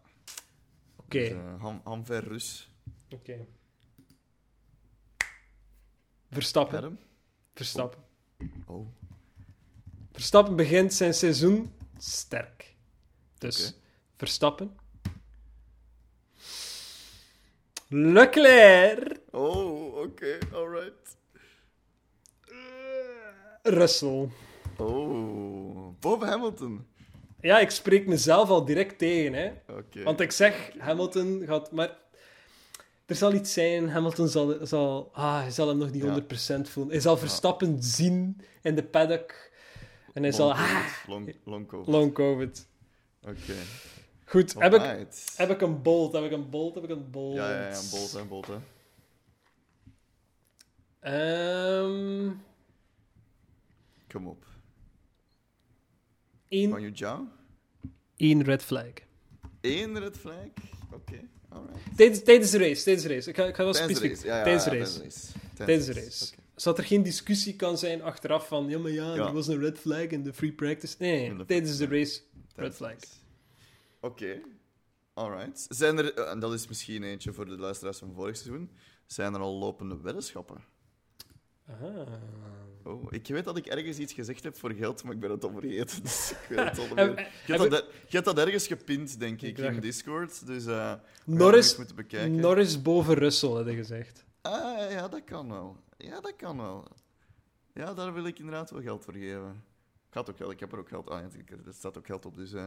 [0.97, 1.19] Oké.
[1.19, 2.71] Dus, eh, ham, ham ver Rus.
[3.11, 3.47] Oké.
[6.31, 6.79] Verstappen.
[6.79, 6.99] Adam?
[7.55, 8.03] Verstappen.
[8.67, 8.87] Oh,
[10.13, 12.75] Verstappen begint zijn seizoen sterk.
[13.39, 13.75] Dus.
[14.17, 14.77] Verstappen.
[17.97, 19.21] Leclerc.
[19.31, 21.17] oh oké, alright.
[23.63, 24.29] Russell.
[24.79, 26.87] Oh, boven Hamilton.
[27.41, 29.53] Ja, ik spreek mezelf al direct tegen, hè.
[29.69, 30.03] Oké.
[30.03, 31.73] Want ik zeg, Hamilton gaat...
[31.73, 31.97] Maar
[33.07, 34.57] er zal iets zijn, Hamilton zal...
[34.63, 36.21] zal ah, hij zal hem nog niet Ja.
[36.63, 36.93] 100% voelen.
[36.93, 39.35] Hij zal Verstappen zien in de paddock.
[40.13, 40.47] En hij zal...
[40.47, 41.89] Long Ah, COVID, Long, long COVID.
[41.95, 42.67] long COVID.
[43.23, 43.55] Oké.
[44.35, 45.07] Goed, heb ik,
[45.37, 47.35] heb ik een bolt, heb ik een bolt, heb ik een bolt.
[47.37, 48.57] Ja, ja, ja, een bolt, een bolt, hè.
[51.01, 52.31] Ehm
[54.09, 54.45] Kom op.
[56.49, 57.27] één, Van you Zhao?
[58.17, 58.93] één red flag.
[59.61, 60.35] Eén red flag.
[60.93, 61.97] Oké, alright.
[61.97, 63.29] Tijdens, tijdens de race, tijdens de race.
[63.31, 64.31] Ik ga, ik ga wel Tijdens de specifiek...
[64.31, 65.01] tijdens de race.
[65.55, 66.35] Tijdens de race.
[66.55, 68.69] Zodat er geen discussie kan zijn achteraf van...
[68.69, 69.25] Ja, maar ja, Ja.
[69.25, 70.95] die was een red flag in de free practice.
[70.99, 72.21] Nee, tijdens de race,
[72.55, 72.95] red flag.
[74.05, 74.41] Oké.
[75.15, 75.67] Alright.
[75.69, 78.71] Zijn er, eh, en dat is misschien eentje voor de luisteraars van vorig seizoen,
[79.07, 80.65] zijn er al lopende weddenschappen?
[81.69, 82.21] Aha.
[82.85, 85.45] Oh, ik weet dat ik ergens iets gezegd heb voor geld, maar ik ben het
[85.45, 86.03] al vergeten.
[86.03, 87.19] Dus ik weet het al meer.
[87.47, 90.47] Je heb hebt dat, je hebt dat ergens gepint, denk ik, in Discord.
[90.47, 92.41] Dus eh gaan Norris, moeten bekijken.
[92.41, 94.25] Norris boven Russell, had je gezegd.
[94.41, 95.77] Ah, ja, dat kan wel.
[95.97, 96.89] Ja, dat kan wel.
[97.75, 99.65] Ja, daar wil ik inderdaad wel geld voor geven.
[100.09, 101.31] Ik had ook geld, ik heb er ook geld aan.
[101.37, 102.53] Ik- er staat ook geld op, dus...
[102.53, 102.67] eh,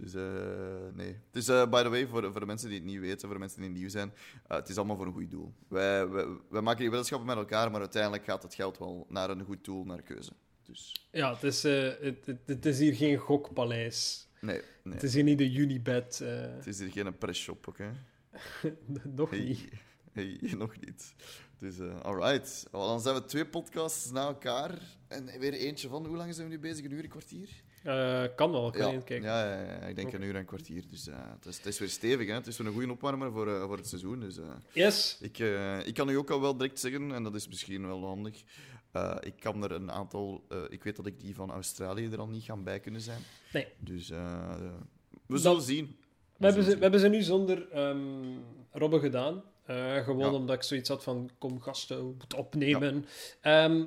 [0.00, 1.16] dus eh, nee.
[1.30, 3.38] Dus eh, by the way, voor, voor de mensen die het niet weten, voor de
[3.38, 4.12] mensen die nieuw zijn,
[4.46, 5.54] eh, het is allemaal voor een goed doel.
[5.68, 9.30] Wij, wij, wij maken die weddenschappen met elkaar, maar uiteindelijk gaat het geld wel naar
[9.30, 10.32] een goed doel, naar keuze.
[10.62, 14.28] Dus Ja, het is, het, het, het is hier geen gokpaleis.
[14.40, 14.94] nee, nee.
[14.94, 16.20] Het is hier niet de Unibet.
[16.20, 17.94] eh, Het is hier geen pressshop, oké?
[19.16, 19.68] nog Hey, niet.
[20.12, 21.14] hey, nog niet.
[21.58, 22.66] Dus, alright.
[22.70, 24.78] Dan zijn we twee podcasts na elkaar.
[25.08, 26.84] En weer eentje van, hoe lang zijn we nu bezig?
[26.84, 27.48] Een uur, een kwartier?
[27.82, 28.88] Eh, kan wel, kan ja.
[28.88, 29.28] even kijken.
[29.28, 30.84] Ja, ja, ja, ik denk een uur en een kwartier.
[30.90, 32.34] Dus eh, het, is, het is weer stevig, hè.
[32.34, 34.20] Het is weer een goede opwarmer voor, eh, voor het seizoen.
[34.20, 34.38] Dus
[34.72, 35.16] Yes.
[35.20, 35.38] ik,
[35.86, 38.42] ik kan u ook al wel direct zeggen, en dat is misschien wel handig.
[39.20, 40.44] ik kan er een aantal...
[40.68, 43.20] ik weet dat ik die van Australië er al niet gaan bij kunnen zijn.
[43.52, 43.66] Nee.
[43.78, 44.70] Dus we
[45.26, 45.96] Dat- zullen zien.
[46.36, 47.98] We hebben, ze, we hebben ze nu zonder ehm
[48.72, 49.42] Robben gedaan.
[50.04, 53.04] Gewoon omdat ik zoiets had van, kom gasten, we moeten opnemen.
[53.40, 53.84] Ehm,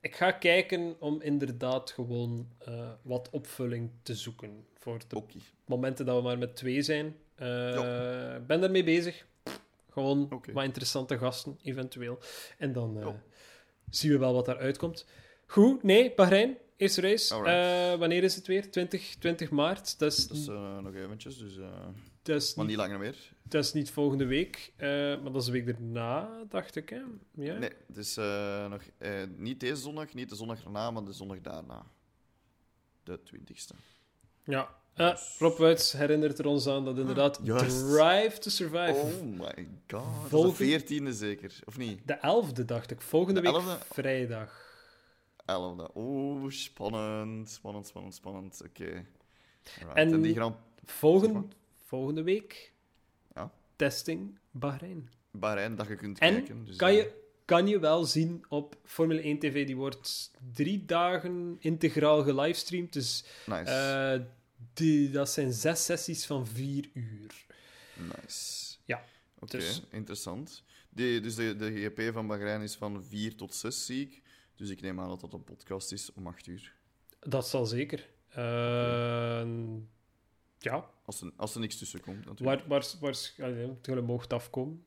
[0.00, 5.22] ik ga kijken om inderdaad gewoon eh, wat opvulling te zoeken voor de
[5.66, 7.16] momenten dat we maar met twee zijn.
[7.34, 9.26] Eh, Ik ben daarmee bezig.
[9.90, 12.18] Gewoon wat interessante gasten, eventueel.
[12.58, 13.22] En dan eh, Ja.
[13.90, 15.06] zien we wel wat daaruit komt.
[15.46, 17.34] Goed, nee, Bahrein, eerste race.
[17.44, 18.70] Eh, wanneer is het weer?
[18.70, 19.98] 20, 20 maart.
[19.98, 21.56] Dat is, Dat is eh, nog eventjes, dus...
[22.36, 23.32] is maar niet niet langer meer.
[23.42, 26.88] dat is niet volgende week, eh, maar dat is de week erna, dacht ik.
[26.88, 27.00] Hè?
[27.34, 27.58] Ja?
[27.58, 31.12] Nee, het is eh, nog, eh, niet deze zondag, niet de zondag erna, maar de
[31.12, 31.86] zondag daarna.
[33.02, 33.74] De 20ste.
[34.44, 34.76] Ja.
[34.94, 37.78] Eh, Rob Wuits herinnert er ons aan dat inderdaad Juist.
[37.92, 38.92] Drive to Survive.
[38.94, 40.02] Oh my god.
[40.28, 40.80] Volgende- de
[41.10, 42.00] 14e zeker, of niet?
[42.06, 43.00] De 11e, dacht ik.
[43.00, 43.86] Volgende De week 11e?
[43.94, 44.66] vrijdag.
[45.46, 45.90] 11e.
[45.94, 47.50] Oeh, spannend.
[47.50, 48.62] Spannend, spannend, spannend.
[48.66, 48.84] Oké.
[48.84, 50.20] Alright, En- En...
[50.22, 51.52] die gaan Volgen,
[51.88, 52.72] volgende week
[53.34, 53.52] Ja.
[53.76, 55.10] testing Bahrein.
[55.30, 56.64] Bahrein dat je kunt En kijken.
[56.64, 57.12] Dus, kan eh, je,
[57.44, 59.66] kan je wel zien op Formule 1 TV.
[59.66, 62.92] Die wordt drie dagen integraal gelivestreamd.
[62.92, 63.70] Dus Nice.
[63.70, 64.20] eh,
[64.74, 67.46] die, dat zijn zes sessies van vier uur.
[67.96, 68.74] nice.
[68.84, 69.04] ja,
[69.38, 70.62] Oké, dus- interessant.
[70.90, 74.22] Die, dus de, de GP van Bahrein is van 4 tot 6, zie ik.
[74.56, 76.74] Dus ik neem aan dat dat een podcast is om 8 uur.
[77.20, 78.08] Dat zal zeker.
[78.28, 79.46] Eh,
[80.58, 82.60] ja, Als er, als er niks tussen komt, natuurlijk.
[82.60, 82.84] waar, waar,
[84.02, 84.84] mocht afkomen.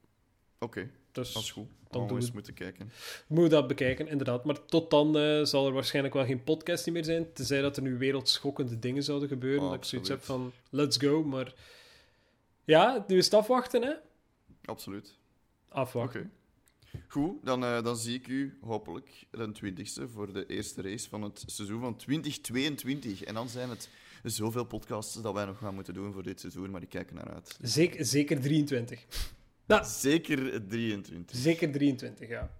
[0.60, 1.68] Oké, Dus dat is goed.
[1.68, 2.92] dan Dan doen eens we- moeten kijken.
[3.28, 4.46] moet dat bekijken, inderdaad.
[4.46, 7.34] Maar tot dan eh, zal er waarschijnlijk wel geen podcast meer zijn.
[7.34, 9.64] Tenzij dat er nu wereldschokkende dingen zouden gebeuren.
[9.64, 11.24] Oh, dat ik zoiets heb van, let's go.
[11.24, 11.54] Maar
[12.64, 13.94] ja, nu is het afwachten, hè?
[14.66, 15.18] Absoluut.
[15.70, 16.20] Afwachten.
[16.22, 16.30] Oké.
[17.08, 21.22] Goed, dan, eh, dan zie ik u hopelijk de 20ste voor de eerste race van
[21.22, 23.24] het seizoen van 2022.
[23.24, 23.90] En dan zijn het
[24.24, 27.34] zoveel podcasts dat wij nog gaan moeten doen voor dit seizoen, maar die kijken naar
[27.34, 27.58] uit.
[27.62, 29.06] Zeker, zeker 23.
[29.66, 31.38] Nou, Zeker 23.
[31.38, 32.52] zeker 23, ja.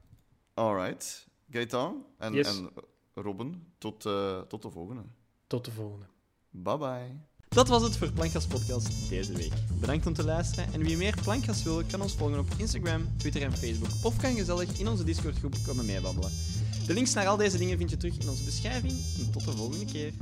[0.54, 1.28] Alright.
[1.52, 2.48] Gaëtan en, Yes.
[2.48, 2.70] en
[3.14, 5.02] Robin, tot, eh, tot de volgende.
[5.48, 6.06] Tot de volgende.
[6.50, 7.20] Bye bye.
[7.50, 9.52] Dat was het voor Plankgas Podcast deze week.
[9.80, 13.42] Bedankt om te luisteren en wie meer Plankgas wil, kan ons volgen op Instagram, Twitter
[13.42, 16.32] en Facebook of kan gezellig in onze Discord groep komen meebabbelen.
[16.88, 19.52] De links naar al deze dingen vind je terug in onze beschrijving en tot de
[19.52, 20.14] volgende keer.